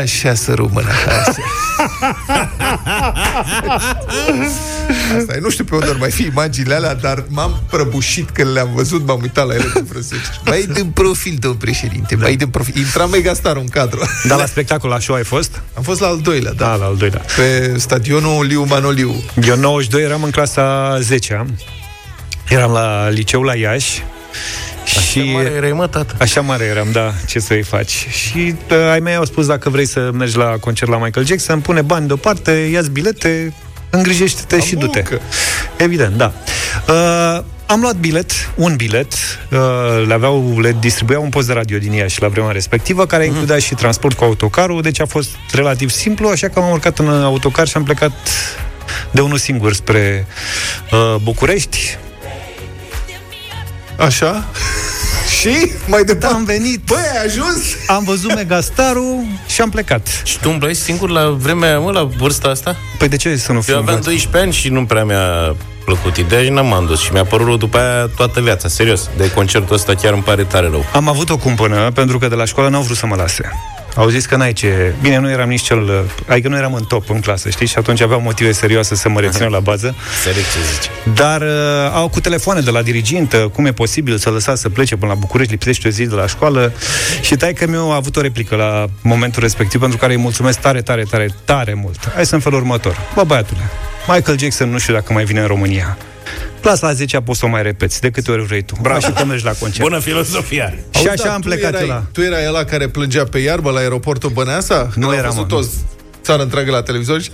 Așa 0.00 0.34
să 0.34 0.54
rămână 0.54 0.88
așa 0.88 1.32
Asta 5.18 5.34
e, 5.36 5.38
nu 5.40 5.50
știu 5.50 5.64
pe 5.64 5.74
unde 5.74 5.88
ar 5.88 5.96
mai 5.96 6.10
fi 6.10 6.22
imaginile 6.22 6.74
alea, 6.74 6.94
dar 6.94 7.24
m-am 7.28 7.62
prăbușit 7.70 8.30
când 8.30 8.52
le-am 8.52 8.70
văzut, 8.74 9.06
m-am 9.06 9.20
uitat 9.20 9.46
la 9.46 9.54
ele 9.54 9.64
cu 9.64 9.84
vreo 9.88 10.00
10. 10.00 10.22
Mai 10.44 10.68
din 10.72 10.86
profil, 10.86 11.36
domn 11.40 11.54
președinte, 11.54 12.16
mai 12.16 12.36
din 12.36 12.48
profil. 12.48 12.76
Intra 12.76 13.06
megastar 13.06 13.56
în 13.56 13.68
cadru. 13.68 14.00
Dar 14.28 14.38
la 14.38 14.46
spectacol 14.46 14.90
la 14.90 14.98
show 14.98 15.16
ai 15.16 15.24
fost? 15.24 15.60
Am 15.74 15.82
fost 15.82 16.00
la 16.00 16.06
al 16.06 16.20
doilea, 16.20 16.52
da. 16.52 16.64
Da, 16.64 16.74
la 16.74 16.84
al 16.84 16.96
doilea. 16.96 17.22
Pe 17.36 17.74
stadionul 17.78 18.46
Liu 18.46 18.64
Manoliu. 18.64 19.22
Eu 19.46 19.56
92 19.56 20.02
eram 20.02 20.22
în 20.22 20.30
clasa 20.30 20.98
10 21.00 21.46
Eram 22.48 22.72
la 22.72 23.08
liceu 23.08 23.42
la 23.42 23.54
Iași 23.54 24.02
și 24.84 25.20
mare 25.20 25.52
erai, 25.56 25.72
mă, 25.72 25.86
tată. 25.86 26.14
Așa 26.18 26.40
mare 26.40 26.64
eram, 26.64 26.88
da, 26.92 27.12
ce 27.26 27.38
să-i 27.38 27.62
faci. 27.62 28.06
Și 28.10 28.54
uh, 28.70 28.90
ai 28.90 29.00
mei 29.00 29.14
au 29.14 29.24
spus 29.24 29.46
dacă 29.46 29.70
vrei 29.70 29.86
să 29.86 30.10
mergi 30.14 30.36
la 30.36 30.56
concert 30.60 30.90
la 30.90 30.98
Michael 30.98 31.26
Jackson, 31.26 31.60
pune 31.60 31.82
bani 31.82 32.06
deoparte, 32.06 32.50
ia-ți 32.50 32.90
bilete, 32.90 33.54
îngrijește-te 33.90 34.60
și 34.60 34.76
du-te. 34.76 35.02
Evident, 35.76 36.16
da. 36.16 36.32
Uh, 36.88 37.42
am 37.66 37.80
luat 37.80 37.94
bilet, 37.96 38.30
un 38.54 38.76
bilet, 38.76 39.12
uh, 39.50 39.58
le 40.06 40.14
aveau, 40.14 40.58
le 40.60 40.76
distribuiau 40.80 41.22
un 41.22 41.28
post 41.28 41.46
de 41.46 41.52
radio 41.52 41.78
din 41.78 41.92
Iași 41.92 42.22
la 42.22 42.28
vremea 42.28 42.50
respectivă, 42.50 43.06
care 43.06 43.22
Mhm. 43.24 43.32
includea 43.32 43.58
și 43.58 43.74
transport 43.74 44.16
cu 44.16 44.24
autocarul, 44.24 44.82
deci 44.82 45.00
a 45.00 45.06
fost 45.06 45.28
relativ 45.52 45.90
simplu, 45.90 46.28
așa 46.28 46.48
că 46.48 46.58
am 46.58 46.70
urcat 46.70 46.98
în 46.98 47.08
autocar 47.08 47.66
și 47.68 47.76
am 47.76 47.84
plecat 47.84 48.12
de 49.10 49.20
unul 49.20 49.38
singur 49.38 49.72
spre 49.74 50.26
uh, 50.92 51.16
București. 51.22 51.96
Așa? 53.98 54.44
Și 55.40 55.72
mai 55.86 56.04
departe 56.04 56.34
am 56.34 56.44
venit. 56.44 56.80
Băi, 56.86 56.98
ai 56.98 57.24
ajuns? 57.24 57.62
Am 57.86 58.04
văzut 58.04 58.34
Megastarul 58.34 59.24
și 59.46 59.60
am 59.60 59.70
plecat. 59.70 60.22
Și 60.24 60.38
tu 60.38 60.50
umblai 60.50 60.74
singur 60.74 61.10
la 61.10 61.28
vremea 61.28 61.68
aia, 61.68 61.78
mă, 61.78 61.90
la 61.90 62.02
vârsta 62.02 62.48
asta? 62.48 62.76
Păi 62.98 63.08
de 63.08 63.16
ce 63.16 63.36
să 63.36 63.52
nu 63.52 63.60
fiu 63.60 63.72
Eu 63.72 63.78
aveam 63.78 63.96
umblat? 63.96 64.12
12 64.12 64.42
ani 64.42 64.52
și 64.52 64.68
nu 64.68 64.84
prea 64.84 65.04
mi-a 65.04 65.56
plăcut 65.84 66.16
ideea 66.16 66.42
și 66.42 66.48
n-am 66.48 66.84
dus. 66.86 67.00
Și 67.00 67.12
mi-a 67.12 67.24
părut 67.24 67.46
rău 67.46 67.56
după 67.56 67.78
aia 67.78 68.06
toată 68.16 68.40
viața, 68.40 68.68
serios. 68.68 69.10
De 69.16 69.30
concertul 69.30 69.74
ăsta 69.74 69.94
chiar 69.94 70.12
îmi 70.12 70.22
pare 70.22 70.42
tare 70.42 70.68
rău. 70.70 70.84
Am 70.92 71.08
avut 71.08 71.30
o 71.30 71.36
cumpănă, 71.36 71.90
pentru 71.94 72.18
că 72.18 72.28
de 72.28 72.34
la 72.34 72.44
școală 72.44 72.68
n-au 72.68 72.82
vrut 72.82 72.96
să 72.96 73.06
mă 73.06 73.14
lase. 73.14 73.50
Au 73.94 74.08
zis 74.08 74.26
că 74.26 74.36
n-ai 74.36 74.52
ce... 74.52 74.94
Bine, 75.02 75.18
nu 75.18 75.30
eram 75.30 75.48
nici 75.48 75.62
cel... 75.62 76.10
Adică 76.26 76.48
nu 76.48 76.56
eram 76.56 76.74
în 76.74 76.84
top 76.84 77.10
în 77.10 77.20
clasă, 77.20 77.48
știi? 77.48 77.66
Și 77.66 77.74
atunci 77.78 78.00
aveau 78.00 78.20
motive 78.20 78.52
serioase 78.52 78.94
să 78.94 79.08
mă 79.08 79.20
rețină 79.20 79.48
la 79.48 79.60
bază. 79.60 79.94
Înțeleg 80.16 80.44
ce 80.44 80.58
zici. 80.74 81.14
Dar 81.14 81.40
uh, 81.40 81.48
au 81.92 82.08
cu 82.08 82.20
telefoane 82.20 82.60
de 82.60 82.70
la 82.70 82.82
dirigintă, 82.82 83.36
cum 83.36 83.66
e 83.66 83.72
posibil 83.72 84.16
să 84.16 84.30
lăsați 84.30 84.60
să 84.60 84.68
plece 84.68 84.96
până 84.96 85.12
la 85.12 85.18
București, 85.18 85.52
lipsește 85.52 85.88
o 85.88 85.90
zi 85.90 86.06
de 86.06 86.14
la 86.14 86.26
școală. 86.26 86.72
Și 87.20 87.36
taică 87.36 87.66
meu 87.66 87.92
a 87.92 87.94
avut 87.94 88.16
o 88.16 88.20
replică 88.20 88.56
la 88.56 88.86
momentul 89.02 89.42
respectiv, 89.42 89.80
pentru 89.80 89.98
care 89.98 90.12
îi 90.12 90.18
mulțumesc 90.18 90.60
tare, 90.60 90.82
tare, 90.82 91.02
tare, 91.02 91.28
tare 91.44 91.74
mult. 91.74 92.10
Hai 92.14 92.26
să 92.26 92.34
în 92.34 92.40
felul 92.40 92.58
următor. 92.58 92.96
Bă, 93.14 93.24
băiatule, 93.24 93.60
Michael 94.08 94.38
Jackson 94.38 94.70
nu 94.70 94.78
știu 94.78 94.94
dacă 94.94 95.12
mai 95.12 95.24
vine 95.24 95.40
în 95.40 95.46
România. 95.46 95.98
Clasa 96.60 96.86
a 96.86 96.92
10 96.92 97.20
poți 97.20 97.38
să 97.38 97.44
o 97.44 97.48
mai 97.48 97.62
repeți, 97.62 98.00
de 98.00 98.10
câte 98.10 98.30
ori 98.30 98.42
vrei 98.44 98.62
tu. 98.62 98.74
Bravo. 98.80 99.00
Și 99.00 99.10
că 99.12 99.24
mergi 99.24 99.44
la 99.44 99.52
concert. 99.52 99.82
Bună 99.88 99.98
filozofia! 100.00 100.68
Și 100.70 100.76
Auzi, 100.96 101.08
așa 101.08 101.22
dar 101.24 101.34
am 101.34 101.40
tu 101.40 101.48
plecat 101.48 101.74
erai, 101.74 101.86
la... 101.86 102.02
Tu 102.12 102.20
erai 102.20 102.46
ăla 102.48 102.64
care 102.64 102.88
plângea 102.88 103.24
pe 103.24 103.38
iarbă 103.38 103.70
la 103.70 103.78
aeroportul 103.78 104.30
Băneasa? 104.30 104.82
Nu 104.94 105.06
Când 105.06 105.18
eram, 105.18 105.30
Am 105.30 105.34
văzut 105.34 105.50
mă. 105.50 105.56
toți 105.56 105.70
țara 106.22 106.42
întreagă 106.42 106.70
la 106.70 106.82
televizor 106.82 107.20
și 107.20 107.30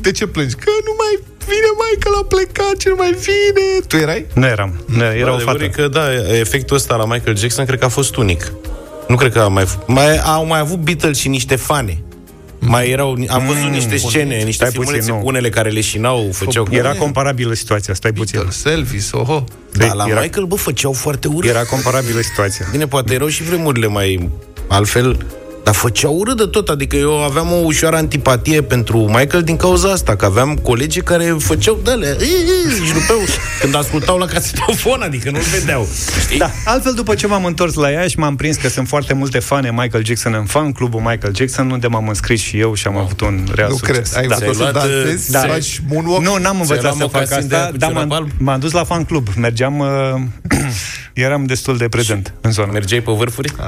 de 0.00 0.10
ce 0.10 0.26
plângi? 0.26 0.54
Că 0.54 0.70
nu 0.84 0.94
mai 0.98 1.24
vine 1.38 1.70
mai 1.78 1.96
că 1.98 2.08
l-a 2.16 2.24
plecat, 2.28 2.76
ce 2.76 2.88
nu 2.88 2.94
mai 2.98 3.10
vine. 3.10 3.86
Tu 3.86 3.96
erai? 3.96 4.26
Nu 4.34 4.46
eram. 4.46 4.82
Nu, 4.86 5.02
era 5.04 5.30
o 5.30 5.34
Adevărul 5.34 5.60
fată. 5.60 5.64
e 5.64 5.68
că, 5.68 5.88
da, 5.88 6.04
efectul 6.38 6.76
ăsta 6.76 6.94
la 6.96 7.04
Michael 7.06 7.36
Jackson 7.36 7.64
cred 7.64 7.78
că 7.78 7.84
a 7.84 7.88
fost 7.88 8.16
unic. 8.16 8.52
Nu 9.08 9.16
cred 9.16 9.32
că 9.32 9.38
a 9.40 9.48
mai, 9.48 9.64
f- 9.64 9.86
mai 9.86 10.18
au 10.18 10.46
mai 10.46 10.58
avut 10.58 10.78
Beatles 10.78 11.18
și 11.18 11.28
niște 11.28 11.56
fane. 11.56 11.98
Mai 12.64 12.90
erau, 12.90 13.18
am 13.28 13.46
văzut 13.46 13.62
Mm, 13.62 13.70
niște 13.70 13.96
bun. 14.00 14.10
scene, 14.10 14.34
niște 14.34 14.50
Stai 14.52 14.66
puțin, 14.68 14.80
filmulețe 14.82 15.10
nu. 15.10 15.16
cu 15.18 15.26
unele 15.26 15.48
care 15.48 15.68
leșinau, 15.70 16.28
făceau... 16.32 16.66
Era 16.70 16.92
comparabilă 16.94 17.54
situația, 17.54 17.94
stai 17.94 18.12
puțin. 18.12 18.40
Elvis, 18.64 19.12
oho. 19.12 19.44
Da, 19.72 19.92
la 19.92 20.04
era- 20.08 20.20
Michael, 20.20 20.46
bă, 20.46 20.54
făceau 20.54 20.92
foarte 20.92 21.28
urât. 21.28 21.50
Era 21.50 21.62
comparabilă 21.64 22.20
situația. 22.20 22.66
Bine, 22.70 22.86
poate 22.86 23.14
erau 23.14 23.28
și 23.28 23.42
vremurile 23.42 23.86
mai 23.86 24.28
altfel, 24.68 25.26
dar 25.62 25.74
făceau 25.74 26.14
urât 26.14 26.36
de 26.36 26.46
tot. 26.46 26.68
Adică 26.68 26.96
eu 26.96 27.22
aveam 27.24 27.52
o 27.52 27.56
ușoară 27.64 27.96
antipatie 27.96 28.62
pentru 28.62 28.98
Michael 28.98 29.42
din 29.42 29.56
cauza 29.56 29.90
asta, 29.90 30.16
că 30.16 30.24
aveam 30.24 30.56
colegi 30.56 31.00
care 31.00 31.36
făceau 31.38 31.78
de 31.84 31.90
și 32.86 32.92
după 32.92 33.14
când 33.60 33.74
ascultau 33.74 34.18
la 34.18 34.26
casetofon, 34.26 35.02
adică 35.02 35.30
nu-l 35.30 35.42
vedeau. 35.58 35.88
Știi? 36.20 36.38
Da, 36.38 36.50
altfel 36.64 36.92
după 36.92 37.14
ce 37.14 37.26
m-am 37.26 37.44
întors 37.44 37.74
la 37.74 37.88
Iași, 37.90 38.18
m-am 38.18 38.36
prins 38.36 38.56
că 38.56 38.68
sunt 38.68 38.88
foarte 38.88 39.14
multe 39.14 39.38
fane 39.38 39.70
Michael 39.70 40.04
Jackson 40.04 40.34
în 40.34 40.44
fan 40.44 40.72
clubul 40.72 41.00
Michael 41.00 41.34
Jackson, 41.36 41.70
unde 41.70 41.86
m-am 41.86 42.08
înscris 42.08 42.40
și 42.40 42.58
eu 42.58 42.74
și 42.74 42.86
am 42.86 42.96
avut 42.96 43.20
un 43.20 43.48
real 43.54 43.70
Nu 43.70 43.76
succes. 43.76 44.10
cred. 44.10 44.22
Ai 44.22 44.26
da. 44.26 44.34
învățat 44.34 44.54
să 44.54 44.62
luat, 44.62 44.72
dansezi, 44.72 45.30
da. 45.30 45.40
să 45.40 45.46
faci 45.46 45.82
moonwalk? 45.88 46.22
Nu, 46.22 46.36
n-am 46.36 46.60
învățat 46.60 46.82
luat 46.82 46.94
să 46.94 47.00
fac 47.00 47.12
mocasin 47.12 47.48
de 47.48 47.54
aia 47.54 47.64
asta, 47.64 47.72
cu 47.72 47.78
dar 47.78 47.88
ciorap 47.90 48.08
m-am, 48.08 48.18
alb? 48.18 48.30
m-am 48.38 48.60
dus 48.60 48.72
la 48.72 48.84
fan 48.84 49.04
club. 49.04 49.28
Mergeam 49.36 49.78
uh, 49.78 49.86
Eram 51.12 51.44
destul 51.44 51.76
de 51.76 51.88
prezent 51.88 52.34
în 52.40 52.50
zonă. 52.50 52.72
Mergeai 52.72 53.00
pe 53.00 53.12
vârfuri? 53.12 53.52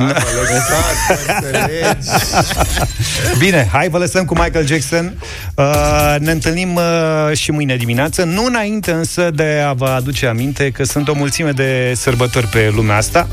Bine, 3.38 3.68
hai 3.72 3.88
vă 3.88 3.98
lăsăm 3.98 4.24
cu 4.24 4.34
Michael 4.34 4.66
Jackson. 4.66 5.14
Uh, 5.54 6.14
ne 6.18 6.30
întâlnim 6.30 6.74
uh, 6.74 7.36
și 7.36 7.50
mâine 7.50 7.76
dimineață. 7.76 8.24
Nu 8.24 8.44
înainte 8.44 8.90
însă 8.90 9.30
de 9.34 9.62
a 9.66 9.72
vă 9.72 9.86
aduce 9.86 10.26
aminte 10.26 10.70
că 10.70 10.84
sunt 10.84 11.08
o 11.08 11.14
mulțime 11.14 11.50
de 11.50 11.92
sărbători 11.96 12.46
pe 12.46 12.72
lumea 12.74 12.96
asta. 12.96 13.28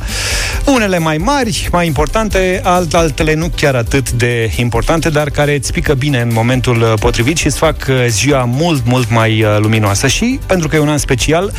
Unele 0.65 0.97
mai 0.97 1.17
mari, 1.17 1.67
mai 1.71 1.87
importante, 1.87 2.61
alt, 2.63 2.93
altele 2.93 3.33
nu 3.33 3.51
chiar 3.55 3.75
atât 3.75 4.11
de 4.11 4.51
importante, 4.55 5.09
dar 5.09 5.29
care 5.29 5.55
îți 5.55 5.71
pică 5.71 5.93
bine 5.93 6.21
în 6.21 6.29
momentul 6.33 6.81
uh, 6.81 6.93
potrivit 6.99 7.37
și 7.37 7.45
îți 7.45 7.57
fac 7.57 7.85
uh, 7.89 8.05
ziua 8.07 8.43
mult, 8.43 8.85
mult 8.85 9.11
mai 9.11 9.43
uh, 9.43 9.57
luminoasă. 9.59 10.07
Și, 10.07 10.39
pentru 10.45 10.67
că 10.67 10.75
e 10.75 10.79
un 10.79 10.89
an 10.89 10.97
special, 10.97 11.51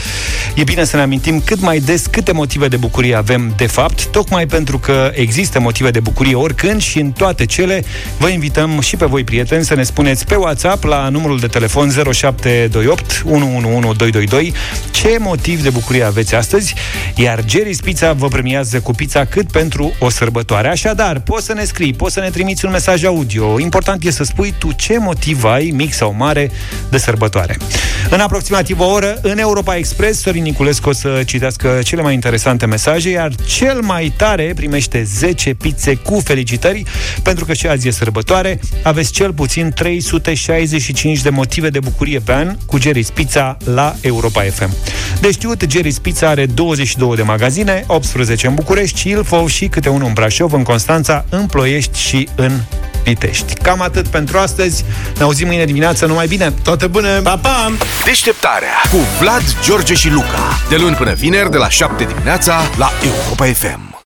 e 0.54 0.62
bine 0.62 0.84
să 0.84 0.96
ne 0.96 1.02
amintim 1.02 1.40
cât 1.40 1.60
mai 1.60 1.78
des 1.78 2.06
câte 2.06 2.32
motive 2.42 2.68
de 2.68 2.76
bucurie 2.76 3.14
avem 3.14 3.54
de 3.56 3.66
fapt, 3.66 4.06
tocmai 4.06 4.46
pentru 4.46 4.78
că 4.78 5.10
există 5.14 5.60
motive 5.60 5.90
de 5.90 6.00
bucurie 6.00 6.34
oricând 6.34 6.80
și 6.80 6.98
în 6.98 7.12
toate 7.12 7.46
cele, 7.46 7.84
vă 8.18 8.28
invităm 8.28 8.80
și 8.80 8.96
pe 8.96 9.04
voi, 9.04 9.24
prieteni, 9.24 9.64
să 9.64 9.74
ne 9.74 9.82
spuneți 9.82 10.24
pe 10.24 10.34
WhatsApp 10.34 10.84
la 10.84 11.08
numărul 11.08 11.38
de 11.38 11.46
telefon 11.46 11.90
0728 11.90 13.22
111222 13.26 14.52
ce 14.90 15.16
motiv 15.18 15.62
de 15.62 15.70
bucurie 15.70 16.02
aveți 16.02 16.34
astăzi, 16.34 16.74
iar 17.14 17.44
Jerry's 17.44 17.82
Pizza 17.84 18.12
vă 18.12 18.28
premiază 18.28 18.80
cu 18.80 18.92
pizza 18.92 19.24
cât 19.24 19.50
pentru 19.50 19.94
o 19.98 20.08
sărbătoare. 20.10 20.68
Așadar, 20.68 21.20
poți 21.20 21.44
să 21.44 21.52
ne 21.52 21.64
scrii, 21.64 21.92
poți 21.92 22.14
să 22.14 22.20
ne 22.20 22.30
trimiți 22.30 22.64
un 22.64 22.70
mesaj 22.70 23.04
audio. 23.04 23.60
Important 23.60 24.04
e 24.04 24.10
să 24.10 24.24
spui 24.24 24.54
tu 24.58 24.72
ce 24.72 24.98
motiv 24.98 25.44
ai, 25.44 25.72
mic 25.74 25.92
sau 25.92 26.14
mare, 26.18 26.50
de 26.90 26.98
sărbătoare. 26.98 27.56
În 28.10 28.20
aproximativ 28.20 28.80
o 28.80 28.84
oră, 28.84 29.18
în 29.22 29.38
Europa 29.38 29.76
Express, 29.76 30.20
Sorin 30.20 30.42
Niculescu 30.42 30.88
o 30.88 30.92
să 30.92 31.22
citească 31.26 31.80
cele 31.84 32.02
mai 32.02 32.14
interesante 32.32 32.66
mesaje, 32.66 33.10
iar 33.10 33.34
cel 33.46 33.80
mai 33.80 34.12
tare 34.16 34.52
primește 34.54 35.02
10 35.02 35.54
pizze 35.54 35.94
cu 35.94 36.20
felicitări, 36.24 36.84
pentru 37.22 37.44
că 37.44 37.52
și 37.52 37.66
azi 37.66 37.88
e 37.88 37.90
sărbătoare. 37.90 38.60
Aveți 38.82 39.12
cel 39.12 39.32
puțin 39.32 39.70
365 39.74 41.20
de 41.20 41.30
motive 41.30 41.68
de 41.68 41.80
bucurie 41.80 42.18
pe 42.18 42.32
an 42.32 42.56
cu 42.66 42.78
Jerry's 42.78 43.14
Pizza 43.14 43.56
la 43.64 43.94
Europa 44.00 44.42
FM. 44.42 44.74
De 45.20 45.30
știut, 45.30 45.64
Jerry's 45.66 46.02
Pizza 46.02 46.28
are 46.28 46.46
22 46.46 47.16
de 47.16 47.22
magazine, 47.22 47.84
18 47.86 48.46
în 48.46 48.54
București, 48.54 49.08
Ilfov 49.08 49.48
și 49.48 49.66
câte 49.66 49.88
unul 49.88 50.06
în 50.06 50.12
Brașov, 50.12 50.52
în 50.52 50.62
Constanța, 50.62 51.24
în 51.28 51.46
Ploiești 51.46 51.98
și 51.98 52.28
în 52.34 52.60
Pitești. 53.02 53.54
Cam 53.54 53.80
atât 53.80 54.06
pentru 54.06 54.38
astăzi. 54.38 54.84
Ne 55.16 55.22
auzim 55.22 55.46
mâine 55.46 55.64
dimineață. 55.64 56.06
Numai 56.06 56.26
bine! 56.26 56.52
Toate 56.62 56.86
bune! 56.86 57.18
Pa, 57.18 57.36
pa! 57.36 57.72
Deșteptarea 58.04 58.74
cu 58.90 58.96
Vlad, 59.20 59.42
George 59.64 59.94
și 59.94 60.10
Luca. 60.10 60.58
De 60.68 60.76
luni 60.76 60.94
până 60.96 61.12
vineri, 61.12 61.50
de 61.50 61.56
la 61.56 61.68
7 61.68 62.04
dimineața, 62.04 62.60
la 62.78 62.90
Europa 63.04 63.44
FM. 63.44 63.91